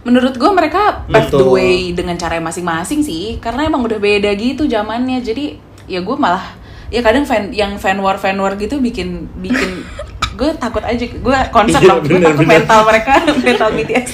Menurut 0.00 0.34
gue 0.34 0.50
mereka 0.50 1.04
pave 1.04 1.28
the 1.28 1.44
way 1.44 1.92
dengan 1.92 2.16
cara 2.16 2.36
masing-masing 2.38 3.00
sih, 3.02 3.36
karena 3.36 3.68
emang 3.68 3.84
udah 3.84 3.98
beda 3.98 4.32
gitu 4.32 4.64
zamannya. 4.64 5.20
Jadi 5.20 5.58
ya 5.84 6.00
gue 6.00 6.16
malah 6.16 6.56
ya 6.88 7.00
kadang 7.04 7.24
fan 7.24 7.52
yang 7.52 7.76
fan 7.76 8.00
war 8.00 8.16
fan 8.16 8.36
war 8.40 8.56
gitu 8.56 8.80
bikin 8.80 9.28
bikin 9.40 9.84
gue 10.38 10.50
takut 10.54 10.80
aja 10.86 11.02
gue 11.02 11.38
konsep 11.50 11.82
Iya, 11.82 11.98
gue 11.98 12.14
bener, 12.14 12.30
takut 12.30 12.46
bener. 12.46 12.54
mental 12.62 12.80
mereka 12.86 13.12
mental 13.46 13.68
BTS 13.74 14.08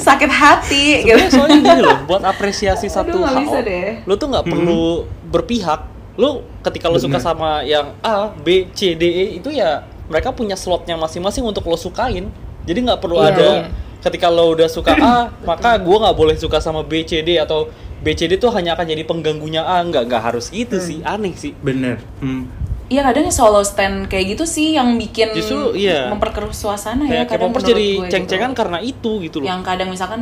sakit 0.00 0.30
hati 0.32 0.84
gitu 1.04 1.24
soalnya 1.36 1.58
gini 1.60 1.80
loh, 1.84 1.98
buat 2.08 2.24
apresiasi 2.24 2.88
satu 2.88 3.20
hal, 3.20 3.44
lo 4.08 4.14
tuh 4.16 4.28
nggak 4.32 4.44
perlu 4.48 5.04
berpihak. 5.28 5.92
Lo 6.16 6.48
ketika 6.64 6.88
lo 6.88 6.96
suka 6.96 7.20
sama 7.20 7.60
yang 7.60 7.92
A, 8.00 8.32
B, 8.40 8.72
C, 8.72 8.96
D, 8.96 9.04
E 9.04 9.24
itu 9.36 9.52
ya 9.52 9.84
mereka 10.08 10.32
punya 10.32 10.56
slotnya 10.56 10.96
masing-masing 10.96 11.44
untuk 11.44 11.68
lo 11.68 11.76
sukain. 11.76 12.32
Jadi 12.64 12.78
nggak 12.80 12.96
perlu 13.04 13.20
Iya, 13.20 13.28
ada 13.36 13.48
iya. 13.60 13.68
ketika 14.00 14.32
lo 14.32 14.56
udah 14.56 14.72
suka 14.72 14.96
A, 14.96 15.28
maka 15.44 15.76
gua 15.76 16.08
nggak 16.08 16.16
boleh 16.16 16.36
suka 16.40 16.56
sama 16.56 16.80
B, 16.88 17.04
C, 17.04 17.20
D 17.20 17.36
atau 17.36 17.68
B, 17.98 18.12
C, 18.12 18.26
D 18.26 18.36
tuh 18.36 18.50
hanya 18.50 18.72
akan 18.72 18.86
jadi 18.86 19.02
pengganggunya 19.02 19.60
A. 19.60 19.80
Nggak 19.80 20.06
nggak 20.06 20.22
harus 20.24 20.48
gitu 20.48 20.76
sih, 20.78 21.00
aneh 21.02 21.32
sih. 21.32 21.52
bener. 21.56 21.96
Hmm. 22.18 22.46
Iya 22.86 23.02
kadang 23.02 23.26
solo 23.30 23.60
stand 23.60 24.06
kayak 24.06 24.38
gitu 24.38 24.46
sih 24.46 24.72
yang 24.72 24.94
bikin 24.94 25.34
Justru, 25.34 25.74
iya. 25.74 26.06
memperkeruh 26.06 26.54
suasana 26.54 27.02
ya 27.02 27.26
Kayak 27.26 27.26
kadang 27.26 27.50
K-popers 27.50 27.62
menurut 27.64 27.72
jadi 27.74 27.86
gue 27.98 28.10
ceng-cengan 28.14 28.50
gitu. 28.50 28.58
karena 28.62 28.78
itu 28.78 29.10
gitu 29.20 29.36
loh. 29.42 29.46
yang 29.48 29.60
kadang 29.60 29.88
misalkan 29.90 30.20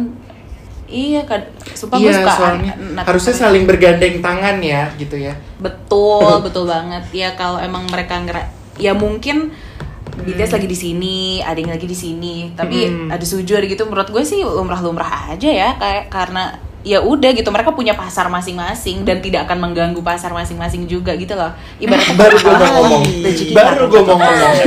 iya 0.87 1.28
kad 1.28 1.44
sumpah 1.70 1.96
gue 1.98 2.08
Iya, 2.08 2.24
suka 2.24 2.32
soalnya 2.32 2.72
harusnya 3.04 3.34
mereka. 3.34 3.44
saling 3.44 3.64
bergandeng 3.68 4.16
tangan 4.18 4.56
ya, 4.60 4.88
gitu 4.96 5.16
ya. 5.18 5.37
betul 5.58 6.24
betul 6.46 6.64
banget 6.64 7.04
ya 7.12 7.37
kalau 7.37 7.60
emang 7.60 7.84
mereka 7.84 8.16
ngera 8.20 8.48
ya 8.76 8.96
mungkin 8.96 9.52
BTS 10.14 10.54
lagi 10.54 10.64
di 10.64 10.78
sini, 10.78 11.16
ada 11.42 11.58
yang 11.58 11.68
lagi 11.68 11.84
di 11.84 11.98
sini, 11.98 12.54
tapi 12.54 12.87
Hmm. 12.87 13.10
ada 13.10 13.20
suju 13.20 13.58
ada 13.58 13.66
gitu. 13.66 13.82
Menurut 13.84 14.08
gue 14.08 14.22
sih 14.22 14.40
lumrah-lumrah 14.40 15.28
aja 15.28 15.50
ya, 15.50 15.74
kayak 15.74 16.06
karena 16.06 16.54
ya 16.84 17.00
udah 17.00 17.32
gitu 17.32 17.48
mereka 17.48 17.72
punya 17.72 17.96
pasar 17.96 18.28
masing-masing 18.28 19.08
dan 19.08 19.24
tidak 19.24 19.48
akan 19.48 19.58
mengganggu 19.58 20.04
pasar 20.04 20.30
masing-masing 20.36 20.84
juga 20.84 21.16
gitu 21.16 21.32
loh. 21.32 21.50
Ibaratnya 21.80 22.14
Baru 22.20 22.36
gue 22.36 22.52
mau 22.52 22.70
ngomong. 22.78 23.02
Baru 23.56 23.84
gue 23.88 24.02
mau 24.04 24.16
ngomong. 24.20 24.54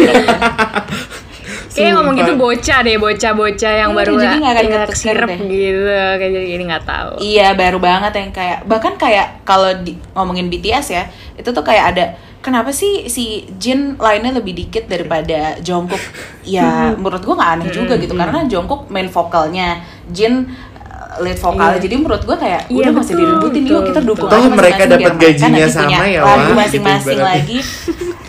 Kayak 1.78 1.94
ngomong 1.94 2.18
gitu 2.18 2.34
bocah 2.42 2.80
deh, 2.82 2.98
bocah-bocah 2.98 3.74
yang 3.86 3.94
Iya, 3.94 3.98
baru 4.02 4.14
jadi 4.18 4.36
nggak 4.42 4.54
akan 4.58 4.66
ingat 4.66 4.82
ketukar 4.90 4.98
sirep 4.98 5.30
deh. 5.30 5.40
gitu, 5.46 5.82
kayak 6.18 6.32
jadi 6.34 6.48
ini 6.58 6.64
nggak 6.74 6.86
tahu. 6.90 7.12
Iya 7.22 7.48
baru 7.54 7.78
banget 7.78 8.14
yang 8.18 8.32
kayak 8.34 8.60
bahkan 8.66 8.94
kayak 8.98 9.28
kalau 9.46 9.70
di, 9.86 9.94
ngomongin 10.18 10.50
BTS 10.50 10.88
ya 10.90 11.04
itu 11.38 11.50
tuh 11.54 11.62
kayak 11.62 11.86
ada 11.94 12.06
kenapa 12.42 12.74
sih 12.74 13.06
si 13.12 13.46
Jin 13.62 13.94
lainnya 14.02 14.34
lebih 14.42 14.58
dikit 14.58 14.90
daripada 14.90 15.60
Jungkook 15.62 16.02
ya 16.48 16.90
menurut 17.02 17.22
gua 17.22 17.36
nggak 17.38 17.52
aneh 17.60 17.70
juga 17.70 17.94
gitu 18.02 18.14
karena 18.18 18.40
Jungkook 18.50 18.90
main 18.90 19.12
vokalnya 19.12 19.86
Jin 20.10 20.50
lead 21.20 21.38
vokalnya 21.38 21.74
Iya. 21.74 21.84
jadi 21.84 21.96
menurut 21.96 22.22
gua 22.24 22.38
kayak 22.38 22.62
Iya, 22.66 22.78
udah 22.80 22.92
masih 22.94 23.14
diributin 23.16 23.64
yuk 23.64 23.82
kita 23.86 24.00
dukung 24.02 24.28
Toh 24.28 24.38
mereka 24.48 24.54
masing-masing 24.54 24.90
dapat 24.90 25.00
mereka 25.10 25.24
gajinya 25.24 25.50
punya 25.50 25.68
sama 25.70 26.04
ya, 26.06 26.22
lagu 26.22 26.52
masing-masing 26.54 26.98
gitu 27.08 27.18
ibaratnya. 27.18 27.26
lagi 27.28 27.58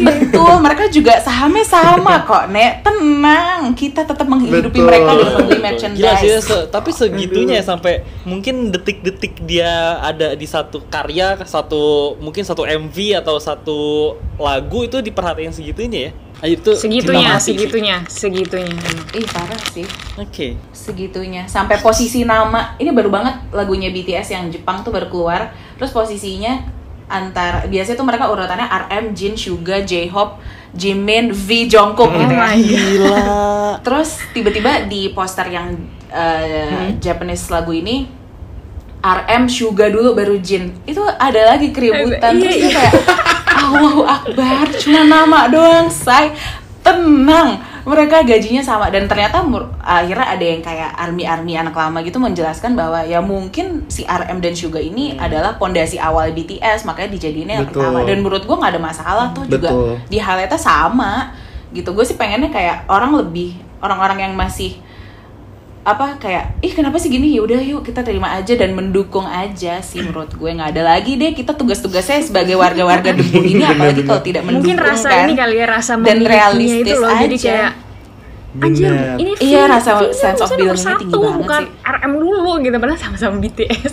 betul 0.00 0.54
mereka 0.60 0.84
juga 0.88 1.14
sahamnya 1.18 1.64
sama 1.64 2.14
kok 2.28 2.44
nek 2.48 2.80
tenang 2.80 3.60
kita 3.74 4.00
tetap 4.02 4.24
menghidupi 4.24 4.72
Betul. 4.72 4.86
mereka 4.86 5.10
dengan 5.12 5.32
membeli 5.34 5.50
Gila 5.52 5.66
merchandise 5.66 6.20
sih, 6.20 6.32
se- 6.40 6.66
tapi 6.68 6.90
segitunya 6.90 7.54
ya 7.54 7.64
sampai 7.66 7.92
mungkin 8.22 8.70
detik-detik 8.70 9.42
dia 9.42 9.68
ada 10.00 10.32
di 10.32 10.46
satu 10.46 10.80
karya, 10.86 11.36
satu 11.42 11.82
mungkin 12.18 12.42
satu 12.42 12.64
MV 12.64 12.96
atau 13.18 13.36
satu 13.36 13.78
lagu 14.36 14.80
itu 14.82 14.98
diperhatiin 14.98 15.52
segitunya 15.52 16.00
ya. 16.00 16.12
Ah, 16.40 16.48
Itu 16.48 16.72
Segitunya, 16.72 17.36
segitunya, 17.36 17.96
segitunya. 18.08 18.80
ih 19.12 19.26
parah 19.28 19.60
sih 19.68 19.84
Oke. 20.16 20.56
segitunya 20.72 21.44
sampai 21.44 21.76
posisi 21.78 22.24
nama 22.24 22.80
ini 22.80 22.88
baru 22.90 23.12
banget 23.12 23.52
lagunya 23.52 23.92
BTS 23.92 24.32
yang 24.32 24.48
Jepang 24.48 24.80
tuh 24.80 24.88
baru 24.88 25.12
keluar 25.12 25.52
terus 25.76 25.92
posisinya 25.92 26.64
antara 27.10 27.68
biasanya 27.68 27.98
tuh 27.98 28.06
mereka 28.06 28.30
urutannya 28.30 28.64
RM, 28.64 29.12
Jin, 29.12 29.34
Suga, 29.34 29.82
J-Hope, 29.82 30.38
Jimin, 30.72 31.34
V, 31.34 31.66
Jungkook 31.66 32.08
Oh 32.08 32.16
gitu 32.16 32.32
my 32.32 32.54
ya. 32.54 32.78
Gila. 32.78 33.20
Terus 33.82 34.22
tiba-tiba 34.30 34.86
di 34.86 35.10
poster 35.10 35.50
yang 35.50 35.74
uh, 36.08 36.88
Japanese 36.96 37.50
lagu 37.50 37.74
ini 37.74 38.06
RM, 39.02 39.50
Suga 39.50 39.90
dulu 39.90 40.14
baru 40.14 40.38
Jin. 40.38 40.70
Itu 40.86 41.02
ada 41.02 41.52
lagi 41.52 41.68
keributan 41.68 42.36
Iya, 42.38 42.40
terus 42.40 42.54
iya. 42.54 42.62
dia 42.62 42.70
kayak 42.78 42.94
Allahu 43.60 44.02
Akbar, 44.02 44.64
cuma 44.80 45.04
nama 45.04 45.46
doang, 45.46 45.86
say. 45.86 46.32
Tenang, 46.80 47.60
mereka 47.84 48.24
gajinya 48.24 48.64
sama. 48.64 48.88
Dan 48.88 49.04
ternyata 49.04 49.44
mur- 49.44 49.68
akhirnya 49.78 50.32
ada 50.32 50.40
yang 50.40 50.64
kayak 50.64 50.96
army-army 50.96 51.52
anak 51.54 51.76
lama 51.76 52.00
gitu 52.00 52.16
menjelaskan 52.16 52.72
bahwa 52.72 53.04
ya 53.04 53.20
mungkin 53.20 53.84
si 53.86 54.08
RM 54.08 54.40
dan 54.40 54.56
Suga 54.56 54.80
ini 54.80 55.12
adalah 55.14 55.60
pondasi 55.60 56.00
awal 56.00 56.32
BTS 56.32 56.88
makanya 56.88 57.12
dijadiinnya 57.12 57.54
yang 57.60 57.68
Betul. 57.68 57.84
pertama 57.84 57.98
dan 58.08 58.16
menurut 58.24 58.42
gua 58.48 58.56
nggak 58.64 58.72
ada 58.74 58.82
masalah 58.82 59.26
tuh 59.36 59.44
juga. 59.44 59.68
Betul. 59.68 59.92
di 60.08 60.16
highlightnya 60.16 60.56
sama. 60.56 61.36
Gitu. 61.70 61.86
Gue 61.92 62.02
sih 62.02 62.16
pengennya 62.18 62.50
kayak 62.50 62.88
orang 62.90 63.14
lebih 63.14 63.54
orang-orang 63.78 64.26
yang 64.26 64.32
masih 64.34 64.74
apa 65.80 66.20
kayak 66.20 66.60
ih 66.60 66.76
kenapa 66.76 67.00
sih 67.00 67.08
gini 67.08 67.32
ya 67.32 67.40
udah 67.40 67.56
yuk 67.64 67.80
kita 67.80 68.04
terima 68.04 68.36
aja 68.36 68.52
dan 68.52 68.76
mendukung 68.76 69.24
aja 69.24 69.80
sih 69.80 70.04
menurut 70.04 70.28
gue 70.36 70.50
nggak 70.52 70.76
ada 70.76 70.82
lagi 70.84 71.16
deh 71.16 71.32
kita 71.32 71.56
tugas-tugasnya 71.56 72.20
sebagai 72.20 72.52
warga-warga 72.60 73.16
debu 73.16 73.40
ini 73.40 73.64
apalagi 73.72 74.04
kalau 74.04 74.20
tidak 74.20 74.44
mendukung 74.44 74.76
Mungkin 74.76 74.76
rasa 74.76 75.08
kan 75.08 75.24
ini 75.24 75.34
kali 75.40 75.54
ya 75.56 75.66
rasa 75.66 75.92
dan 76.04 76.18
realistis 76.20 76.84
itu 76.84 77.00
loh. 77.00 77.08
Jadi 77.16 77.36
aja. 77.40 77.46
kayak 77.48 77.72
anjir 78.60 78.90
Bener. 78.92 79.16
ini 79.16 79.32
Iya, 79.40 79.62
rasa 79.70 79.90
fee-nya 80.04 80.12
sense 80.12 80.40
of 80.42 80.48
belonging-nya 80.52 80.94
tinggi 81.00 81.14
satu, 81.14 81.18
banget 81.22 81.38
bukan 81.40 81.62
sih. 81.64 81.92
RM 81.96 82.12
dulu 82.18 82.50
gitu 82.60 82.76
padahal 82.76 82.98
sama-sama 83.00 83.34
BTS. 83.40 83.92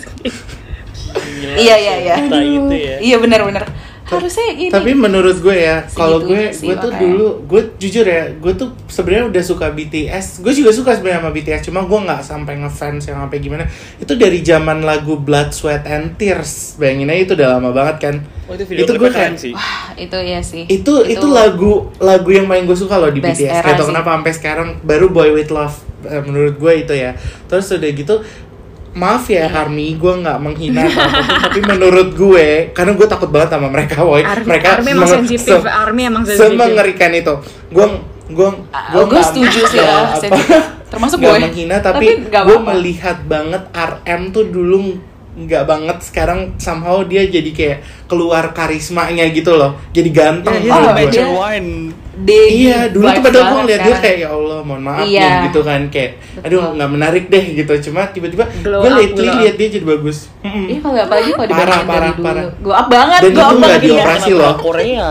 Gila, 1.38 1.54
Iya, 1.56 1.74
iya, 1.78 1.94
iya. 2.04 2.14
ya. 2.20 2.96
iya 3.00 3.16
benar-benar 3.16 3.64
harusnya 4.10 4.46
ini 4.50 4.68
Tapi 4.68 4.90
menurut 4.90 5.36
gue 5.36 5.52
ya, 5.54 5.84
kalau 5.90 6.18
gue 6.20 6.48
sih 6.50 6.64
gue 6.64 6.76
tuh 6.76 6.88
makanya. 6.88 7.02
dulu 7.04 7.26
gue 7.44 7.60
jujur 7.76 8.02
ya, 8.02 8.32
gue 8.32 8.52
tuh 8.54 8.68
sebenarnya 8.86 9.28
udah 9.28 9.42
suka 9.42 9.66
BTS. 9.68 10.40
Gue 10.40 10.52
juga 10.52 10.70
suka 10.70 10.90
sebenarnya 10.92 11.20
sama 11.20 11.30
BTS, 11.30 11.62
cuma 11.64 11.80
gue 11.82 11.98
nggak 12.00 12.20
sampai 12.20 12.54
ngefans 12.58 13.02
yang 13.04 13.18
sampai 13.20 13.38
gimana. 13.38 13.64
Itu 13.96 14.14
dari 14.14 14.40
zaman 14.40 14.80
lagu 14.80 15.14
Blood, 15.14 15.52
Sweat 15.52 15.84
and 15.84 16.16
Tears. 16.16 16.76
Bayangin 16.76 17.08
aja 17.08 17.20
itu 17.22 17.32
udah 17.34 17.48
lama 17.50 17.70
banget 17.70 17.96
kan. 18.00 18.14
Oh, 18.44 18.52
itu 18.52 18.64
video 18.64 18.82
Itu 18.82 18.92
gue 18.94 19.10
kayak- 19.10 19.36
sih. 19.36 19.52
wah 19.52 19.92
itu 19.92 20.16
ya 20.16 20.40
sih 20.40 20.64
itu 20.64 20.94
itu 21.04 21.26
lagu 21.28 21.92
lagu 21.98 22.30
yang 22.30 22.48
paling 22.48 22.64
gue 22.64 22.72
suka 22.74 22.96
loh 22.96 23.12
di 23.12 23.20
Best 23.20 23.38
BTS. 23.38 23.60
sih. 23.76 23.84
kenapa 23.84 24.08
sampai 24.10 24.32
sekarang 24.32 24.68
baru 24.80 25.08
Boy 25.08 25.30
with 25.30 25.50
Love 25.50 25.76
eh, 26.00 26.22
menurut 26.22 26.56
gue 26.56 26.72
itu 26.78 26.94
ya. 26.94 27.12
Terus 27.44 27.68
udah 27.68 27.90
gitu 27.90 28.14
maaf 28.98 29.24
ya 29.26 29.46
Army, 29.48 29.94
gue 29.94 30.12
nggak 30.18 30.38
menghina 30.38 30.82
apa 30.82 31.00
pun, 31.06 31.22
tapi 31.46 31.60
menurut 31.62 32.08
gue 32.12 32.46
karena 32.70 32.92
gue 32.92 33.06
takut 33.06 33.30
banget 33.30 33.54
sama 33.54 33.68
mereka, 33.68 34.02
boy. 34.02 34.20
Army- 34.20 34.44
mereka 34.44 34.66
Army 34.74 34.90
emang 34.90 35.06
sensitif, 35.08 35.56
se- 35.56 35.70
Army 35.70 36.02
emang 36.04 36.24
sensitif. 36.24 36.50
Semengerikan 36.50 37.10
itu. 37.12 37.34
Gue 37.68 37.86
gue 38.28 38.48
gue 39.06 39.22
setuju 39.24 39.60
sih 39.64 39.78
ya, 39.78 40.12
sensitif. 40.12 40.58
Termasuk 40.88 41.16
Gak 41.16 41.28
gue. 41.28 41.38
menghina 41.40 41.76
tapi, 41.78 42.06
gue 42.26 42.58
melihat 42.66 43.22
banget 43.22 43.62
RM 43.70 44.22
tuh 44.28 44.44
dulu 44.44 44.98
nggak 45.38 45.64
banget 45.64 45.98
sekarang 46.02 46.58
somehow 46.58 46.98
dia 47.00 47.22
jadi 47.22 47.46
kayak 47.48 47.78
keluar 48.04 48.50
karismanya 48.50 49.22
gitu 49.30 49.54
loh 49.54 49.78
jadi 49.88 50.10
ganteng 50.10 50.58
Iya, 50.58 50.74
Oh, 50.74 51.46
iya, 52.18 52.24
dia-. 52.24 52.46
Degi 52.48 52.58
Iya, 52.58 52.78
dulu 52.88 53.04
tuh 53.06 53.22
padahal 53.22 53.44
gue 53.44 53.58
ngeliat 53.60 53.78
dia 53.78 53.86
sekarang. 53.88 54.02
kayak 54.02 54.18
ya 54.18 54.28
Allah, 54.28 54.58
mohon 54.60 54.82
maaf 54.82 55.04
Iya. 55.04 55.22
nih 55.22 55.38
gitu 55.44 55.60
kan 55.60 55.80
kayak 55.88 56.10
aduh 56.38 56.60
Betul. 56.60 56.74
nggak 56.74 56.90
menarik 56.90 57.24
deh 57.28 57.44
gitu. 57.54 57.72
Cuma 57.84 58.00
tiba-tiba 58.08 58.44
gue 58.58 58.90
lately 58.92 59.28
lihat 59.38 59.54
dia 59.54 59.68
jadi 59.70 59.86
bagus. 59.86 60.18
Mm-mm. 60.40 60.64
Iya 60.66 60.78
kalau 60.80 60.98
apalagi 60.98 61.30
kalau 61.30 61.46
Parah, 61.46 61.48
dibandingin 61.48 61.86
parah, 61.86 62.00
dari 62.00 62.12
dulu 62.12 62.26
parah. 62.26 62.44
Gue 62.58 62.74
up 62.74 62.88
banget, 62.88 63.20
Dan 63.20 63.30
gue 63.30 63.38
up 63.38 63.48
nggak 63.48 63.60
banget 63.60 63.80
di 63.80 63.88
iya. 63.88 63.96
operasi 63.98 64.30
loh. 64.32 64.54
Korea. 64.58 65.10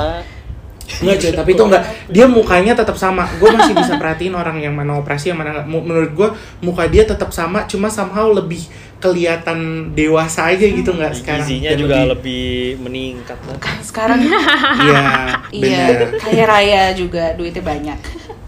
Enggak 0.88 1.16
cuy, 1.20 1.32
tapi 1.36 1.50
itu 1.52 1.64
enggak 1.68 1.84
dia 2.08 2.26
mukanya 2.26 2.74
tetap 2.74 2.96
sama. 2.96 3.28
Gue 3.38 3.52
masih 3.52 3.76
bisa 3.76 4.00
perhatiin 4.00 4.32
orang 4.32 4.58
yang 4.64 4.72
mana 4.72 4.96
operasi 4.96 5.36
yang 5.36 5.40
mana 5.40 5.52
enggak. 5.52 5.68
Menurut 5.68 6.12
gue 6.16 6.30
muka 6.64 6.88
dia 6.88 7.04
tetap 7.04 7.36
sama, 7.36 7.68
cuma 7.68 7.92
somehow 7.92 8.32
lebih 8.32 8.64
kelihatan 8.98 9.92
dewasa 9.94 10.50
aja 10.50 10.66
gitu 10.66 10.90
nggak 10.90 11.14
sekarang. 11.14 11.46
Gizinya 11.46 11.70
Dan 11.76 11.80
juga 11.80 11.96
lebih 12.18 12.80
meningkat 12.82 13.38
lah. 13.46 13.58
Kan 13.62 13.78
sekarang 13.84 14.20
Iya, 14.26 15.02
Iya, 15.54 15.84
benar. 15.86 16.10
kaya 16.18 16.46
raya 16.50 16.84
juga 16.98 17.24
duitnya 17.38 17.62
banyak 17.62 18.00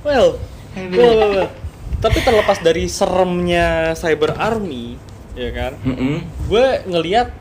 Well, 0.01 0.39
well, 0.73 1.13
well, 1.13 1.31
well. 1.43 1.49
Tapi 1.99 2.23
terlepas 2.23 2.63
dari 2.63 2.87
seremnya 2.87 3.91
Cyber 3.91 4.31
Army, 4.39 4.95
ya 5.35 5.51
kan? 5.51 5.75
Mm-mm. 5.83 6.23
Gue 6.47 6.81
ngeliat 6.87 7.35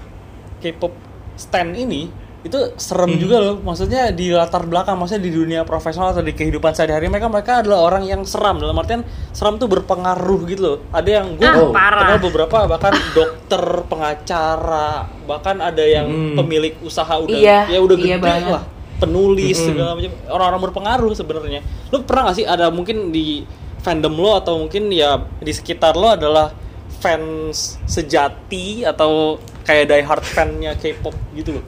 K-pop 0.58 0.90
stand 1.38 1.78
ini 1.78 2.10
itu 2.40 2.54
serem 2.74 3.10
Hmm. 3.10 3.18
juga 3.18 3.36
loh. 3.38 3.58
Maksudnya 3.58 4.08
di 4.08 4.30
latar 4.30 4.62
belakang, 4.62 4.94
maksudnya 4.94 5.20
di 5.20 5.32
dunia 5.32 5.60
profesional 5.62 6.10
atau 6.10 6.20
di 6.20 6.30
kehidupan 6.30 6.70
sehari-hari 6.70 7.06
mereka 7.06 7.26
mereka 7.26 7.52
adalah 7.58 7.82
orang 7.82 8.04
yang 8.04 8.22
seram 8.22 8.56
dalam 8.56 8.74
artian 8.74 9.02
seram 9.30 9.56
tuh 9.56 9.66
berpengaruh 9.66 10.40
gitu 10.46 10.60
loh. 10.60 10.76
Ada 10.88 11.10
yang 11.16 11.34
gue 11.34 11.42
Ah, 11.44 11.58
Oh. 11.58 11.74
kenal 11.74 12.18
beberapa 12.20 12.56
bahkan 12.66 12.94
dokter, 13.16 13.62
pengacara, 13.84 14.90
bahkan 15.24 15.58
ada 15.58 15.82
yang 15.82 16.06
Hmm. 16.06 16.36
pemilik 16.36 16.74
usaha 16.80 17.10
udah 17.16 17.34
Iya, 17.34 17.58
ya 17.68 17.78
udah 17.78 17.96
iya 17.96 18.16
gede 18.16 18.22
banget. 18.22 18.50
lah 18.50 18.64
penulis 18.98 19.54
Mm-mm. 19.56 19.68
segala 19.68 19.90
macam 19.94 20.10
orang-orang 20.28 20.62
berpengaruh 20.64 21.12
sebenarnya 21.12 21.60
lu 21.88 22.02
pernah 22.02 22.22
gak 22.26 22.36
sih 22.36 22.42
ada 22.44 22.66
mungkin 22.68 23.10
di 23.10 23.46
fandom 23.78 24.10
lo 24.12 24.34
atau 24.34 24.58
mungkin 24.58 24.90
ya 24.90 25.10
di 25.38 25.54
sekitar 25.54 25.94
lo 25.94 26.10
adalah 26.10 26.50
fans 26.98 27.78
sejati 27.86 28.82
atau 28.82 29.38
kayak 29.62 29.86
die 29.86 30.02
hard 30.02 30.24
fan-nya 30.24 30.74
K-pop 30.74 31.14
gitu 31.30 31.54
loh 31.54 31.64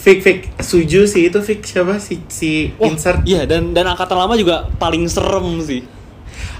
Fik 0.00 0.18
Fik. 0.24 0.38
Suju 0.64 1.04
sih 1.04 1.28
itu 1.28 1.38
Fik. 1.44 1.60
Siapa? 1.60 2.00
Si 2.00 2.24
si 2.32 2.72
Wah, 2.80 2.88
insert. 2.88 3.20
iya 3.28 3.44
dan 3.44 3.76
dan 3.76 3.84
angkatan 3.84 4.16
lama 4.16 4.32
juga 4.32 4.64
paling 4.80 5.04
serem 5.06 5.60
sih. 5.60 5.84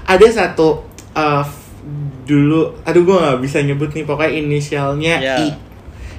Ada 0.05 0.45
satu 0.45 0.85
uh, 1.17 1.43
dulu 2.21 2.77
aduh 2.85 3.01
gue 3.01 3.17
nggak 3.17 3.39
bisa 3.41 3.57
nyebut 3.65 3.89
nih 3.97 4.05
pokoknya 4.05 4.31
inisialnya 4.37 5.15
Ya. 5.17 5.37
I. 5.41 5.49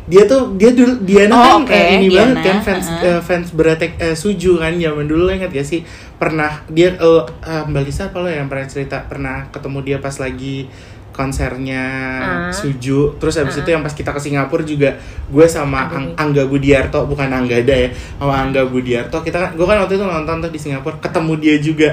Dia 0.02 0.26
tuh 0.26 0.58
dia 0.58 0.74
dulu 0.74 0.98
Diana 1.06 1.30
Oh, 1.30 1.38
kan 1.38 1.54
oke, 1.62 1.70
kayak 1.70 1.88
ini 1.94 2.06
Diana, 2.10 2.34
banget 2.34 2.36
kan 2.42 2.58
fans 2.66 2.86
uh-uh. 2.90 3.06
uh, 3.06 3.20
fans 3.22 3.48
beratek 3.54 3.94
uh, 4.02 4.16
suju 4.18 4.58
kan 4.58 4.74
zaman 4.74 5.06
dulu 5.06 5.30
lo 5.30 5.32
ingat 5.32 5.54
gak 5.54 5.62
sih? 5.62 5.86
Pernah 6.18 6.66
dia 6.66 6.98
uh, 6.98 7.22
uh, 7.22 7.62
Mbak 7.70 7.82
Lisa 7.86 8.10
apa 8.10 8.18
lo 8.18 8.26
yang 8.26 8.50
pernah 8.50 8.66
cerita? 8.66 9.06
Pernah 9.06 9.46
ketemu 9.54 9.78
dia 9.86 9.96
pas 10.02 10.18
lagi 10.18 10.66
konsernya 11.12 11.84
Ah. 12.18 12.50
Suju. 12.50 13.14
Terus 13.16 13.36
habis 13.36 13.54
Ah. 13.54 13.60
itu 13.60 13.68
yang 13.68 13.80
pas 13.80 13.92
kita 13.92 14.10
ke 14.10 14.18
Singapura 14.18 14.60
juga 14.62 14.96
gue 15.28 15.46
sama. 15.46 15.86
Ang- 15.86 16.16
Angga 16.16 16.44
Budiarto 16.44 17.04
bukan 17.04 17.28
Anggada 17.28 17.70
ya 17.70 17.88
sama 18.16 18.40
Angga 18.40 18.64
Budiarto. 18.64 19.20
Kita 19.20 19.38
kan 19.38 19.50
gue 19.52 19.62
kan 19.62 19.78
waktu 19.78 19.94
itu 19.94 20.02
nonton 20.02 20.40
tuh 20.40 20.48
di 20.48 20.58
Singapura 20.58 20.96
ketemu 20.98 21.32
dia 21.36 21.56
juga. 21.56 21.88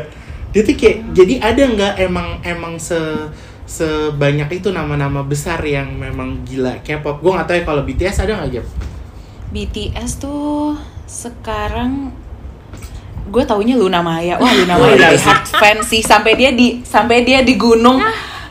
Dia 0.50 0.62
tuh 0.62 0.74
kayak 0.74 0.98
jadi 1.14 1.34
ada 1.40 1.64
nggak 1.68 1.94
emang 2.02 2.28
emang 2.42 2.74
se 2.76 2.98
sebanyak 3.66 4.50
itu 4.52 4.70
nama-nama 4.70 5.22
besar 5.22 5.62
yang 5.62 5.94
memang 5.94 6.42
gila 6.42 6.82
K-pop? 6.82 7.20
Gue 7.20 7.32
nggak 7.32 7.46
tahu 7.46 7.56
ya 7.56 7.64
kalau 7.64 7.82
BTS 7.84 8.18
ada 8.20 8.42
nggak 8.42 8.52
Jep? 8.52 8.66
BTS 9.50 10.12
tuh 10.18 10.74
sekarang 11.06 12.10
gue 13.26 13.44
taunya 13.46 13.78
Luna 13.78 14.02
Maya. 14.02 14.38
Wah 14.38 14.50
Luna 14.50 14.74
Oh, 14.74 14.90
Maya 14.90 15.14
iya 15.14 15.22
hard 15.22 15.46
fans 15.46 15.86
sih. 15.86 16.02
Sampai 16.02 16.34
dia 16.34 16.50
di 16.50 16.82
sampai 16.82 17.22
dia 17.22 17.46
di 17.46 17.54
gunung 17.56 18.02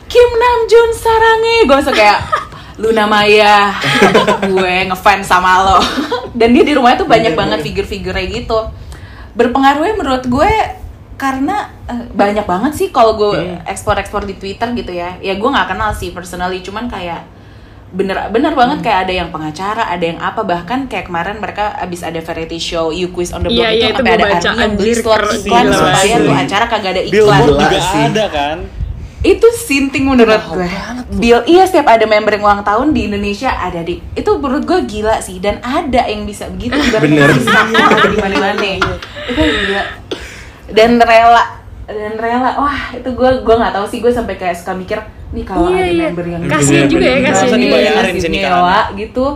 Kim 0.08 0.28
Namjoon 0.32 0.90
sarange 0.92 1.56
gue 1.64 1.78
suka 1.80 1.94
kayak 1.94 2.20
Luna 2.76 3.04
Maya 3.04 3.74
gue 4.42 4.74
ngefans 4.86 5.24
sama 5.24 5.62
lo 5.62 5.78
dan 6.32 6.48
dia 6.50 6.62
di 6.62 6.72
rumahnya 6.72 6.98
tuh 6.98 7.06
banyak 7.06 7.32
Bener, 7.32 7.38
banget 7.38 7.58
bener. 7.58 7.66
figur-figurnya 7.66 8.24
gitu 8.32 8.58
berpengaruhnya 9.32 9.94
menurut 9.94 10.24
gue 10.24 10.50
karena 11.14 11.56
eh, 11.84 12.06
banyak 12.08 12.44
banget 12.44 12.72
sih 12.74 12.88
kalau 12.88 13.14
gue 13.14 13.30
Hmm. 13.34 13.58
ekspor-ekspor 13.64 14.22
di 14.22 14.34
Twitter 14.34 14.70
gitu 14.72 14.92
ya 14.92 15.18
ya 15.18 15.34
gue 15.34 15.48
nggak 15.48 15.68
kenal 15.68 15.90
sih 15.92 16.10
personally 16.10 16.58
cuman 16.58 16.86
kayak 16.86 17.26
bener 17.90 18.28
bener 18.28 18.52
Hmm. 18.52 18.60
banget 18.60 18.78
kayak 18.82 18.98
ada 19.04 19.12
yang 19.16 19.28
pengacara 19.28 19.82
ada 19.84 20.04
yang 20.04 20.20
apa 20.20 20.40
bahkan 20.42 20.86
kayak 20.86 21.06
kemarin 21.06 21.36
mereka 21.36 21.74
abis 21.76 22.00
ada 22.00 22.20
variety 22.20 22.56
show 22.56 22.88
You 22.88 23.10
Quiz 23.10 23.30
on 23.30 23.42
the 23.42 23.50
Block 23.50 23.58
Iya, 23.58 23.68
itu 23.68 23.78
iya, 23.80 23.88
sampai 23.90 24.04
gua 24.04 24.14
ada 24.14 24.24
baca, 24.28 24.48
Army 24.48 24.60
yang 24.60 24.72
beli 24.72 24.92
slot 24.94 25.20
iklan 25.34 25.66
supaya 25.68 25.98
sih. 26.14 26.22
tuh 26.22 26.34
acara 26.36 26.64
kagak 26.66 26.90
ada 26.90 27.02
iklan 27.02 27.12
Billboard 27.12 27.48
juga 27.50 27.66
ada 28.06 28.26
kan 28.30 28.58
itu 29.18 29.46
sinting 29.52 30.06
menurut 30.06 30.38
gue. 30.38 30.68
Bill 31.12 31.42
iya 31.44 31.64
setiap 31.64 31.88
ada 31.88 32.04
member 32.04 32.30
yang 32.30 32.44
ulang 32.44 32.62
tahun 32.62 32.94
di 32.94 33.10
Indonesia 33.10 33.50
ada 33.50 33.82
di 33.82 33.98
itu 34.12 34.30
menurut 34.32 34.62
gue 34.62 34.78
gila 34.86 35.18
sih 35.18 35.36
dan 35.36 35.58
ada 35.58 36.06
yang 36.06 36.22
bisa 36.22 36.46
begitu 36.48 36.78
Bener. 36.94 37.26
bisa 37.32 37.50
di 38.12 38.16
mana-mana. 38.16 38.78
Itu 39.26 39.42
gila. 39.42 39.82
Dan 40.68 40.98
rela 40.98 41.44
dan 41.84 42.14
rela. 42.14 42.50
Wah 42.56 42.92
itu 42.92 43.08
gue 43.08 43.30
gue 43.40 43.54
nggak 43.56 43.72
tahu 43.72 43.86
sih 43.86 43.98
gue 43.98 44.12
sampai 44.12 44.34
kayak 44.34 44.54
suka 44.54 44.70
mikir 44.72 45.02
nih 45.28 45.42
kalau 45.42 45.66
Iya, 45.66 45.82
ada 45.82 45.90
iya. 45.90 46.04
member 46.08 46.24
yang 46.24 46.40
Kasian 46.46 46.86
juga 46.86 47.04
ya, 47.04 47.18
kasian 47.26 47.58
nikahan? 47.58 48.14
nyewa 48.30 48.78
gitu. 48.94 49.26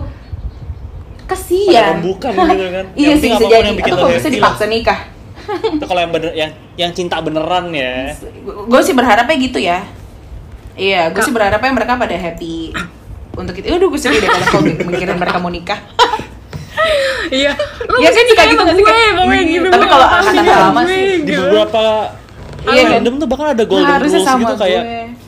Kasian. 1.24 1.92
pembukaan 1.96 2.34
gitu 2.50 2.66
kan 2.68 2.84
iya 2.92 3.08
Yang 3.08 3.18
sih 3.18 3.28
bisa 3.30 3.44
jadi. 3.46 3.70
atau 3.74 3.96
kalau 3.96 4.12
bisa 4.12 4.28
dipaksa 4.28 4.64
nikah 4.68 4.98
itu 5.74 5.84
kalau 5.84 6.00
yang 6.00 6.12
bener 6.12 6.30
yang 6.32 6.50
yang 6.76 6.90
cinta 6.92 7.18
beneran 7.18 7.70
ya. 7.70 8.14
Gue 8.44 8.80
sih 8.82 8.94
berharapnya 8.94 9.36
gitu 9.38 9.58
ya. 9.58 9.82
Iya 10.72 11.12
gue 11.12 11.20
sih 11.20 11.34
berharapnya 11.34 11.72
mereka 11.72 12.00
pada 12.00 12.16
happy 12.16 12.72
untuk 13.34 13.54
itu. 13.58 13.66
Udah 13.68 13.88
gue 13.90 14.00
sedih 14.00 14.20
deh 14.20 14.28
kalau 14.28 14.62
mikirin 14.88 15.16
mereka 15.18 15.38
mau 15.38 15.52
nikah. 15.52 15.80
Iya. 17.32 17.52
Lu 17.88 17.96
Iya 18.00 18.08
mesti 18.12 18.20
kan 18.20 18.34
kayak 18.36 18.48
gitu 18.52 18.62
sih, 18.76 18.82
gue, 18.84 18.92
kayak, 18.92 19.12
"Ih, 19.24 19.44
gitu. 19.56 19.66
tapi 19.72 19.86
kalau 19.88 20.04
angkatan 20.04 20.44
paham 20.44 20.60
lama 20.68 20.80
gue," 20.84 20.90
sih, 20.92 21.04
di 21.24 21.32
beberapa 21.32 21.82
Iya 22.62 22.82
kan? 22.84 22.90
fandom 22.94 23.14
tuh 23.18 23.26
bahkan 23.26 23.46
ada 23.56 23.64
golden 23.64 23.88
Harusnya 23.88 24.20
rules 24.20 24.28
sama 24.28 24.40
gitu 24.44 24.54
kayak 24.60 24.82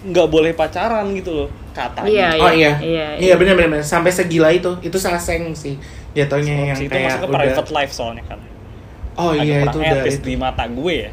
nggak 0.04 0.28
boleh 0.28 0.52
pacaran 0.52 1.06
gitu 1.16 1.30
loh 1.32 1.48
katanya. 1.72 2.06
Iya, 2.06 2.28
Oh 2.38 2.50
iya, 2.52 2.72
iya, 2.78 3.06
iya 3.18 3.34
benar 3.34 3.54
benar 3.56 3.68
benar. 3.80 3.86
sampai 3.86 4.12
segila 4.12 4.52
itu, 4.52 4.70
itu 4.84 4.94
saseng 5.00 5.50
sih. 5.56 5.74
Jatuhnya 6.14 6.54
yang 6.74 6.78
itu 6.78 6.86
kayak 6.92 7.08
masuk 7.10 7.20
ke 7.20 7.26
udah. 7.26 7.38
private 7.40 7.70
life 7.72 7.92
soalnya 7.92 8.24
kan 8.28 8.38
Oh 9.14 9.30
Agak 9.34 9.44
iya 9.46 9.58
itu 9.66 9.78
udah. 9.78 10.02
itu. 10.06 10.24
di 10.26 10.34
mata 10.34 10.64
gue 10.66 10.94
ya 11.06 11.12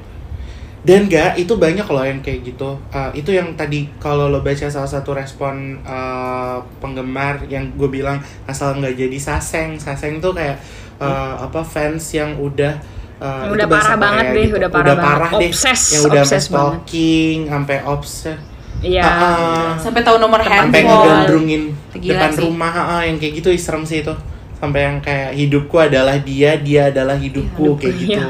Dan 0.82 1.06
enggak, 1.06 1.38
itu 1.38 1.54
banyak 1.62 1.86
loh 1.86 2.02
yang 2.02 2.26
kayak 2.26 2.42
gitu. 2.42 2.74
Uh, 2.90 3.14
itu 3.14 3.30
yang 3.30 3.54
tadi 3.54 3.86
kalau 4.02 4.34
lo 4.34 4.42
baca 4.42 4.66
salah 4.66 4.90
satu 4.90 5.14
respon 5.14 5.78
uh, 5.86 6.58
penggemar 6.82 7.46
yang 7.46 7.70
gue 7.78 7.86
bilang 7.86 8.18
asal 8.50 8.74
nggak 8.82 8.98
jadi 8.98 9.18
saseng. 9.22 9.78
Saseng 9.78 10.18
tuh 10.18 10.34
kayak 10.34 10.58
uh, 10.98 11.38
apa 11.46 11.62
fans 11.62 12.02
yang 12.18 12.34
udah 12.34 12.82
uh, 13.22 13.54
udah 13.54 13.70
parah 13.70 13.94
banget 13.94 14.26
deh, 14.34 14.46
gitu. 14.50 14.58
udah 14.58 14.70
parah 14.74 14.98
banget. 14.98 15.30
deh. 15.38 15.52
Obses, 15.54 15.82
yang 15.94 16.04
udah 16.10 16.24
sampai 16.26 16.34
obses 16.34 16.46
banget. 16.50 16.50
stalking, 16.50 17.38
sampai 17.46 17.78
obses. 17.86 18.40
Iya. 18.82 19.06
Ah. 19.06 19.72
Sampai 19.78 20.02
tahu 20.02 20.18
nomor 20.18 20.42
sampai 20.42 20.82
handphone. 20.82 20.90
ngegandrungin 20.90 21.64
Gila 21.94 22.10
depan 22.18 22.30
sih. 22.34 22.42
rumah 22.42 22.74
ah, 22.74 22.90
ah, 22.98 23.02
yang 23.06 23.22
kayak 23.22 23.34
gitu 23.38 23.54
serem 23.54 23.86
sih 23.86 24.02
itu 24.02 24.14
sampai 24.62 24.80
yang 24.84 24.98
kayak 25.02 25.34
hidupku 25.34 25.76
adalah 25.76 26.16
dia 26.16 26.54
dia 26.56 26.88
adalah 26.88 27.18
hidupku 27.18 27.76
kayak 27.76 27.96
gitu 27.98 28.14
Iya. 28.14 28.26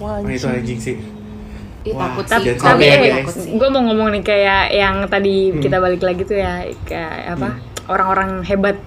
Wah, 0.00 0.16
itu 0.24 0.48
anjing 0.48 0.80
sih 0.80 0.96
Ih, 1.84 1.92
Wah, 1.92 2.08
takut 2.08 2.24
tapi- 2.24 2.48
sih. 2.48 2.56
gue 2.56 2.88
ya, 3.04 3.20
sih. 3.28 3.52
gue 3.52 3.68
mau 3.68 3.84
ngomong 3.84 4.08
nih 4.10 4.24
kayak 4.24 4.72
yang 4.72 5.04
tadi 5.04 5.52
Hmm. 5.52 5.60
kita 5.60 5.76
balik 5.76 6.00
lagi 6.00 6.24
tuh 6.24 6.40
ya 6.40 6.64
kayak 6.82 7.36
apa 7.36 7.60
orang-orang 7.86 8.40
hebat 8.40 8.80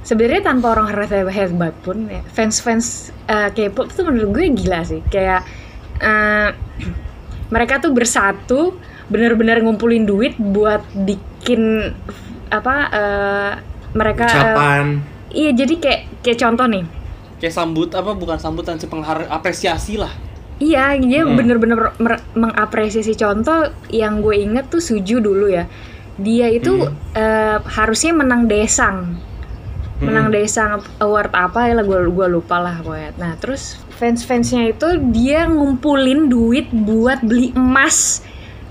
sebenarnya 0.00 0.46
tanpa 0.46 0.70
orang 0.70 0.86
hebat 0.86 1.10
hebat 1.28 1.74
pun 1.82 2.06
ya, 2.06 2.22
fans-fans 2.30 3.10
eh, 3.26 3.50
K-pop 3.50 3.90
tuh 3.90 4.06
menurut 4.06 4.30
gue 4.32 4.46
gila 4.54 4.86
sih 4.86 5.02
kayak 5.04 5.42
eh, 5.98 6.48
mereka 7.50 7.82
tuh 7.82 7.90
bersatu 7.90 8.78
benar-benar 9.04 9.58
ngumpulin 9.58 10.06
duit 10.06 10.38
buat 10.38 10.86
bikin 10.94 11.90
apa 12.48 12.74
eh, 12.88 13.52
mereka 13.92 14.24
eh, 14.24 14.30
ucapan 14.30 14.84
iya 15.28 15.50
jadi 15.50 15.74
kayak 15.74 16.02
kayak 16.24 16.40
contoh 16.40 16.66
nih 16.66 16.84
Kayak 17.36 17.54
sambut 17.54 17.92
apa 17.92 18.16
bukan 18.16 18.40
sambutan 18.40 18.80
sih 18.80 18.88
penghar 18.88 19.28
apresiasi 19.28 20.00
lah. 20.00 20.08
Iya, 20.56 20.96
dia 20.96 21.26
Hmm. 21.26 21.34
bener-bener 21.34 21.92
mengapresiasi 22.32 23.18
contoh 23.18 23.68
yang 23.90 24.22
gue 24.22 24.38
inget 24.38 24.70
tuh 24.70 24.78
Suju 24.78 25.18
dulu 25.18 25.50
ya. 25.50 25.66
Dia 26.14 26.46
itu 26.48 26.78
Hmm. 26.78 26.94
eh, 27.12 27.58
harusnya 27.58 28.14
menang 28.14 28.46
Desang, 28.46 29.18
menang 29.98 30.30
Hmm. 30.30 30.34
Desang 30.34 30.72
award 31.02 31.34
apa 31.34 31.68
ya 31.68 31.74
lah 31.74 31.84
gue 31.84 32.06
gua 32.08 32.30
lupa 32.30 32.62
lah 32.62 32.80
pokoknya. 32.80 33.18
Nah 33.18 33.34
terus 33.36 33.82
fans-fansnya 33.98 34.72
itu 34.72 34.88
dia 35.10 35.50
ngumpulin 35.50 36.30
duit 36.30 36.70
buat 36.70 37.18
beli 37.20 37.50
emas, 37.52 38.22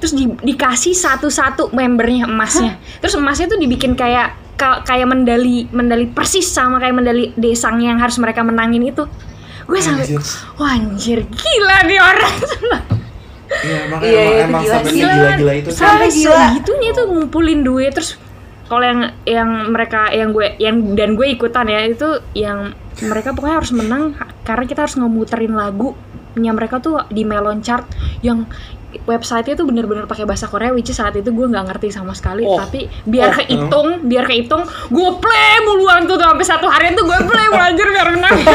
terus 0.04 0.12
di- 0.12 0.36
dikasih 0.44 0.92
satu-satu 0.92 1.72
membernya 1.72 2.28
emasnya. 2.28 2.76
Terus 3.00 3.16
emasnya 3.16 3.48
tuh 3.48 3.56
dibikin 3.56 3.96
kayak 3.96 4.36
ka- 4.54 4.84
kayak 4.84 5.08
medali 5.08 5.64
medali 5.72 6.06
persis 6.06 6.44
sama 6.44 6.78
kayak 6.78 6.92
medali 6.94 7.32
Desang 7.34 7.80
yang 7.80 7.96
harus 7.98 8.20
mereka 8.20 8.44
menangin 8.44 8.84
itu. 8.84 9.08
Gue 9.64 9.80
sampai 9.80 10.04
Anjir. 10.04 10.20
Wah 10.60 10.76
anjir, 10.76 11.20
gila 11.24 11.78
nih 11.88 11.96
orang 11.98 12.36
Iya, 13.54 13.80
makanya 13.88 14.10
Iya, 14.10 14.20
emang, 14.20 14.34
itu 14.34 14.44
emang 14.44 14.62
gila 14.62 14.74
sampai 14.74 14.92
gila-gila 14.92 15.54
itu. 15.54 15.70
Sampai 15.72 16.08
Gila. 16.10 16.36
segitunya 16.50 16.90
tuh 16.92 17.06
ngumpulin 17.08 17.62
duit 17.62 17.92
terus 17.94 18.12
kalau 18.66 18.82
yang 18.82 19.02
yang 19.24 19.50
mereka 19.70 20.10
yang 20.10 20.34
gue 20.34 20.58
yang 20.58 20.76
dan 20.98 21.14
gue 21.14 21.28
ikutan 21.30 21.68
ya 21.70 21.86
itu 21.86 22.10
yang 22.34 22.74
mereka 23.00 23.32
pokoknya 23.32 23.58
harus 23.62 23.72
menang 23.72 24.04
karena 24.42 24.66
kita 24.66 24.84
harus 24.84 24.96
ngemuterin 24.98 25.54
lagu 25.54 25.94
nya 26.34 26.50
mereka 26.50 26.82
tuh 26.82 27.06
di 27.14 27.22
Melon 27.22 27.62
Chart 27.62 27.86
yang 28.26 28.50
website-nya 29.04 29.54
tuh 29.54 29.64
bener-bener 29.64 30.04
pakai 30.04 30.24
bahasa 30.24 30.46
Korea 30.46 30.70
which 30.70 30.88
is 30.88 30.96
saat 30.96 31.14
itu 31.14 31.28
gue 31.28 31.46
nggak 31.46 31.66
ngerti 31.68 31.90
sama 31.90 32.12
sekali 32.12 32.44
Oh. 32.44 32.58
tapi 32.58 32.86
biar 33.04 33.30
Oh. 33.30 33.36
kehitung 33.36 33.88
biar 34.04 34.24
kehitung 34.24 34.62
gue 34.88 35.10
play 35.18 35.54
muluan 35.64 36.04
tuh, 36.04 36.16
tuh 36.16 36.26
sampai 36.26 36.46
satu 36.46 36.66
hari 36.66 36.92
tuh 36.92 37.04
gue 37.04 37.20
play 37.24 37.48
anjir 37.52 37.88
biar 37.88 38.08
menang 38.12 38.38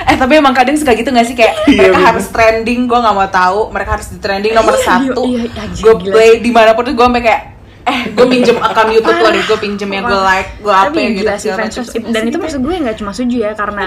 Eh 0.00 0.16
tapi 0.16 0.32
emang 0.34 0.50
kadang 0.50 0.72
suka 0.72 0.96
gitu 0.96 1.12
gak 1.12 1.22
sih 1.22 1.36
kayak 1.36 1.52
Iya, 1.66 1.76
mereka 1.84 1.92
bener. 1.94 2.08
harus 2.08 2.26
trending, 2.28 2.88
gue 2.88 2.96
nggak 2.96 3.12
mau 3.12 3.28
tahu. 3.28 3.68
Mereka 3.68 3.90
harus 3.92 4.08
di 4.08 4.18
trending 4.18 4.52
nomor 4.56 4.72
Iya, 4.72 4.82
satu. 4.82 5.20
iya, 5.22 5.44
iya, 5.44 5.64
gue 5.76 5.94
play 6.02 6.30
di 6.40 6.48
mana 6.48 6.72
pun 6.72 6.82
tuh 6.82 6.96
gue 6.96 7.04
sampai 7.04 7.20
kayak 7.20 7.42
eh 7.84 8.00
gue 8.12 8.26
pinjem 8.32 8.56
akun 8.58 8.88
YouTube 8.88 9.16
lo 9.16 9.28
deh, 9.28 9.44
gue 9.44 9.58
pinjem 9.58 9.88
yang 9.90 10.04
gue 10.04 10.16
like, 10.18 10.50
gue 10.58 10.72
apa 10.72 10.92
yang 10.94 11.12
gitu 11.14 11.32
sih 11.36 11.50
dan 12.04 12.22
itu 12.22 12.36
maksud 12.36 12.60
gue 12.60 12.74
nggak 12.74 12.96
cuma 12.96 13.12
Suju 13.12 13.36
ya 13.38 13.52
karena 13.52 13.84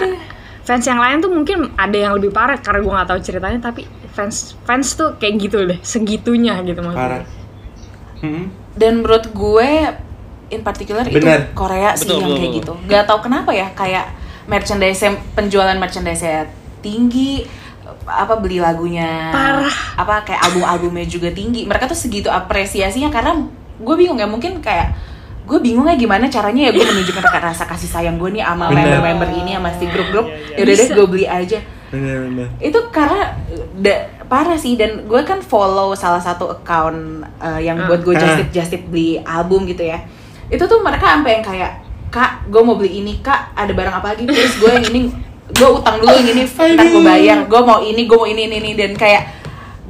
fans 0.62 0.86
yang 0.86 1.02
lain 1.02 1.18
tuh 1.20 1.32
mungkin 1.34 1.74
ada 1.74 1.98
yang 1.98 2.14
lebih 2.14 2.30
parah 2.30 2.58
karena 2.62 2.80
gue 2.86 2.94
nggak 2.94 3.10
tahu 3.10 3.20
ceritanya 3.22 3.60
tapi 3.60 3.90
fans 4.14 4.54
fans 4.68 4.94
tuh 4.94 5.18
kayak 5.18 5.34
gitu 5.42 5.58
deh 5.66 5.80
segitunya 5.82 6.60
gitu 6.62 6.84
maksud 6.86 7.00
Parah. 7.00 7.26
Hmm. 8.22 8.54
Dan 8.78 9.02
menurut 9.02 9.34
gue 9.34 9.70
in 10.54 10.62
particular 10.62 11.08
itu 11.08 11.18
Bener. 11.18 11.50
Korea 11.58 11.98
sih 11.98 12.06
Betul, 12.06 12.22
yang 12.22 12.30
betul, 12.30 12.38
kayak 12.38 12.52
betul. 12.54 12.76
gitu. 12.78 12.92
Gak 12.92 13.04
tau 13.10 13.20
kenapa 13.24 13.52
ya 13.56 13.68
kayak 13.74 14.06
merchandise 14.46 15.02
penjualan 15.34 15.78
merchandise 15.80 16.50
tinggi 16.82 17.46
apa 18.06 18.34
beli 18.40 18.58
lagunya 18.58 19.30
Parah. 19.30 19.74
apa 19.98 20.26
kayak 20.26 20.42
album-albumnya 20.50 21.06
juga 21.06 21.30
tinggi 21.30 21.68
mereka 21.70 21.86
tuh 21.86 21.98
segitu 21.98 22.28
apresiasinya 22.32 23.14
karena 23.14 23.46
gue 23.82 23.96
bingung 23.98 24.18
ya 24.18 24.26
mungkin 24.30 24.62
kayak 24.62 24.94
gue 25.42 25.60
bingung 25.60 25.84
ya 25.84 25.96
gimana 25.96 26.26
caranya 26.26 26.70
ya 26.70 26.72
gue 26.72 26.84
menunjukkan 26.84 27.24
rasa 27.34 27.66
kasih 27.66 27.90
sayang 27.90 28.16
gue 28.16 28.30
nih 28.32 28.42
sama 28.42 28.70
member-member 28.70 29.30
ini 29.36 29.52
sama 29.54 29.70
si 29.74 29.86
grup-grup. 29.86 30.26
Iya, 30.26 30.38
iya, 30.38 30.56
ya 30.56 30.64
udah 30.64 30.76
deh 30.76 30.90
gue 30.92 31.06
beli 31.08 31.26
aja. 31.26 31.60
Bener-bener. 31.92 32.48
itu 32.58 32.80
karena 32.88 33.36
da- 33.76 34.08
parah 34.24 34.56
sih 34.56 34.80
dan 34.80 35.04
gue 35.04 35.22
kan 35.22 35.44
follow 35.44 35.92
salah 35.92 36.20
satu 36.20 36.48
account 36.50 36.96
uh, 37.38 37.60
yang 37.60 37.76
Ah. 37.78 37.86
buat 37.86 38.00
gue 38.02 38.16
Ah. 38.16 38.22
just 38.22 38.36
tip 38.38 38.50
just 38.54 38.70
tip 38.72 38.84
beli 38.88 39.20
album 39.22 39.66
gitu 39.66 39.84
ya. 39.84 40.00
Itu 40.48 40.64
tuh 40.66 40.80
mereka 40.80 41.12
sampai 41.12 41.32
yang 41.36 41.44
kayak 41.44 41.72
kak 42.08 42.48
gue 42.48 42.62
mau 42.62 42.76
beli 42.76 43.00
ini 43.00 43.20
kak 43.20 43.52
ada 43.54 43.72
barang 43.72 43.92
apa 43.94 44.16
lagi? 44.16 44.24
Terus 44.24 44.56
gue 44.56 44.70
yang 44.70 44.86
ini 44.88 45.12
gue 45.52 45.70
utang 45.70 46.00
dulu 46.00 46.14
yang 46.14 46.30
ini 46.30 46.44
ntar 46.48 46.86
gue 46.88 47.04
bayar. 47.04 47.38
Gue 47.44 47.60
mau 47.60 47.80
ini 47.82 48.02
gue 48.06 48.16
mau 48.16 48.24
ini 48.26 48.42
ini 48.46 48.56
ini. 48.58 48.72
Dan 48.72 48.96
kayak 48.96 49.41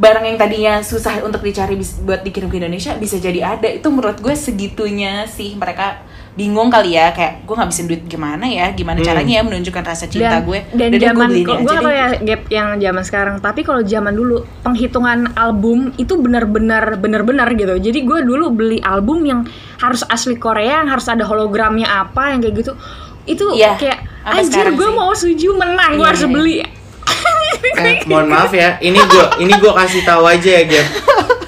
barang 0.01 0.25
yang 0.25 0.33
tadinya 0.35 0.73
susah 0.81 1.21
untuk 1.21 1.39
dicari 1.39 1.77
buat 2.01 2.25
dikirim 2.25 2.49
ke 2.49 2.57
Indonesia 2.57 2.97
bisa 2.97 3.15
jadi 3.15 3.53
ada. 3.53 3.69
Itu 3.69 3.87
menurut 3.87 4.17
gue 4.17 4.33
segitunya 4.33 5.29
sih. 5.29 5.53
Mereka 5.53 6.09
bingung 6.31 6.71
kali 6.71 6.95
ya 6.95 7.11
kayak 7.11 7.43
gue 7.43 7.53
ngabisin 7.53 7.85
duit 7.85 8.01
gimana 8.07 8.41
ya? 8.43 8.71
Gimana 8.71 8.97
Hmm. 8.97 9.05
caranya 9.05 9.33
ya 9.37 9.43
menunjukkan 9.43 9.83
rasa 9.83 10.07
cinta 10.07 10.39
dan, 10.39 10.47
gue? 10.47 10.59
dan 10.73 10.89
zaman 10.95 11.29
gue 11.29 11.43
aja 11.45 11.61
gak 11.61 11.75
tau 11.75 11.85
deh. 11.85 11.93
ya 11.93 12.07
gap 12.17 12.41
yang 12.49 12.67
zaman 12.81 13.03
sekarang. 13.05 13.35
Tapi 13.37 13.61
kalau 13.61 13.81
zaman 13.83 14.13
dulu 14.15 14.35
penghitungan 14.65 15.37
album 15.37 15.93
itu 15.95 16.13
benar-benar 16.17 16.97
benar-benar 16.97 17.47
gitu. 17.53 17.77
Jadi 17.77 17.99
gue 18.01 18.19
dulu 18.23 18.49
beli 18.49 18.81
album 18.81 19.21
yang 19.21 19.45
harus 19.77 20.01
asli 20.07 20.33
Korea 20.33 20.81
yang 20.81 20.89
harus 20.89 21.05
ada 21.05 21.21
hologramnya 21.21 21.85
apa 21.85 22.33
yang 22.33 22.41
kayak 22.41 22.55
gitu. 22.57 22.73
Itu 23.21 23.53
Iya, 23.53 23.77
kayak 23.77 23.99
anjir 24.25 24.65
gue 24.73 24.89
mau 24.89 25.13
suju 25.13 25.53
menang. 25.53 25.93
Gue 25.93 26.01
Iya, 26.01 26.09
harus 26.09 26.25
iya. 26.25 26.31
beli 26.31 26.55
Eh, 27.59 27.95
mohon 28.09 28.27
maaf 28.29 28.51
ya, 28.53 28.77
ini 28.79 28.97
gue 28.97 29.25
ini 29.43 29.53
gue 29.57 29.71
kasih 29.71 30.01
tahu 30.05 30.23
aja 30.27 30.49
ya, 30.61 30.63
Gap. 30.67 30.87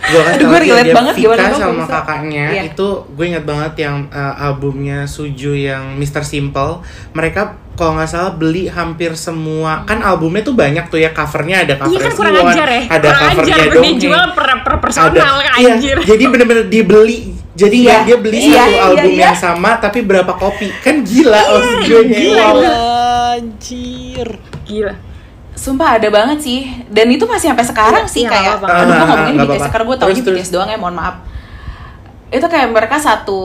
Gue 0.03 0.21
kasih 0.21 0.39
tahu 0.43 0.51
aja, 0.51 0.61
relate 0.63 0.87
Gap. 0.89 0.95
banget, 0.97 1.13
Vika 1.17 1.45
sama 1.55 1.73
bisa. 1.83 1.93
kakaknya 1.99 2.45
Iya. 2.51 2.61
itu 2.73 2.87
gue 3.13 3.25
inget 3.25 3.45
banget 3.45 3.73
yang 3.83 3.95
eh, 4.11 4.43
albumnya 4.43 5.07
Suju 5.07 5.53
yang 5.55 5.95
Mr. 5.97 6.23
Simple. 6.25 6.83
Mereka 7.15 7.63
kalau 7.73 7.97
nggak 7.97 8.09
salah 8.09 8.33
beli 8.37 8.69
hampir 8.69 9.17
semua 9.17 9.81
kan 9.89 9.97
albumnya 10.05 10.45
tuh 10.45 10.53
banyak 10.53 10.85
tuh 10.93 11.01
ya 11.01 11.09
covernya 11.09 11.65
ada 11.65 11.73
cover 11.81 11.89
Iya 11.89 11.99
kan 12.05 12.11
kurang 12.13 12.35
ajar 12.37 12.67
ya 12.69 12.81
ada 12.85 13.07
kurang 13.09 13.17
ajar 13.17 13.33
covernya 13.33 13.57
gue 13.57 13.73
dongeng 13.73 13.97
dijual 13.97 14.25
per, 14.37 14.47
per 14.61 14.75
personal 14.77 15.09
ada 15.09 15.21
kan 15.41 15.53
iya, 15.57 15.73
anjir 15.73 15.97
jadi 16.05 16.23
bener-bener 16.29 16.65
dibeli 16.69 17.19
jadi 17.53 17.75
Iya, 17.77 17.85
nggak 17.89 18.01
dia 18.05 18.17
beli 18.21 18.37
iya, 18.37 18.61
satu 18.61 18.69
iya, 18.73 18.81
album 18.85 19.11
iya. 19.13 19.23
yang 19.25 19.37
sama 19.37 19.71
tapi 19.81 19.99
berapa 20.05 20.33
kopi 20.37 20.67
kan 20.85 20.95
gila 21.01 21.41
maksud 21.49 21.77
gue 21.85 22.03
gila, 22.13 22.45
wow. 22.45 22.53
gila. 22.53 22.73
Anjir. 23.33 24.29
gila 24.69 24.93
Sumpah 25.53 25.95
ada 25.95 26.07
banget 26.07 26.39
sih 26.39 26.59
Dan 26.87 27.07
itu 27.09 27.23
masih 27.23 27.49
sampai 27.49 27.63
sekarang 27.63 28.05
sih 28.05 28.21
Iya, 28.21 28.29
kayak 28.29 28.43
nggak 28.43 28.59
apa-apa. 28.59 28.73
Aduh 28.75 28.87
gue 28.87 28.93
Ah, 28.93 29.05
ngomongin 29.05 29.33
nggak 29.35 29.49
BTS. 29.49 29.69
Karena 29.69 29.85
gue 29.85 29.97
taunya. 29.97 30.21
BTS 30.23 30.49
doang 30.49 30.67
ya 30.67 30.77
mohon 30.77 30.95
maaf 30.95 31.15
Itu 32.27 32.45
kayak 32.45 32.67
mereka 32.69 32.95
satu 32.97 33.39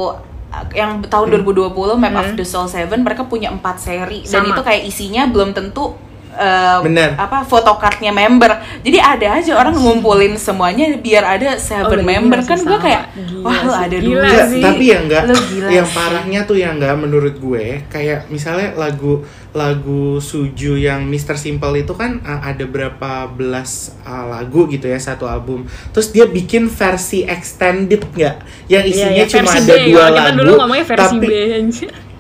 Yang 0.71 0.91
tahun 1.07 1.27
2020 1.39 1.69
Map 1.95 2.15
of 2.15 2.29
the 2.33 2.43
Soul 2.43 2.65
7 2.65 2.89
Mereka 2.97 3.23
punya 3.25 3.49
empat 3.49 3.77
seri 3.79 4.23
Dan 4.23 4.43
Sama. 4.43 4.51
itu 4.51 4.61
kayak 4.63 4.83
isinya 4.85 5.23
belum 5.27 5.53
tentu 5.53 5.93
eh, 6.39 6.79
Bener. 6.87 7.11
apa 7.19 7.43
photocardnya 7.43 8.15
member. 8.15 8.55
Jadi 8.81 8.99
ada 8.99 9.27
aja 9.37 9.53
orang 9.55 9.75
ngumpulin 9.75 10.39
semuanya 10.39 10.95
biar 10.97 11.25
ada 11.27 11.59
seven 11.59 12.01
Oh, 12.01 12.07
member. 12.07 12.39
kan 12.41 12.57
gue 12.57 12.79
kayak 12.79 13.03
Gila 13.13 13.43
wah 13.43 13.59
lu 13.61 13.73
ada 13.75 13.97
gila 13.99 14.07
dua 14.07 14.23
Enggak, 14.23 14.47
sih. 14.49 14.63
tapi 14.63 14.85
ya 14.87 14.99
enggak 15.03 15.23
Lu 15.27 15.35
gila 15.35 15.69
yang 15.69 15.89
parahnya 15.89 16.41
tuh 16.45 16.57
yang 16.57 16.73
enggak 16.79 16.95
menurut 16.95 17.35
gue 17.37 17.65
kayak 17.87 18.31
misalnya 18.31 18.73
lagu 18.73 19.27
lagu 19.51 20.21
Suju 20.21 20.77
yang 20.77 21.03
Mr. 21.05 21.35
Simple 21.35 21.83
itu 21.83 21.91
kan 21.93 22.21
uh, 22.21 22.41
ada 22.45 22.63
berapa 22.63 23.27
belas 23.27 23.97
uh, 24.05 24.29
lagu 24.29 24.69
gitu 24.69 24.87
ya 24.87 24.97
satu 24.97 25.25
album. 25.25 25.65
Terus 25.91 26.09
dia 26.09 26.25
bikin 26.25 26.69
versi 26.69 27.25
extended 27.25 28.05
nggak 28.07 28.37
yang 28.67 28.85
Iya, 28.85 28.93
isinya 28.93 29.15
iya, 29.17 29.27
cuma 29.27 29.49
versi 29.49 29.59
ada 29.59 29.75
B, 29.75 29.81
dua 29.89 29.99
kalau 29.99 30.09
kita 30.09 30.23
lagu 30.23 30.39
dulu 30.39 30.53
ngomongnya 30.55 30.87
versi 30.87 31.03
tapi 31.11 31.27
B. 31.27 31.33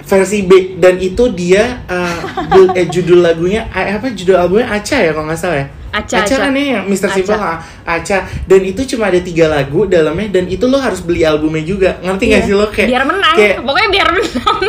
versi 0.09 0.49
B. 0.49 0.81
Dan 0.81 0.97
itu 0.97 1.29
dia 1.37 1.85
uh, 1.85 2.73
eh, 2.73 2.89
judul 2.89 3.21
lagunya 3.21 3.69
apa 3.69 4.09
judul 4.17 4.41
albumnya 4.41 4.73
Aca 4.73 4.97
ya 4.97 5.13
kalau 5.13 5.29
nggak 5.29 5.39
salah 5.39 5.59
ya? 5.61 5.67
Aca, 5.89 6.17
Aca. 6.21 6.35
kan 6.49 6.53
ya 6.53 6.65
yang 6.81 6.85
Mr. 6.89 7.09
Aca. 7.09 7.17
Simple 7.17 7.37
ah, 7.37 7.59
Aca 7.85 8.19
dan 8.49 8.61
itu 8.65 8.81
cuma 8.97 9.09
ada 9.09 9.21
tiga 9.21 9.49
lagu 9.49 9.89
dalamnya 9.89 10.41
dan 10.41 10.45
itu 10.49 10.65
lo 10.69 10.81
harus 10.81 11.05
beli 11.05 11.25
albumnya 11.25 11.65
juga. 11.65 11.91
Ngerti 12.01 12.25
nggak 12.29 12.43
Iya. 12.45 12.49
sih 12.49 12.55
lo? 12.57 12.67
Kayak 12.73 12.89
biar 12.89 13.05
menang. 13.05 13.35
kayak 13.37 13.57
pokoknya 13.65 13.89
biar 13.93 14.09
menang. 14.13 14.61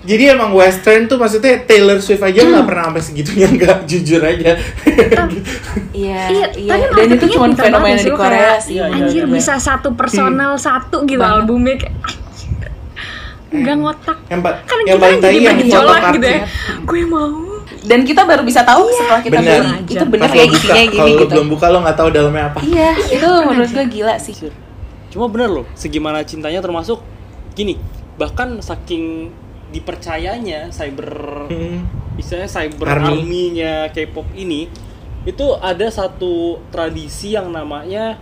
Jadi 0.00 0.32
emang 0.32 0.56
western 0.56 1.04
tuh 1.04 1.20
maksudnya 1.20 1.60
Taylor 1.68 2.00
Swift 2.00 2.24
aja 2.24 2.40
nggak 2.40 2.64
pernah 2.64 2.88
sampai 2.88 3.02
segitunya 3.04 3.48
nggak 3.52 3.78
jujur 3.90 4.22
aja. 4.24 4.56
Iya 5.90 6.22
Iya, 6.32 6.46
iya. 6.56 6.72
tapi 6.72 6.96
dan 6.96 7.08
itu 7.20 7.26
cuma 7.36 7.46
fenomena 7.52 8.00
di 8.00 8.08
Korea 8.10 8.56
kayak, 8.56 8.64
sih. 8.64 8.74
Iya, 8.80 8.84
iya, 8.88 9.04
anjir 9.04 9.24
bisa 9.28 9.60
satu 9.60 9.92
personal 9.92 10.56
satu 10.56 11.04
gitu 11.04 11.20
albumnya 11.20 11.76
kayak 11.76 11.94
anjir. 13.50 13.60
nggak 13.60 13.76
ngotak. 13.76 14.18
Yang, 14.26 14.40
pa- 14.40 14.56
kan 14.62 14.76
yang 14.78 14.86
kita 14.86 14.96
paling 14.96 15.12
kan 15.12 15.20
tai 15.20 15.28
jadi 15.28 15.38
yang 15.40 15.56
bergejolak 15.56 16.00
gitu 16.12 16.26
ya. 16.26 16.40
gue 16.80 17.02
mau. 17.04 17.28
Dan 17.80 18.00
kita 18.02 18.22
baru 18.22 18.42
bisa 18.42 18.60
tahu 18.62 18.82
setelah 18.90 19.20
kita 19.20 19.38
Bener. 19.38 19.62
beli 19.62 19.88
itu 19.88 20.04
bener 20.04 20.22
Pas 20.22 20.32
ya 20.32 20.44
isinya 20.44 20.84
gini 20.84 20.96
kalau 20.96 21.16
gitu. 21.16 21.32
belum 21.32 21.46
buka 21.48 21.66
lo 21.66 21.78
nggak 21.80 21.96
tahu 21.96 22.08
dalamnya 22.10 22.44
apa. 22.46 22.58
Iya 22.60 22.90
itu 23.08 23.28
menurut 23.42 23.70
gue 23.70 23.86
gila 23.90 24.14
sih. 24.16 24.34
Cuma 25.08 25.26
bener 25.26 25.50
loh, 25.50 25.66
segimana 25.72 26.22
cintanya 26.22 26.60
termasuk 26.60 27.02
gini, 27.52 27.74
bahkan 28.14 28.60
saking 28.60 29.34
dipercayanya 29.70 30.68
cyber 30.68 31.46
Hmm. 31.46 31.86
istilahnya 32.14 32.46
cyber 32.48 32.86
Army. 32.86 33.06
army-nya 33.16 33.74
K-pop 33.88 34.28
ini 34.34 34.66
itu 35.22 35.46
ada 35.56 35.86
satu 35.86 36.58
tradisi 36.68 37.32
yang 37.32 37.48
namanya 37.48 38.18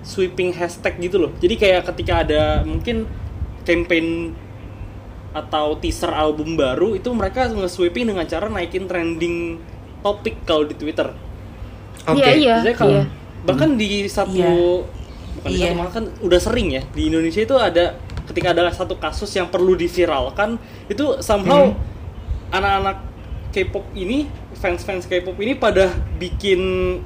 sweeping 0.00 0.50
hashtag 0.52 0.98
gitu 0.98 1.18
loh. 1.18 1.30
Jadi 1.36 1.54
kayak 1.54 1.86
ketika 1.86 2.22
ada 2.22 2.42
mungkin 2.62 3.06
campaign 3.62 4.34
atau 5.32 5.76
teaser 5.80 6.12
album 6.12 6.54
baru 6.54 6.92
itu 6.92 7.08
mereka 7.12 7.48
nge-sweeping 7.48 8.12
dengan 8.12 8.24
cara 8.28 8.46
naikin 8.46 8.84
trending 8.84 9.56
topik 10.04 10.44
kalau 10.44 10.64
di 10.64 10.76
Twitter. 10.76 11.08
oke 12.02 12.18
Iya, 12.18 12.30
iya. 12.34 12.54
Biasanya 12.60 12.76
kalau 12.76 12.98
iya. 13.00 13.04
bahkan 13.42 13.70
di 13.74 13.88
satu 14.06 14.34
Iya. 14.34 14.50
bukan 15.38 15.48
di 15.48 15.56
Iya. 15.56 15.66
satu 15.70 15.76
malah 15.78 15.92
kan 15.92 16.04
udah 16.20 16.40
sering 16.42 16.68
ya 16.74 16.82
di 16.92 17.02
Indonesia 17.08 17.40
itu 17.40 17.56
ada 17.56 17.96
ketika 18.28 18.52
ada 18.52 18.68
satu 18.70 18.98
kasus 18.98 19.30
yang 19.32 19.48
perlu 19.48 19.74
diviralkan 19.74 20.60
itu 20.86 21.18
somehow 21.18 21.72
Hmm. 21.72 22.52
K-pop 23.52 23.84
ini 23.92 24.24
fans-fans 24.54 25.04
K-pop 25.04 25.36
ini 25.36 25.54
pada 25.54 25.86
bikin 26.16 26.60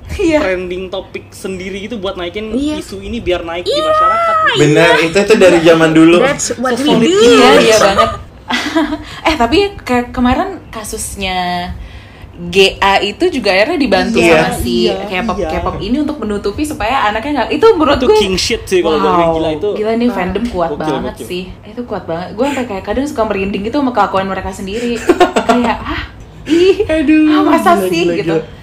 Iya. 0.09 0.39
trending 0.41 0.87
topik 0.87 1.29
sendiri 1.29 1.83
gitu 1.83 1.97
buat 1.97 2.15
naikin 2.15 2.49
Iya. 2.49 2.79
isu 2.79 2.99
ini 2.99 3.19
biar 3.19 3.43
naik 3.43 3.63
di 3.63 3.75
masyarakat. 3.75 4.35
bener 4.57 4.91
itu 5.03 5.19
tuh 5.21 5.37
dari 5.37 5.59
zaman 5.61 5.91
dulu 5.91 6.17
That's 6.19 6.55
what 6.55 6.79
we 6.79 7.03
do. 7.03 7.11
iya 7.11 7.51
iya 7.61 7.77
banget 7.85 8.11
eh 9.23 9.35
tapi 9.35 9.59
kayak 9.77 10.11
kemarin 10.11 10.63
kasusnya 10.71 11.71
GA 12.39 13.01
itu 13.01 13.33
juga 13.33 13.49
akhirnya 13.51 13.75
dibantu 13.77 14.19
Iya. 14.19 14.37
sama 14.45 14.51
si 14.55 14.87
Iya, 14.87 15.09
K-pop 15.11 15.37
iya. 15.37 15.49
K-pop 15.51 15.77
ini 15.81 15.97
untuk 15.99 16.21
menutupi 16.21 16.63
supaya 16.63 17.09
anaknya 17.09 17.33
nggak 17.35 17.51
itu 17.51 17.67
menurut 17.73 17.97
Itu 17.97 18.07
gue 18.07 18.19
king 18.19 18.37
shit 18.37 18.63
sih 18.63 18.81
kalau 18.81 19.01
bilang, 19.01 19.33
gila 19.33 19.51
itu. 19.53 19.69
gila 19.75 19.93
nih 19.95 20.09
fandom 20.11 20.45
kuat 20.47 20.71
Gokil, 20.71 20.85
banget 20.87 21.15
gokil. 21.17 21.27
sih 21.27 21.43
itu 21.65 21.81
kuat 21.83 22.05
banget 22.05 22.29
gue 22.31 22.45
sampai 22.47 22.67
kayak 22.67 22.85
kadang 22.85 23.05
suka 23.05 23.23
merinding 23.25 23.63
gitu 23.65 23.77
sama 23.77 23.91
kelakuan 23.91 24.27
mereka 24.27 24.53
sendiri 24.53 25.01
kayak 25.49 25.77
ah 25.81 26.03
ih 26.47 26.77
Aduh, 26.87 27.27
ah, 27.31 27.43
masa 27.43 27.73
gila, 27.77 27.89
sih 27.91 28.03
gila, 28.07 28.15
gitu 28.19 28.37
gila. 28.39 28.56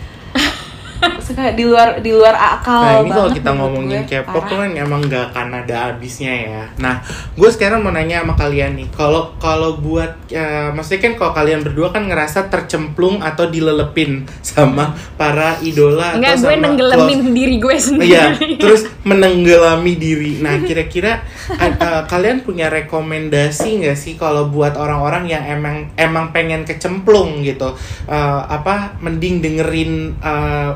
suka 1.25 1.51
di 1.51 1.63
luar 1.63 1.99
di 1.99 2.11
luar 2.11 2.35
akal 2.35 2.81
Nah 2.83 2.95
ini 2.99 3.09
kalau 3.09 3.29
kita 3.31 3.49
ngomongin 3.51 4.01
K-pop 4.03 4.43
tuh 4.45 4.57
kan 4.59 4.71
emang 4.73 5.01
gak 5.05 5.31
akan 5.31 5.47
ada 5.59 5.75
habisnya 5.89 6.33
ya. 6.33 6.63
Nah, 6.77 6.99
gue 7.33 7.49
sekarang 7.49 7.81
mau 7.81 7.91
nanya 7.91 8.21
sama 8.21 8.35
kalian 8.35 8.75
nih, 8.75 8.87
kalau 8.91 9.35
kalau 9.37 9.77
buat, 9.77 10.11
eh, 10.29 10.69
maksudnya 10.69 11.01
kan 11.01 11.13
kalau 11.15 11.33
kalian 11.33 11.61
berdua 11.61 11.89
kan 11.89 12.05
ngerasa 12.05 12.47
tercemplung 12.47 13.19
atau 13.19 13.47
dilelepin 13.47 14.23
sama 14.45 14.91
para 15.15 15.57
idola 15.61 16.15
Enggak, 16.15 16.35
atau 16.37 16.43
gue 16.43 16.55
sama 16.55 16.63
nenggelamin 16.63 17.19
close- 17.21 17.33
diri 17.33 17.55
gue 17.57 17.75
sendiri. 17.75 18.09
Iya, 18.11 18.25
terus 18.63 18.81
menenggelami 19.03 19.93
diri. 19.95 20.31
Nah, 20.39 20.59
kira-kira 20.59 21.23
a- 21.53 22.03
kalian 22.05 22.43
punya 22.43 22.67
rekomendasi 22.67 23.81
nggak 23.81 23.97
sih 23.97 24.13
kalau 24.15 24.47
buat 24.47 24.75
orang-orang 24.75 25.27
yang 25.27 25.43
emang 25.43 25.75
emang 25.95 26.29
pengen 26.31 26.63
kecemplung 26.63 27.41
gitu, 27.41 27.75
Eh, 28.03 28.41
apa 28.45 28.95
mending 28.99 29.39
dengerin 29.39 29.93
eh, 30.19 30.71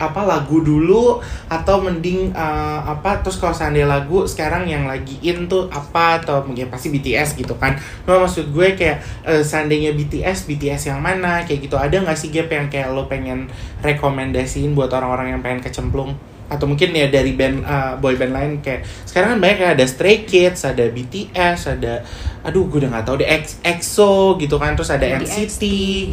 apa 0.00 0.24
lagu 0.24 0.64
dulu 0.64 1.20
atau 1.52 1.84
mending 1.84 2.32
eh, 2.32 2.80
apa 2.88 3.20
terus 3.20 3.36
kalau 3.36 3.52
seandainya 3.52 3.84
lagu 3.84 4.24
sekarang 4.24 4.64
yang 4.64 4.88
lagi 4.88 5.20
in 5.20 5.44
tuh 5.44 5.68
apa 5.68 6.24
atau 6.24 6.40
mungkin 6.48 6.72
pasti 6.72 6.88
BTS 6.88 7.36
gitu 7.36 7.52
kan. 7.60 7.76
Cuma 8.08 8.24
maksud 8.24 8.48
gue 8.48 8.72
kayak 8.72 9.04
eh, 9.28 9.44
seandainya 9.44 9.92
BTS 9.92 10.48
BTS 10.48 10.88
yang 10.88 11.04
mana 11.04 11.44
kayak 11.44 11.68
gitu. 11.68 11.76
Ada 11.76 12.00
nggak 12.00 12.16
sih 12.16 12.32
gap 12.32 12.48
yang 12.48 12.72
kayak 12.72 12.96
lo 12.96 13.04
pengen 13.04 13.52
rekomendasiin 13.84 14.72
buat 14.72 14.88
orang-orang 14.96 15.36
yang 15.36 15.40
pengen 15.44 15.60
kecemplung? 15.60 16.16
Atau 16.50 16.66
mungkin 16.66 16.90
ya 16.90 17.06
dari 17.12 17.36
band 17.36 17.62
eh, 17.62 17.92
boy 18.00 18.16
band 18.16 18.32
lain 18.32 18.52
kayak 18.64 18.82
sekarang 19.04 19.36
kan 19.36 19.38
banyak 19.38 19.56
kayak 19.60 19.72
ada 19.78 19.86
Stray 19.86 20.24
Kids 20.24 20.64
ada 20.64 20.88
BTS 20.88 21.78
ada 21.78 22.02
aduh 22.40 22.64
gue 22.72 22.80
udah 22.80 22.90
nggak 22.96 23.04
tahu 23.04 23.20
deh 23.20 23.28
X 23.28 23.60
EXO 23.60 24.40
gitu 24.40 24.56
kan. 24.56 24.72
Terus 24.74 24.90
ada 24.90 25.04
Ada 25.04 25.22
NCT 25.22 25.62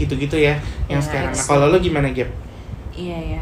gitu-gitu 0.04 0.38
ya 0.38 0.60
yang 0.92 1.00
Ya, 1.00 1.06
sekarang. 1.08 1.34
Nah 1.34 1.46
kalau 1.48 1.66
lo 1.72 1.80
gimana 1.80 2.12
Gap? 2.14 2.30
Iya 2.94 3.38
ya. 3.38 3.42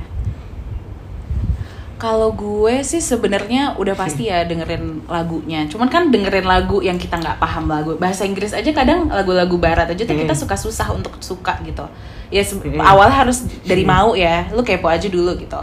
Kalau 1.95 2.35
gue 2.35 2.83
sih 2.83 2.99
sebenarnya 2.99 3.79
udah 3.79 3.95
pasti 3.95 4.27
ya 4.27 4.43
dengerin 4.43 5.07
lagunya. 5.07 5.63
Cuman 5.71 5.87
kan 5.87 6.11
dengerin 6.11 6.43
lagu 6.43 6.83
yang 6.83 6.99
kita 6.99 7.15
nggak 7.15 7.39
paham 7.39 7.71
lagu 7.71 7.95
bahasa 7.95 8.27
Inggris 8.27 8.51
aja 8.51 8.67
kadang 8.75 9.07
lagu-lagu 9.07 9.55
Barat 9.55 9.87
aja 9.87 10.03
tuh 10.03 10.11
kita 10.11 10.35
Hmm. 10.35 10.43
suka 10.43 10.55
susah 10.59 10.91
untuk 10.91 11.15
suka 11.23 11.55
gitu. 11.63 11.87
Ya 12.27 12.43
Hmm. 12.43 12.83
awal 12.83 13.07
harus 13.07 13.47
dari 13.63 13.87
mau 13.87 14.11
ya. 14.11 14.43
Lu 14.51 14.59
kepo 14.59 14.91
aja 14.91 15.07
dulu 15.07 15.39
gitu. 15.39 15.55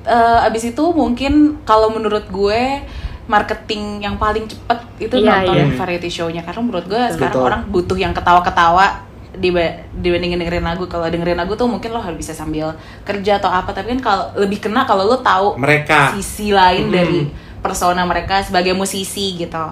Eh, 0.00 0.38
abis 0.48 0.72
itu 0.72 0.84
mungkin 0.96 1.60
kalau 1.68 1.92
menurut 1.92 2.24
gue 2.32 2.80
marketing 3.28 4.00
yang 4.00 4.16
paling 4.16 4.48
cepet 4.48 4.78
itu 4.98 5.14
Iya, 5.20 5.44
nonton 5.44 5.54
iya. 5.54 5.66
variety 5.76 6.08
show-nya 6.08 6.42
karena 6.42 6.64
menurut 6.64 6.88
gue 6.88 6.98
sekarang 7.14 7.36
orang 7.36 7.62
butuh 7.68 7.94
yang 7.94 8.10
ketawa-ketawa 8.10 9.06
dibandingin 9.40 10.36
dengerin 10.36 10.62
lagu 10.62 10.84
kalau 10.84 11.08
dengerin 11.08 11.34
lagu 11.34 11.56
tuh 11.56 11.64
mungkin 11.64 11.90
lo 11.90 11.98
harus 11.98 12.14
bisa 12.14 12.30
sambil 12.30 12.76
kerja 13.02 13.40
atau 13.40 13.48
apa 13.48 13.72
tapi 13.72 13.88
kan 13.90 14.00
kalau 14.02 14.24
lebih 14.36 14.60
kena 14.60 14.84
kalau 14.84 15.02
lo 15.02 15.16
tahu 15.18 15.56
Mereka. 15.56 16.12
sisi 16.14 16.52
lain 16.52 16.86
Mm. 16.86 16.92
dari 16.92 17.20
persona 17.58 18.04
mereka 18.04 18.40
sebagai 18.40 18.72
musisi 18.72 19.34
gitu 19.34 19.64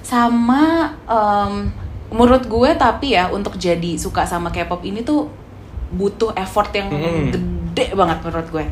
sama 0.00 0.88
em, 1.04 1.72
menurut 2.10 2.44
gue 2.44 2.70
tapi 2.74 3.12
ya 3.12 3.28
untuk 3.28 3.54
jadi 3.56 3.96
suka 3.96 4.24
sama 4.24 4.50
K-pop 4.50 4.82
ini 4.82 5.00
tuh 5.00 5.28
butuh 5.90 6.32
effort 6.34 6.70
yang 6.72 6.88
Mm. 6.88 7.30
gede 7.30 7.86
banget 7.94 8.18
menurut 8.20 8.48
gue 8.50 8.66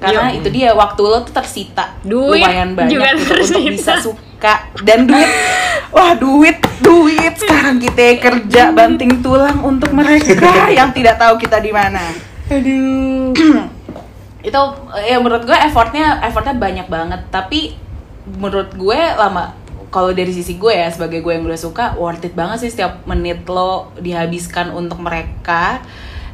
karena 0.00 0.32
Iya. 0.32 0.38
itu 0.40 0.48
dia 0.48 0.68
waktu 0.72 1.02
lo 1.04 1.20
tuh 1.22 1.34
tersita 1.36 1.92
Duit 2.00 2.40
lumayan 2.40 2.72
banyak 2.72 2.90
juga 2.90 3.08
gitu 3.12 3.20
untuk 3.20 3.36
tersita. 3.36 3.68
bisa 3.68 3.92
suka 4.00 4.54
dan 4.80 5.04
duit 5.04 5.28
wah 5.94 6.12
duit 6.16 6.56
duit 6.80 7.32
sekarang 7.36 7.76
kita 7.76 8.16
kerja 8.16 8.72
banting 8.72 9.20
tulang 9.20 9.60
untuk 9.60 9.92
mereka 9.92 10.48
yang 10.78 10.90
tidak 10.90 11.20
tahu 11.20 11.36
kita 11.36 11.60
di 11.60 11.70
mana 11.70 12.00
Aduh. 12.48 13.36
itu 14.48 14.60
ya 15.04 15.20
menurut 15.20 15.44
gue 15.44 15.52
effortnya 15.54 16.24
effortnya 16.24 16.56
banyak 16.56 16.88
banget 16.88 17.20
tapi 17.28 17.76
menurut 18.24 18.72
gue 18.72 18.96
lama 18.96 19.52
kalau 19.90 20.14
dari 20.14 20.32
sisi 20.32 20.56
gue 20.56 20.72
ya 20.72 20.88
sebagai 20.88 21.20
gue 21.20 21.32
yang 21.34 21.44
udah 21.44 21.60
suka 21.60 21.92
worth 22.00 22.24
it 22.24 22.32
banget 22.32 22.64
sih 22.64 22.70
setiap 22.72 23.04
menit 23.04 23.44
lo 23.44 23.92
dihabiskan 24.00 24.72
untuk 24.72 25.02
mereka 25.02 25.84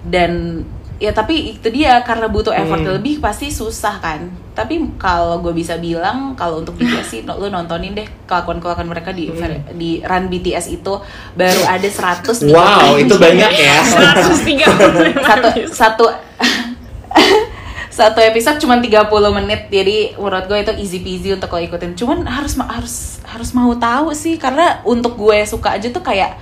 dan 0.07 0.62
ya 0.97 1.12
tapi 1.12 1.53
itu 1.53 1.68
dia 1.68 2.01
karena 2.01 2.24
butuh 2.24 2.57
effort 2.57 2.80
Hmm. 2.80 2.97
lebih 2.97 3.20
pasti 3.20 3.53
susah 3.53 4.01
kan 4.01 4.32
tapi 4.57 4.80
kalau 4.97 5.44
gue 5.44 5.53
bisa 5.53 5.76
bilang 5.76 6.32
kalau 6.32 6.64
untuk 6.64 6.72
BTS 6.80 7.07
sih 7.12 7.20
lo 7.28 7.53
nontonin 7.53 7.92
deh 7.92 8.09
kelakuan 8.24 8.57
kelakuan 8.57 8.88
mereka 8.88 9.12
di 9.12 9.28
di 9.76 10.01
run 10.01 10.32
BTS 10.32 10.72
itu 10.72 10.97
baru 11.36 11.62
ada 11.68 11.84
100 11.84 12.24
nih. 12.49 12.55
Wow, 12.57 12.97
itu 12.97 13.14
banyak 13.20 13.53
ya. 13.53 13.76
135 13.84 15.20
satu 15.28 15.49
satu 15.68 16.05
satu 17.97 18.20
episode 18.20 18.61
cuma 18.61 18.76
30 18.76 19.09
menit 19.36 19.61
jadi 19.68 20.16
menurut 20.16 20.44
gue 20.49 20.59
itu 20.61 20.72
easy 20.80 20.99
peasy 21.01 21.32
untuk 21.32 21.49
lo 21.49 21.61
ikutin 21.61 21.97
cuman 21.97 22.28
harus 22.28 22.57
harus 22.61 22.94
harus 23.24 23.51
mau 23.53 23.72
tahu 23.72 24.12
sih 24.12 24.36
karena 24.36 24.84
untuk 24.84 25.16
gue 25.16 25.44
suka 25.44 25.76
aja 25.76 25.88
tuh 25.88 26.05
kayak 26.05 26.36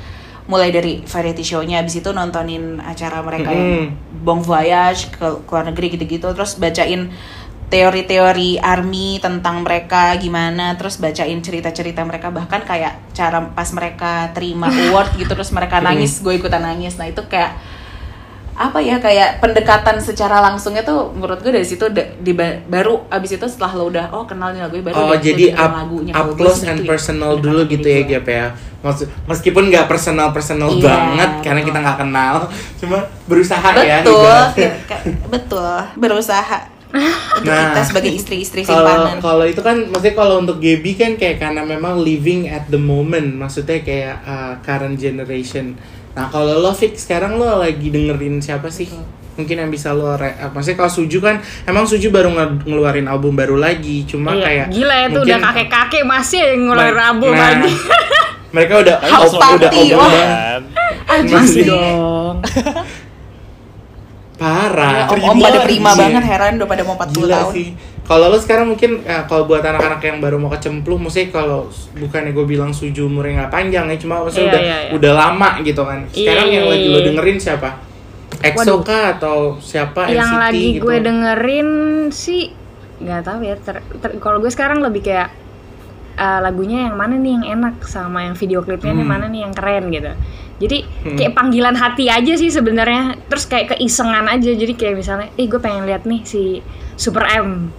mulai 0.45 0.69
dari 0.69 1.01
variety 1.01 1.41
show-nya 1.41 1.81
abis 1.81 2.05
itu 2.05 2.13
nontonin 2.13 2.77
acara 2.85 3.25
mereka 3.25 3.49
yang 3.49 3.69
Mm-mm. 3.89 3.89
Bon 4.21 4.45
Voyage 4.45 5.09
ke, 5.09 5.41
ke 5.45 5.51
luar 5.51 5.65
negeri 5.73 5.97
gitu-gitu 5.97 6.29
terus 6.37 6.61
bacain 6.61 7.09
teori-teori 7.73 8.61
army 8.61 9.19
tentang 9.25 9.65
mereka 9.65 10.13
gimana 10.21 10.77
terus 10.77 11.01
bacain 11.01 11.41
cerita-cerita 11.41 12.05
mereka 12.05 12.29
bahkan 12.29 12.61
kayak 12.61 13.01
cara 13.17 13.41
pas 13.57 13.67
mereka 13.73 14.31
terima 14.37 14.69
award 14.89 15.17
gitu 15.17 15.33
terus 15.33 15.49
mereka 15.49 15.81
nangis 15.81 16.21
gue 16.21 16.37
ikutan 16.37 16.61
nangis 16.61 17.01
nah 17.01 17.09
itu 17.09 17.25
kayak 17.25 17.57
apa 18.55 18.79
ya 18.79 18.97
kayak 18.97 19.39
pendekatan 19.39 19.99
secara 19.99 20.39
langsungnya 20.41 20.81
tuh 20.81 21.11
menurut 21.11 21.43
gue 21.43 21.51
dari 21.51 21.63
situ 21.63 21.91
di 21.91 22.31
baru 22.65 23.03
abis 23.09 23.35
itu 23.35 23.47
setelah 23.47 23.75
lo 23.75 23.85
udah 23.87 24.11
oh 24.11 24.23
kenal 24.25 24.51
nih 24.51 24.63
lagu 24.63 24.79
baru 24.79 24.95
Oh 24.95 25.15
jadi 25.17 25.51
up, 25.53 25.75
lagunya. 25.77 26.13
up 26.13 26.27
gue 26.29 26.39
close 26.39 26.63
and 26.63 26.79
gitu 26.79 26.87
ya, 26.87 26.89
personal 26.89 27.31
pendekatan 27.33 27.45
dulu 27.45 27.61
gitu 27.67 27.83
ya 27.85 28.01
gue. 28.01 28.11
Gap 28.13 28.27
ya 28.27 28.47
Maksud, 28.81 29.07
Meskipun 29.25 29.65
nggak 29.69 29.87
personal 29.87 30.29
personal 30.31 30.69
Iya, 30.71 30.85
banget 30.85 31.31
karena 31.41 31.57
betul. 31.59 31.69
kita 31.69 31.79
nggak 31.81 31.99
kenal 31.99 32.35
Cuma 32.81 32.99
berusaha 33.25 33.69
ya 33.77 33.97
betul 33.99 34.15
ibaratnya. 34.15 34.71
kayak- 34.89 35.07
betul 35.27 35.75
berusaha 35.97 36.59
untuk 36.95 37.43
Nah, 37.43 37.63
kita 37.67 37.83
sebagai 37.83 38.13
istri-istri 38.23 38.63
Kalau 38.63 38.87
simpanan 38.87 39.19
kalau 39.19 39.45
itu 39.45 39.59
kan 39.59 39.83
maksudnya 39.83 40.15
kalau 40.15 40.35
untuk 40.39 40.63
Gaby 40.63 40.93
kan 40.95 41.13
kayak 41.17 41.37
karena 41.39 41.67
memang 41.67 41.99
living 41.99 42.47
at 42.47 42.71
the 42.71 42.79
moment 42.79 43.35
maksudnya 43.35 43.83
kayak 43.83 44.23
uh, 44.23 44.55
current 44.61 44.95
generation. 44.95 45.75
Nah 46.15 46.27
kalau 46.29 46.59
lo 46.59 46.71
fix 46.71 47.05
sekarang 47.05 47.35
lo 47.35 47.59
lagi 47.59 47.89
dengerin 47.89 48.39
siapa 48.39 48.67
sih? 48.69 48.87
Mungkin 49.35 49.57
yang 49.57 49.67
bisa 49.67 49.91
lo 49.91 50.15
re- 50.15 50.39
uh, 50.39 50.49
maksudnya 50.49 50.79
kalau 50.79 50.93
Suju 50.93 51.19
kan 51.19 51.37
emang 51.65 51.83
Suju 51.85 52.09
baru 52.09 52.31
nge- 52.31 52.63
ngeluarin 52.63 53.05
album 53.05 53.35
baru 53.35 53.57
lagi 53.57 54.03
cuma 54.05 54.31
Iya, 54.33 54.43
kayak 54.43 54.67
gila 54.71 54.95
ya 54.95 55.07
tuh 55.07 55.11
mungkin- 55.13 55.27
udah 55.27 55.39
kakek-kakek 55.45 56.05
masih 56.05 56.41
yang 56.41 56.61
ngeluarin 56.65 56.95
Nah, 56.95 57.07
album 57.09 57.31
nah, 57.31 57.43
lagi. 57.53 57.73
mereka 58.49 58.73
udah 58.79 58.97
House 59.03 59.35
udah 59.35 59.71
banget. 59.91 60.63
Anjing 61.05 61.35
Masih 61.37 61.53
sih. 61.53 61.65
dong. 61.67 62.37
parah 64.35 64.93
Ya, 65.01 65.05
om-om 65.09 65.37
Gila, 65.37 65.47
pada 65.47 65.59
prima 65.63 65.89
anjir. 65.89 66.03
banget 66.03 66.25
heran 66.27 66.53
udah 66.57 66.69
pada 66.69 66.83
mau 66.83 66.95
40 66.97 67.15
Gila 67.15 67.35
tahun. 67.39 67.53
sih. 67.53 67.67
Kalau 68.05 68.27
lo 68.29 68.37
sekarang 68.37 68.67
mungkin 68.69 69.01
ya, 69.01 69.25
kalau 69.25 69.45
buat 69.45 69.63
anak-anak 69.63 70.01
yang 70.03 70.19
baru 70.19 70.37
mau 70.37 70.51
kecemplung, 70.51 71.01
maksudnya 71.01 71.31
kalau 71.31 71.67
bukannya 71.95 72.31
gue 72.31 72.45
bilang 72.45 72.69
suju 72.71 73.07
umurnya 73.07 73.33
nggak 73.41 73.53
panjang 73.55 73.85
ya, 73.87 73.97
cuma 73.97 74.21
maksudnya 74.21 74.45
Iya, 74.45 74.51
udah 74.51 74.63
iya, 74.63 74.77
iya. 74.79 74.91
udah 74.93 75.13
lama 75.15 75.49
gitu 75.61 75.83
kan. 75.83 75.99
Sekarang 76.11 76.47
Iya, 76.47 76.53
yang 76.53 76.67
iya, 76.67 76.73
lagi 76.75 76.87
lo 76.87 76.99
iya. 76.99 77.07
dengerin 77.07 77.39
siapa? 77.39 77.71
EXO 78.37 78.75
kah 78.83 79.05
atau 79.15 79.37
siapa? 79.57 80.01
yang 80.07 80.29
NCT 80.29 80.43
lagi 80.43 80.67
gitu? 80.75 80.83
gue 80.83 80.97
dengerin 81.01 81.69
sih 82.11 82.43
nggak 82.97 83.21
tahu 83.23 83.41
ya 83.41 83.57
ter- 83.57 83.81
ter- 83.97 84.19
kalau 84.19 84.39
gue 84.39 84.49
sekarang 84.49 84.79
lebih 84.81 85.01
kayak 85.03 85.33
eh, 86.15 86.41
lagunya 86.41 86.85
yang 86.85 86.95
mana 86.95 87.17
nih 87.17 87.33
yang 87.33 87.47
enak 87.55 87.81
sama 87.83 88.23
yang 88.23 88.35
video 88.35 88.61
klipnya 88.61 88.93
Hmm. 88.93 89.03
mana 89.03 89.27
nih 89.27 89.43
yang 89.43 89.51
keren 89.51 89.89
gitu 89.89 90.13
jadi 90.57 90.79
Hmm. 91.03 91.17
kayak 91.17 91.33
panggilan 91.33 91.75
hati 91.75 92.07
aja 92.07 92.33
sih 92.33 92.49
sebenarnya. 92.49 93.19
Terus 93.25 93.45
kayak 93.45 93.75
keisengan 93.75 94.25
aja. 94.25 94.51
Jadi 94.51 94.73
kayak 94.73 94.95
misalnya 94.97 95.29
eh 95.33 95.45
gue 95.45 95.59
pengen 95.59 95.85
lihat 95.85 96.03
nih 96.03 96.23
si 96.23 96.63
Super 96.95 97.27
M. 97.29 97.75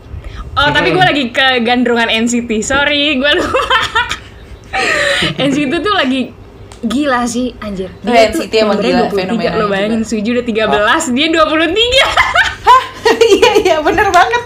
Oh 0.53 0.69
tapi 0.69 0.89
gue 0.89 0.97
Hmm. 0.97 1.09
lagi 1.09 1.23
kegandrungan 1.29 2.07
NCT 2.07 2.59
sorry 2.61 3.15
gue 3.15 3.31
lupa 3.33 3.63
NCT 5.41 5.73
tuh 5.77 5.93
lagi 5.93 6.21
gila 6.81 7.23
sih 7.25 7.55
anjir. 7.57 7.89
Oh, 7.97 8.11
NCT 8.11 8.53
emang 8.55 8.75
membernya 8.75 8.93
gila, 9.01 9.15
fenomena 9.15 9.55
lo 9.55 9.65
bayangin. 9.67 10.01
Suju 10.03 10.29
udah 10.31 10.45
13 10.45 11.11
dia 11.11 11.27
23 11.27 11.73
Iya 13.35 13.51
iya 13.57 13.75
bener 13.79 14.09
banget. 14.09 14.43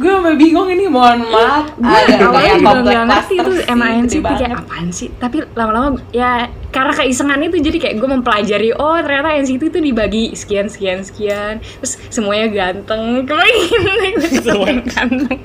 Gue 0.00 0.08
sampai 0.10 0.34
bingung 0.34 0.68
ini 0.72 0.88
mohon 0.88 1.28
maaf. 1.28 1.76
gue 1.76 1.84
ada 2.08 2.16
kayak 2.32 2.56
juga 2.58 2.80
nggak 2.80 3.04
ngerti 3.04 3.34
itu 3.36 3.50
gede 3.52 3.74
NCT 4.00 4.24
kayak 4.24 4.52
apaan 4.56 4.88
sih? 4.88 5.08
Tapi 5.14 5.36
lama-lama 5.52 6.00
ya 6.10 6.48
karena 6.72 6.92
keisengan 6.96 7.40
itu 7.44 7.60
jadi 7.60 7.78
kayak 7.78 7.96
gue 8.00 8.08
mempelajari 8.08 8.70
oh 8.72 8.96
ternyata 8.98 9.36
NCT 9.36 9.62
itu 9.68 9.78
dibagi 9.78 10.24
sekian 10.32 10.66
sekian 10.66 11.04
sekian. 11.04 11.60
Terus 11.60 12.00
semuanya 12.08 12.48
ganteng 12.48 13.02
kemarin 13.28 14.12
gue 14.16 14.40
Semuanya. 14.48 14.82
ganteng 14.88 15.38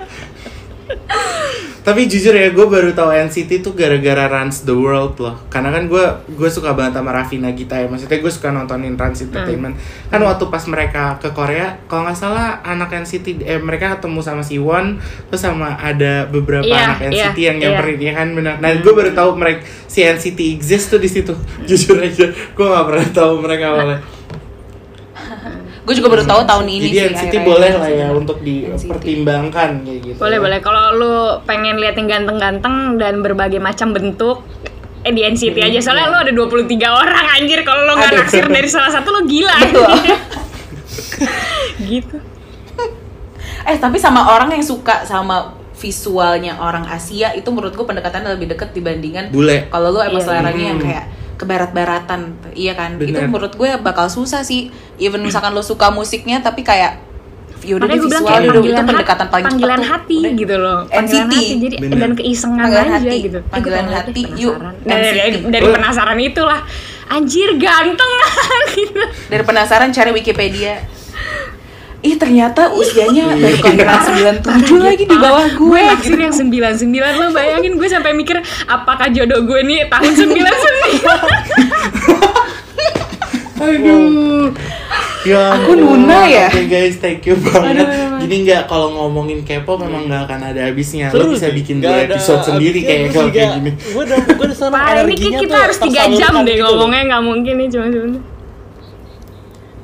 Tapi 1.85 2.09
jujur 2.09 2.33
ya, 2.33 2.49
gue 2.49 2.65
baru 2.65 2.97
tahu 2.97 3.13
NCT 3.13 3.61
tuh 3.61 3.77
gara-gara 3.77 4.25
Runs 4.25 4.65
the 4.65 4.73
World 4.73 5.21
loh. 5.21 5.37
Karena 5.53 5.69
kan 5.69 5.85
gue 5.85 6.01
gue 6.33 6.49
suka 6.49 6.73
banget 6.73 6.97
sama 6.97 7.13
Raffi 7.13 7.37
Nagita 7.37 7.77
ya. 7.77 7.85
Maksudnya 7.85 8.17
gue 8.25 8.31
suka 8.33 8.49
nontonin 8.49 8.97
Runs 8.97 9.21
Entertainment. 9.21 9.77
Kan 10.09 10.17
waktu 10.25 10.49
pas 10.49 10.65
mereka 10.65 11.21
ke 11.21 11.29
Korea, 11.29 11.77
kalau 11.85 12.09
nggak 12.09 12.17
salah 12.17 12.65
anak 12.65 12.89
NCT 12.89 13.45
eh 13.45 13.61
mereka 13.61 14.01
ketemu 14.01 14.17
sama 14.25 14.41
Siwon, 14.41 14.97
terus 15.29 15.45
sama 15.45 15.77
ada 15.77 16.25
beberapa 16.25 16.65
Iya, 16.65 16.97
anak 16.97 16.99
NCT 17.13 17.37
iya, 17.37 17.47
yang 17.53 17.57
iya. 17.61 17.65
nyamperin 17.69 17.99
ya 18.01 18.13
kan 18.17 18.27
benar. 18.33 18.55
Nah 18.57 18.69
gue 18.81 18.93
baru 18.97 19.11
tahu 19.13 19.29
mereka 19.37 19.61
si 19.85 20.01
NCT 20.01 20.39
exist 20.57 20.89
tuh 20.89 20.97
di 20.97 21.05
situ. 21.05 21.37
jujur 21.69 22.01
aja, 22.01 22.33
gue 22.33 22.65
nggak 22.65 22.85
pernah 22.89 23.07
tahu 23.13 23.45
mereka 23.45 23.77
awalnya. 23.77 24.01
Gue 25.85 25.93
juga 25.93 26.09
baru 26.09 26.23
tahu 26.23 26.41
tahun 26.43 26.65
ini 26.67 26.87
Jadi 26.87 26.97
sih 26.97 27.09
NCT 27.29 27.35
boleh 27.43 27.71
lah 27.71 27.87
ya 27.87 28.07
untuk 28.09 28.41
dipertimbangkan 28.41 29.69
kayak 29.81 29.99
gitu. 30.03 30.17
boleh 30.17 30.37
boleh 30.39 30.59
kalau 30.59 30.83
lu 30.91 31.13
pengen 31.43 31.77
lihat 31.77 31.93
yang 31.93 32.09
ganteng-ganteng 32.09 32.97
dan 32.97 33.21
berbagai 33.21 33.57
macam 33.59 33.93
bentuk 33.93 34.41
eh 35.01 35.13
di 35.13 35.21
NCT 35.21 35.53
aja 35.61 35.79
soalnya 35.79 36.09
lu 36.09 36.17
ada 36.19 36.31
23 36.33 36.65
orang 36.81 37.25
anjir 37.31 37.61
kalau 37.61 37.85
lu 37.85 37.93
nggak 37.93 38.13
naksir 38.15 38.45
dari 38.47 38.65
salah 38.65 38.89
satu 38.89 39.09
lu 39.11 39.21
gila 39.23 39.53
Betul. 39.61 39.93
gitu 41.91 42.17
eh 43.63 43.77
tapi 43.77 43.97
sama 43.97 44.25
orang 44.27 44.49
yang 44.51 44.61
suka 44.61 45.01
sama 45.03 45.53
visualnya 45.75 46.57
orang 46.57 46.81
Asia 46.83 47.29
itu 47.31 47.45
menurut 47.47 47.73
gue 47.73 47.83
pendekatannya 47.83 48.33
lebih 48.33 48.47
deket 48.47 48.71
dibandingkan 48.71 49.29
Bule. 49.29 49.67
kalau 49.67 49.91
lu 49.91 49.99
emang 49.99 50.17
Iya. 50.17 50.25
seleranya 50.25 50.63
yang 50.65 50.79
Hmm. 50.79 50.87
kayak 50.87 51.05
kebarat-baratan 51.35 52.21
iya 52.53 52.73
kan? 52.73 52.95
Itu 52.95 53.11
Bener. 53.13 53.27
menurut 53.27 53.53
gue 53.53 53.69
bakal 53.79 54.07
susah 54.07 54.41
sih. 54.41 54.71
Even 54.95 55.21
misalkan 55.21 55.51
lo 55.51 55.59
suka 55.59 55.89
musiknya 55.89 56.39
tapi 56.39 56.61
kayak 56.61 57.03
yaudah 57.61 57.87
Makanya 57.87 57.97
gue 57.97 58.05
bilang 58.05 58.21
visual 58.21 58.29
kayak 58.29 58.41
udah 58.41 58.45
itu 58.45 58.59
panggilan, 58.61 58.85
pendekatan 58.85 59.27
paling 59.27 59.45
panggilan 59.47 59.73
cepet 59.73 59.81
tuh. 59.81 59.91
hati 59.91 60.17
Udah. 60.19 60.33
gitu 60.35 60.55
loh. 60.55 60.79
Panggilan 60.85 61.05
NCT. 61.05 61.33
hati 61.33 61.45
jadi 61.57 61.75
Bener. 61.77 61.97
dan 61.97 62.11
keisengan 62.13 62.59
Panggilan 62.61 62.85
aja 62.85 62.95
hati. 62.95 63.17
gitu. 63.21 63.37
Eh, 63.37 63.49
Panggilan 63.49 63.85
lihat 63.85 64.05
hati, 64.05 64.21
yuk, 64.35 64.55
dari, 64.81 65.09
dari, 65.11 65.37
dari 65.49 65.65
penasaran 65.67 66.17
itulah. 66.19 66.61
Anjir 67.05 67.49
ganteng 67.55 68.11
gitu. 68.75 69.01
Dari 69.29 69.43
penasaran 69.43 69.89
cari 69.89 70.11
Wikipedia 70.11 70.73
ih 72.05 72.15
ternyata 72.21 72.69
usianya 72.69 73.33
baru 73.33 73.57
kelahiran 73.57 74.37
97 74.45 74.77
lagi 74.77 75.03
di 75.09 75.17
bawah 75.17 75.47
gue 75.49 75.65
gue 75.65 75.81
naksir 75.81 76.13
gitu. 76.13 76.21
yang 76.21 76.77
99 76.77 77.19
lo 77.19 77.25
bayangin 77.33 77.73
gue 77.81 77.89
sampai 77.89 78.13
mikir 78.13 78.37
apakah 78.69 79.09
jodoh 79.09 79.41
gue 79.41 79.59
nih 79.65 79.89
tahun 79.89 80.13
99 80.13 80.45
Aduh. 83.55 84.51
Ya, 85.25 85.57
Aku. 85.57 85.73
Nuna 85.73 86.29
ya? 86.29 86.53
Oke 86.53 86.69
guys, 86.69 87.01
thank 87.01 87.25
you 87.25 87.33
banget. 87.39 87.81
Jadi 88.21 88.35
nggak 88.45 88.69
kalau 88.69 88.93
ngomongin 88.93 89.41
K-pop 89.41 89.81
memang 89.81 90.05
nggak 90.05 90.29
akan 90.29 90.53
ada 90.53 90.69
habisnya. 90.69 91.09
Lo 91.09 91.33
bisa 91.33 91.49
bikin 91.49 91.81
dua 91.81 92.05
episode 92.05 92.45
sendiri 92.45 92.85
kayak 92.85 93.09
kalau 93.09 93.33
kayak 93.33 93.57
gini. 93.57 93.71
Gue 93.73 94.05
udah 94.05 94.19
gue 94.21 94.45
udah 94.53 94.55
ini 95.01 95.01
energinya 95.01 95.39
kita 95.41 95.49
tuh 95.49 95.61
harus 95.65 95.77
3 95.81 95.81
tersalurkan 95.81 96.09
jam 96.19 96.33
deh 96.45 96.55
gitu 96.55 96.65
ngomongnya 96.69 97.01
nggak 97.09 97.23
mungkin 97.25 97.53
nih 97.57 97.67
cuma 97.73 97.85
sebentar 97.89 98.23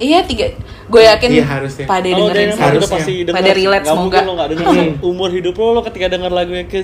iya 0.02 0.20
tiga 0.26 0.46
gue 0.92 1.02
yakin 1.02 1.30
Iya, 1.32 1.46
harusnya. 1.48 1.86
pada 1.88 2.04
Kalau 2.04 2.20
dengerin 2.28 2.48
udah 2.50 2.60
Harusnya. 2.62 2.92
pasti 2.92 3.14
denger. 3.24 3.36
Pada 3.38 3.52
relate 3.54 3.80
Nggak 3.82 3.96
semoga. 3.96 4.18
lo 4.22 4.32
nggak 4.36 4.50
denger. 4.52 4.66
Umur 5.02 5.30
hidup 5.32 5.54
lo 5.56 5.68
lo 5.72 5.82
ketika 5.82 6.08
denger 6.08 6.30
lagunya 6.30 6.66
ke 6.66 6.84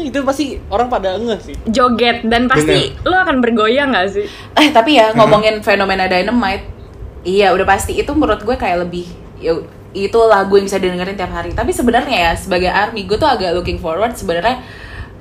itu 0.00 0.16
pasti 0.24 0.44
orang 0.66 0.88
pada 0.88 1.14
ngeh 1.14 1.38
sih. 1.38 1.54
Joget 1.66 2.24
dan 2.24 2.48
pasti 2.48 2.96
lo 3.02 3.12
akan 3.14 3.36
bergoyang 3.38 3.92
nggak 3.92 4.08
sih? 4.08 4.24
Eh 4.56 4.68
tapi 4.70 4.96
ya 4.96 5.12
ngomongin 5.12 5.60
fenomena 5.60 6.08
Dynamite, 6.08 6.64
iya 7.22 7.52
udah 7.52 7.68
pasti. 7.68 7.94
Itu 7.94 8.16
menurut 8.16 8.40
gue 8.40 8.56
kayak 8.56 8.88
lebih 8.88 9.04
ya 9.36 9.52
itu 9.90 10.18
lagu 10.24 10.54
yang 10.54 10.64
bisa 10.64 10.80
didengerin 10.80 11.14
tiap 11.14 11.30
hari. 11.30 11.52
Tapi 11.52 11.70
sebenarnya 11.70 12.16
ya 12.16 12.32
sebagai 12.32 12.72
army 12.72 13.04
gue 13.04 13.14
tuh 13.14 13.28
agak 13.28 13.52
looking 13.52 13.76
forward 13.76 14.16
sebenarnya 14.16 14.64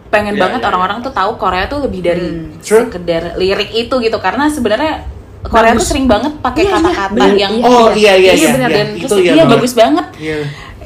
pengen 0.10 0.34
Iya, 0.34 0.42
banget 0.42 0.60
iya, 0.64 0.68
orang-orang 0.68 0.98
tuh 1.04 1.12
tahu 1.12 1.36
Korea 1.36 1.68
tuh 1.68 1.84
lebih 1.84 2.02
dari 2.02 2.28
True. 2.64 2.88
sekedar 2.88 3.36
lirik 3.36 3.70
itu 3.70 3.94
gitu. 4.00 4.18
Karena 4.18 4.48
sebenarnya 4.48 5.04
Korea 5.50 5.72
Bagus. 5.72 5.82
tuh 5.82 5.88
sering 5.88 6.06
banget 6.06 6.34
pakai 6.38 6.62
Iya, 6.62 6.70
iya, 6.70 6.76
kata-kata 6.78 7.14
bener. 7.16 7.36
yang 7.36 7.54
Oh, 7.60 7.90
iya, 7.92 8.14
iya, 8.14 8.32
iya, 8.34 8.50
bener 8.52 8.70
iya. 8.70 8.78
dan 8.78 8.88
Itu 8.94 9.06
terus 9.08 9.20
iya 9.20 9.32
iya 9.34 9.44
bagus 9.46 9.74
banget. 9.74 10.06
Iya. 10.16 10.38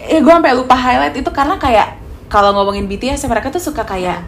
Eh, 0.05 0.19
gue 0.19 0.33
sampai 0.33 0.53
lupa 0.53 0.73
highlight 0.73 1.15
itu 1.15 1.29
karena 1.29 1.55
kayak 1.55 1.87
kalau 2.27 2.49
ngomongin 2.53 2.85
BTS 2.85 3.19
ya 3.19 3.29
mereka 3.29 3.47
tuh 3.49 3.61
suka 3.61 3.83
kayak 3.83 4.23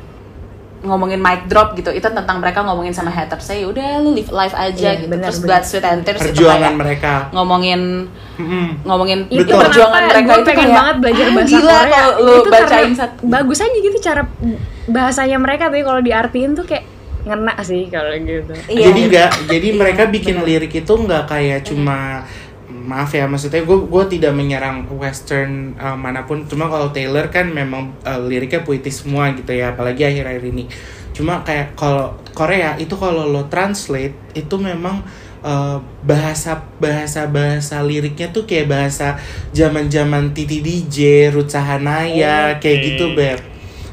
ngomongin 0.82 1.18
mic 1.18 1.48
drop 1.48 1.74
gitu 1.74 1.90
itu 1.90 2.06
tentang 2.06 2.38
mereka 2.38 2.62
ngomongin 2.62 2.94
sama 2.94 3.10
haters 3.10 3.42
saya 3.44 3.66
udah 3.66 3.98
lu 3.98 4.14
live 4.14 4.30
live 4.30 4.54
aja 4.54 4.76
Iya, 4.86 5.02
gitu 5.02 5.10
benar, 5.10 5.26
terus 5.26 5.40
benar. 5.40 5.48
Blood 5.50 5.64
Sweat 5.66 5.86
and 5.88 6.02
Tears 6.04 6.20
itu 6.20 6.30
Perjuangan 6.30 6.62
kayak 6.62 6.78
mereka. 6.78 7.14
ngomongin 7.32 7.82
ngomongin 8.84 9.20
itu 9.28 9.42
Betul. 9.42 9.62
perjuangan 9.64 9.98
kenapa 9.98 10.14
mereka 10.14 10.22
gue 10.22 10.36
itu 10.36 10.46
pengen 10.46 10.60
kayak 10.62 10.78
banget 10.78 10.96
belajar 11.00 11.26
ah, 11.26 11.34
bahasa 11.34 11.50
gila 11.50 11.74
Korea 11.74 11.90
kalau 11.90 12.12
lu 12.20 12.32
itu 12.36 12.50
bacain 12.52 12.92
karena 12.92 13.10
bagus 13.26 13.58
aja 13.58 13.78
gitu 13.82 13.98
cara 14.00 14.22
bahasanya 14.86 15.38
mereka 15.40 15.64
tuh 15.66 15.82
kalau 15.82 16.02
diartiin 16.02 16.52
tuh 16.54 16.66
kayak 16.66 16.86
ngena 17.26 17.54
sih 17.66 17.90
kalau 17.90 18.14
gitu 18.22 18.54
Iya. 18.70 18.94
Jadi 18.94 19.02
nggak, 19.10 19.32
jadi 19.50 19.68
Iya, 19.74 19.78
mereka 19.82 20.04
bikin 20.08 20.36
benar. 20.40 20.48
lirik 20.48 20.74
itu 20.78 20.94
nggak 20.94 21.24
kayak 21.26 21.60
cuma 21.66 22.22
maaf 22.86 23.10
ya 23.18 23.26
maksudnya 23.26 23.66
gue 23.66 23.78
gue 23.90 24.04
tidak 24.14 24.34
menyerang 24.38 24.86
western 24.94 25.74
uh, 25.82 25.98
mana 25.98 26.22
pun 26.30 26.46
cuma 26.46 26.70
kalau 26.70 26.94
Taylor 26.94 27.34
kan 27.34 27.50
memang 27.50 27.98
uh, 28.06 28.22
liriknya 28.22 28.62
puitis 28.62 29.02
semua 29.02 29.34
gitu 29.34 29.50
ya 29.50 29.74
apalagi 29.74 30.06
akhir-akhir 30.06 30.44
ini 30.54 30.70
cuma 31.10 31.42
kayak 31.42 31.74
kalau 31.74 32.14
Korea 32.38 32.78
itu 32.78 32.94
kalau 32.94 33.26
lo 33.26 33.50
translate 33.50 34.14
itu 34.38 34.56
memang 34.62 35.02
uh, 35.42 35.82
bahasa 36.06 36.62
bahasa 36.78 37.26
bahasa 37.26 37.82
liriknya 37.82 38.30
tuh 38.30 38.46
kayak 38.46 38.70
bahasa 38.70 39.18
zaman 39.50 39.90
zaman 39.90 40.34
Titi 40.38 40.62
DJ, 40.62 41.30
Ruth 41.34 41.50
Sahanaya 41.50 42.62
kayak 42.62 42.78
Oke. 42.82 42.86
gitu 42.94 43.06
beb 43.18 43.40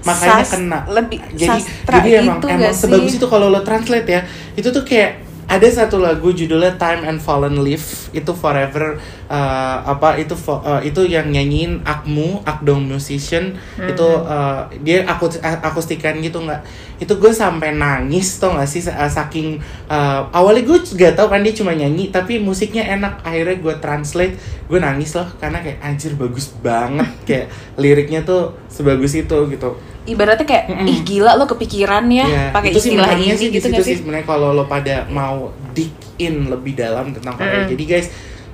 makanya 0.03 0.42
Sas- 0.42 0.53
kena. 0.59 0.78
lebih 0.90 1.18
jadi 1.38 1.59
sastra 1.62 1.96
jadi 2.03 2.11
emang 2.22 2.38
gitu 2.38 2.46
emang 2.50 2.62
gak 2.66 2.74
sih? 2.74 2.80
sebagus 2.86 3.12
itu 3.18 3.26
kalau 3.30 3.46
lo 3.50 3.61
translate 3.62 4.09
ya. 4.09 4.20
Itu 4.59 4.68
tuh 4.74 4.82
kayak 4.82 5.32
ada 5.53 5.68
satu 5.68 6.00
lagu 6.00 6.32
judulnya 6.32 6.80
Time 6.80 7.05
and 7.05 7.20
Fallen 7.20 7.61
Leaf. 7.61 8.09
Itu 8.16 8.32
forever 8.32 8.96
uh, 9.28 9.78
apa 9.84 10.16
itu 10.16 10.32
uh, 10.48 10.80
itu 10.80 11.05
yang 11.05 11.28
nyanyiin 11.28 11.84
Akmu 11.84 12.40
Akdong 12.48 12.88
musician. 12.88 13.53
Itu 13.76 14.24
uh, 14.24 14.64
dia 14.80 15.05
aku 15.05 15.28
akustikan 15.61 16.16
gitu 16.24 16.40
nggak. 16.40 16.64
Itu 17.03 17.20
gue 17.20 17.34
sampai 17.34 17.76
nangis 17.76 18.38
tau 18.40 18.57
gak 18.57 18.70
sih 18.70 18.80
saking 18.86 19.59
uh, 19.90 20.24
awalnya 20.32 20.62
gue 20.64 20.78
gak 20.96 21.18
tau 21.18 21.28
kan 21.28 21.44
dia 21.44 21.53
cuma 21.53 21.76
nyanyi 21.76 22.09
tapi 22.09 22.40
musiknya 22.40 22.88
enak. 22.88 23.20
Akhirnya 23.20 23.61
gue 23.61 23.74
translate 23.76 24.34
gue 24.72 24.78
nangis 24.80 25.12
loh 25.12 25.28
karena 25.36 25.61
kayak 25.61 25.84
anjir 25.84 26.16
bagus 26.16 26.48
banget. 26.64 27.11
Kayak 27.28 27.53
liriknya 27.76 28.24
tuh 28.24 28.57
sebagus 28.72 29.12
itu 29.12 29.36
gitu 29.53 29.76
ibaratnya 30.03 30.46
kayak 30.46 30.64
Mm-mm. 30.66 30.90
ih 30.90 30.98
gila 31.07 31.38
lo 31.38 31.46
kepikiran 31.46 32.05
ya 32.11 32.26
Iya, 32.26 32.44
pakai 32.50 32.70
istilah 32.74 33.11
ini 33.14 33.34
sih 33.38 33.48
gitu 33.55 33.66
sih 33.70 33.82
sih 33.86 33.96
sebenarnya 34.03 34.26
kalau 34.26 34.50
lo 34.50 34.66
pada 34.66 35.07
mau 35.07 35.55
dig 35.70 35.94
in 36.18 36.50
lebih 36.50 36.74
dalam 36.76 37.14
tentang 37.14 37.34
Korea. 37.38 37.64
Mm-mm. 37.64 37.70
Jadi 37.70 37.84
guys, 37.86 38.07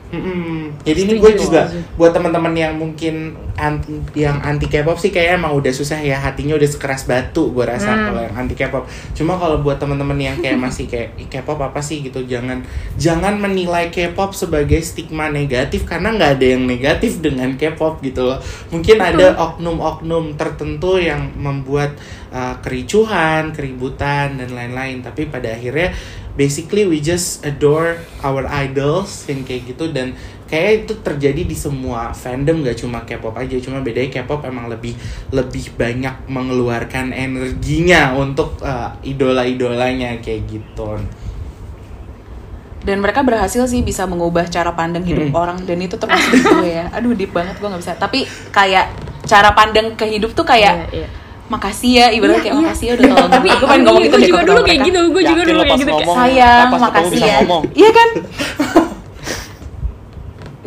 Mm-mm. 0.08 0.72
Jadi 0.88 1.04
ini 1.04 1.14
gue 1.20 1.36
juga 1.36 1.68
aja. 1.68 1.76
buat 2.00 2.16
teman-teman 2.16 2.56
yang 2.56 2.80
mungkin 2.80 3.36
anti, 3.60 3.92
yang 4.16 4.40
anti 4.40 4.64
K-pop 4.64 4.96
sih 4.96 5.12
kayaknya 5.12 5.36
emang 5.36 5.52
udah 5.52 5.68
susah 5.68 6.00
ya 6.00 6.16
hatinya 6.16 6.56
udah 6.56 6.64
sekeras 6.64 7.04
batu 7.04 7.52
gue 7.52 7.60
rasa 7.60 7.92
Hmm. 7.92 8.04
kalau 8.08 8.20
yang 8.24 8.32
anti 8.32 8.56
K-pop. 8.56 8.88
Cuma 9.12 9.36
kalau 9.36 9.60
buat 9.60 9.76
teman-teman 9.76 10.16
yang 10.16 10.40
kayak 10.40 10.56
masih 10.56 10.88
kayak 10.88 11.12
"Ih, 11.20 11.28
K-pop 11.28 11.60
apa 11.60 11.84
sih 11.84 12.00
gitu 12.00 12.24
jangan 12.24 12.64
jangan 12.96 13.36
menilai 13.36 13.92
K-pop 13.92 14.32
sebagai 14.32 14.80
stigma 14.80 15.28
negatif 15.28 15.84
karena 15.84 16.16
nggak 16.16 16.40
ada 16.40 16.46
yang 16.56 16.64
negatif 16.64 17.20
dengan 17.20 17.52
K-pop 17.60 18.00
gitu 18.00 18.24
loh. 18.24 18.40
Mungkin 18.72 18.96
ada 19.04 19.36
oknum-oknum 19.36 20.40
tertentu 20.40 20.96
yang 20.96 21.36
membuat 21.36 22.00
uh, 22.32 22.56
kericuhan, 22.64 23.52
keributan 23.52 24.40
dan 24.40 24.48
lain-lain. 24.56 25.04
Tapi 25.04 25.28
pada 25.28 25.52
akhirnya 25.52 25.92
basically 26.38 26.86
we 26.86 27.02
just 27.02 27.42
adore 27.42 27.98
our 28.22 28.46
idols 28.46 29.26
yang 29.26 29.42
kayak 29.42 29.66
gitu 29.66 29.90
dan 29.90 30.14
kayak 30.46 30.86
itu 30.86 30.94
terjadi 31.02 31.42
di 31.42 31.52
semua 31.52 32.14
fandom 32.14 32.62
gak 32.62 32.78
cuma 32.78 33.02
K-pop 33.02 33.34
aja 33.34 33.58
cuma 33.58 33.82
bedanya 33.82 34.22
K-pop 34.22 34.46
emang 34.46 34.70
lebih 34.70 34.94
lebih 35.28 35.74
banyak 35.74 36.30
mengeluarkan 36.30 37.10
energinya 37.10 38.14
untuk 38.14 38.56
uh, 38.62 38.94
idola-idolanya 39.02 40.22
kayak 40.22 40.46
gitu 40.46 41.02
dan 42.78 43.02
mereka 43.02 43.20
berhasil 43.20 43.66
sih 43.66 43.82
bisa 43.82 44.06
mengubah 44.06 44.46
cara 44.48 44.72
pandang 44.72 45.04
hidup 45.04 45.28
Hmm. 45.28 45.36
orang 45.36 45.58
dan 45.66 45.76
itu 45.82 45.98
termasuk 45.98 46.40
gue 46.40 46.70
ya 46.70 46.88
aduh 46.94 47.12
deep 47.12 47.34
banget 47.34 47.58
gue 47.58 47.68
nggak 47.68 47.82
bisa 47.82 47.98
tapi 47.98 48.24
kayak 48.48 48.88
cara 49.28 49.52
pandang 49.52 49.92
ke 49.92 50.08
hidup 50.08 50.32
tuh 50.32 50.46
kayak 50.46 50.88
Iya, 50.88 51.04
iya. 51.04 51.08
Makasih 51.48 51.90
ya 51.96 52.06
ibaratnya 52.12 52.40
kayak 52.44 52.54
Iya, 52.54 52.62
makasih 52.64 52.84
ya 52.84 52.92
udah 52.94 53.06
tolong. 53.08 53.30
Tapi 53.32 53.46
gue 53.48 53.66
pengen 53.68 53.82
ngomong 53.88 54.02
gitu 54.04 54.16
gue 54.16 54.28
juga 54.28 54.40
dulu 54.44 54.60
kayak 54.62 54.80
gitu, 54.84 55.00
gue 55.08 55.22
juga 55.24 55.42
dulu 55.44 55.60
kayak 55.64 55.80
gitu. 55.80 55.92
kayak, 55.92 56.16
sayang 56.16 56.68
makasih 56.70 57.20
ya. 57.20 57.38
iya 57.72 57.90
kan? 57.90 58.08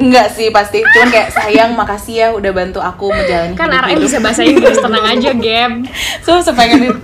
Enggak 0.02 0.28
sih 0.34 0.50
pasti, 0.50 0.82
cuman 0.82 1.10
kayak 1.14 1.30
sayang 1.30 1.72
makasih 1.78 2.16
ya 2.18 2.28
udah 2.34 2.50
bantu 2.50 2.82
aku 2.82 3.14
menjalani 3.14 3.54
Kan 3.54 3.70
hidup 3.70 3.86
RM 3.86 3.90
hidup. 3.94 4.02
bisa 4.10 4.18
bahasa 4.18 4.42
Inggris, 4.42 4.78
tenang 4.82 5.06
aja, 5.06 5.30
Gab. 5.38 5.72
So 6.26 6.42
sepengen 6.42 6.90
itu 6.90 6.98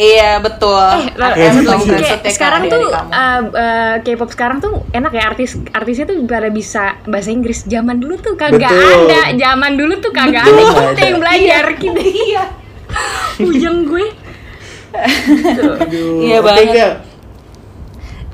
Iya 0.00 0.40
betul. 0.40 0.80
Eh, 1.12 1.52
tahu 1.60 1.84
iya. 1.92 2.16
kayak 2.24 2.32
sekarang 2.32 2.72
tuh 2.72 2.88
uh, 2.88 3.40
uh, 3.52 3.94
K-pop 4.00 4.32
sekarang 4.32 4.64
tuh 4.64 4.80
enak 4.96 5.12
ya 5.12 5.28
artis 5.28 5.60
artisnya 5.76 6.08
tuh 6.08 6.24
pada 6.24 6.48
bisa 6.48 6.96
bahasa 7.04 7.28
Inggris. 7.28 7.68
Zaman 7.68 8.00
dulu 8.00 8.16
tuh 8.16 8.32
kagak 8.32 8.72
Betul. 8.72 9.12
ada. 9.12 9.20
Zaman 9.36 9.76
dulu 9.76 10.00
tuh 10.00 10.12
kagak 10.16 10.48
Betul, 10.48 10.72
ada. 10.72 10.96
Kita 10.96 11.02
yang 11.04 11.18
belajar 11.20 11.64
kita. 11.76 12.00
Iya. 12.00 12.44
Ujung 13.52 13.78
gue. 13.84 14.06
Iya 16.24 16.38
banget. 16.40 17.04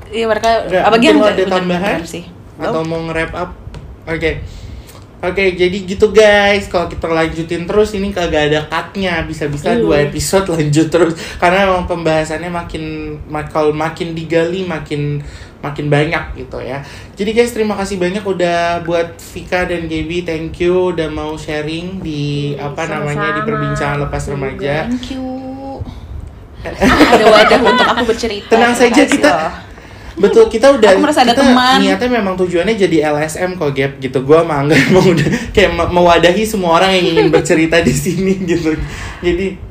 Iya 0.07 0.25
mereka 0.25 0.49
Nggak, 0.71 0.83
apa 0.87 0.95
gitu 1.03 1.19
lo 1.19 1.27
ada 1.27 1.43
tambahan? 1.51 1.99
sih. 2.07 2.23
atau 2.57 2.81
mau 2.81 2.97
nge-wrap 3.05 3.31
up 3.37 3.51
oke 4.09 4.31
oke 5.27 5.43
jadi 5.53 5.77
gitu 5.83 6.09
guys 6.09 6.65
kalau 6.65 6.87
kita 6.87 7.05
lanjutin 7.05 7.63
terus 7.63 7.91
ini 7.91 8.09
kagak 8.09 8.47
ada 8.47 8.59
cutnya 8.65 9.21
bisa-bisa 9.21 9.71
Iya. 9.71 9.81
dua 9.81 9.95
episode 10.03 10.47
lanjut 10.55 10.87
terus 10.87 11.13
karena 11.35 11.67
emang 11.67 11.83
pembahasannya 11.85 12.47
makin 12.47 12.83
mak- 13.27 13.49
kalau 13.49 13.69
makin 13.69 14.11
digali 14.11 14.63
makin 14.63 15.19
makin 15.57 15.89
banyak 15.89 16.37
gitu 16.37 16.57
ya 16.57 16.85
jadi 17.13 17.33
guys 17.33 17.51
terima 17.51 17.73
kasih 17.73 17.97
banyak 17.97 18.21
udah 18.21 18.81
buat 18.81 19.17
Vika 19.17 19.65
dan 19.65 19.85
Gaby 19.85 20.21
thank 20.21 20.57
you 20.57 20.93
udah 20.93 21.09
mau 21.09 21.33
sharing 21.33 21.97
di 21.99 22.53
apa 22.55 22.85
namanya 22.85 23.35
di 23.35 23.41
perbincangan 23.43 24.05
lepas 24.05 24.23
remaja 24.29 24.85
Thank 24.85 25.13
you. 25.13 25.25
ada 26.67 27.25
wadah 27.25 27.59
untuk 27.63 27.87
aku 27.87 28.03
bercerita. 28.05 28.51
Tenang 28.51 28.75
saja, 28.75 29.01
kita- 29.07 29.29
loh. 29.31 29.51
Betul, 30.17 30.49
kita 30.49 30.73
udah 30.73 30.97
Aku 30.97 30.99
merasa 30.99 31.21
ada 31.21 31.31
kita 31.31 31.45
teman. 31.45 31.77
niatnya 31.77 32.09
memang 32.09 32.33
tujuannya 32.33 32.73
jadi 32.73 33.13
LSM 33.13 33.53
kok 33.53 33.69
Gap 33.71 34.01
gitu. 34.01 34.17
Gua 34.25 34.41
sama 34.41 34.65
Angga 34.65 34.73
emang 34.73 35.05
udah 35.13 35.27
kayak 35.53 35.71
me- 35.71 35.91
mewadahi 35.93 36.41
semua 36.41 36.81
orang 36.81 36.89
yang 36.91 37.05
ingin 37.13 37.27
bercerita 37.29 37.77
di 37.79 37.93
sini 37.93 38.33
gitu. 38.41 38.73
Jadi 39.21 39.66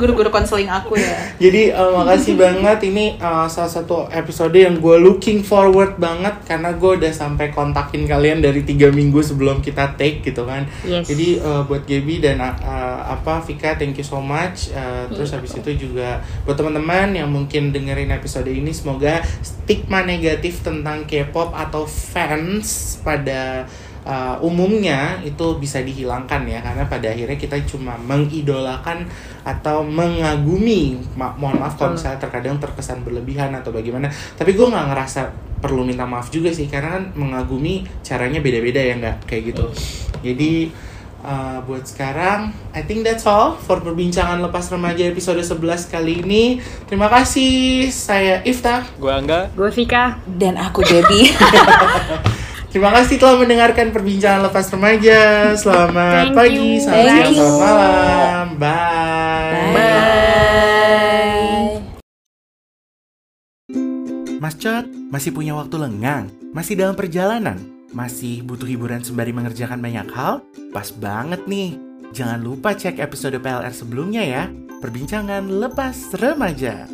guru-guru 0.00 0.30
konseling 0.30 0.70
aku 0.70 0.94
ya. 0.94 1.18
jadi 1.42 1.74
eh, 1.74 1.90
makasih 1.90 2.38
banget 2.38 2.78
ini 2.86 3.18
eh, 3.18 3.46
salah 3.50 3.70
satu 3.70 4.06
episode 4.14 4.54
yang 4.54 4.78
gue 4.78 4.96
looking 5.02 5.42
forward 5.42 5.98
banget 5.98 6.38
karena 6.46 6.70
gue 6.70 6.90
udah 7.02 7.10
sampai 7.10 7.50
kontakin 7.50 8.06
kalian 8.06 8.38
dari 8.38 8.62
tiga 8.62 8.94
minggu 8.94 9.18
sebelum 9.18 9.58
kita 9.58 9.98
take 9.98 10.22
gitu 10.22 10.46
kan. 10.46 10.70
Yes. 10.86 11.10
Jadi 11.10 11.42
eh, 11.42 11.62
buat 11.66 11.82
Gaby 11.82 12.22
dan 12.22 12.38
eh, 12.38 13.00
apa 13.06 13.42
Vika 13.42 13.74
thank 13.74 13.98
you 13.98 14.06
so 14.06 14.22
much. 14.22 14.70
Eh, 14.70 15.04
terus 15.10 15.34
habis 15.34 15.52
itu 15.58 15.90
juga 15.90 16.22
buat 16.46 16.54
teman-teman 16.54 17.16
yang 17.18 17.28
mungkin 17.28 17.74
dengerin 17.74 18.14
episode 18.14 18.46
ini 18.46 18.70
semoga 18.70 19.20
stigma 19.42 20.06
negatif 20.06 20.62
tentang 20.62 21.02
K-pop 21.10 21.50
atau 21.50 21.88
fans 21.88 22.98
pada 23.02 23.66
uh, 24.06 24.38
umumnya 24.40 25.18
itu 25.26 25.58
bisa 25.58 25.82
dihilangkan 25.82 26.46
ya 26.46 26.62
karena 26.62 26.86
pada 26.86 27.10
akhirnya 27.10 27.34
kita 27.34 27.58
cuma 27.66 27.98
mengidolakan 27.98 29.04
atau 29.42 29.82
mengagumi 29.82 30.96
Ma- 31.18 31.34
mohon 31.34 31.58
maaf 31.58 31.74
kalau 31.74 31.98
misalnya 31.98 32.22
terkadang 32.22 32.56
terkesan 32.62 33.02
berlebihan 33.02 33.50
atau 33.52 33.74
bagaimana 33.74 34.08
tapi 34.38 34.54
gue 34.54 34.66
nggak 34.66 34.86
ngerasa 34.94 35.20
perlu 35.58 35.82
minta 35.82 36.06
maaf 36.06 36.30
juga 36.30 36.54
sih 36.54 36.70
karena 36.70 37.02
kan 37.02 37.04
mengagumi 37.18 37.82
caranya 38.06 38.38
beda-beda 38.38 38.78
ya 38.80 38.94
nggak 38.96 39.16
kayak 39.26 39.42
gitu 39.52 39.64
jadi 40.22 40.70
uh, 41.26 41.58
buat 41.66 41.82
sekarang 41.82 42.54
I 42.76 42.86
think 42.86 43.02
that's 43.02 43.26
all 43.26 43.58
for 43.58 43.82
perbincangan 43.82 44.38
lepas 44.38 44.70
remaja 44.70 45.02
episode 45.08 45.42
11 45.42 45.90
kali 45.90 46.22
ini 46.22 46.44
terima 46.86 47.10
kasih 47.10 47.88
saya 47.90 48.44
Ifta 48.46 48.86
Gue 49.00 49.10
Angga. 49.10 49.50
Gue 49.56 49.68
Vika. 49.74 50.20
Dan 50.28 50.54
aku 50.60 50.84
Debbie. 50.86 51.32
Terima 52.76 52.92
kasih 52.92 53.16
telah 53.16 53.40
mendengarkan 53.40 53.88
perbincangan 53.88 54.52
lepas 54.52 54.68
remaja. 54.68 55.48
Selamat 55.56 56.28
Thank 56.28 56.36
pagi, 56.36 56.76
you. 56.76 56.84
selamat 56.84 57.08
siang, 57.08 57.32
selamat 57.32 57.56
malam. 57.56 58.46
Bye. 58.60 59.72
Bye. 59.72 59.96
Mas 64.36 64.60
Cot, 64.60 64.84
masih 65.08 65.32
punya 65.32 65.56
waktu 65.56 65.72
lengang? 65.80 66.28
Masih 66.52 66.76
dalam 66.76 66.92
perjalanan? 66.92 67.56
Masih 67.96 68.44
butuh 68.44 68.68
hiburan 68.68 69.00
sembari 69.00 69.32
mengerjakan 69.32 69.80
banyak 69.80 70.12
hal? 70.12 70.44
Pas 70.76 70.92
banget 70.92 71.48
nih. 71.48 71.80
Jangan 72.12 72.44
lupa 72.44 72.76
cek 72.76 73.00
episode 73.00 73.40
PLR 73.40 73.72
sebelumnya 73.72 74.20
ya. 74.20 74.52
Perbincangan 74.84 75.48
lepas 75.48 76.12
remaja. 76.20 76.84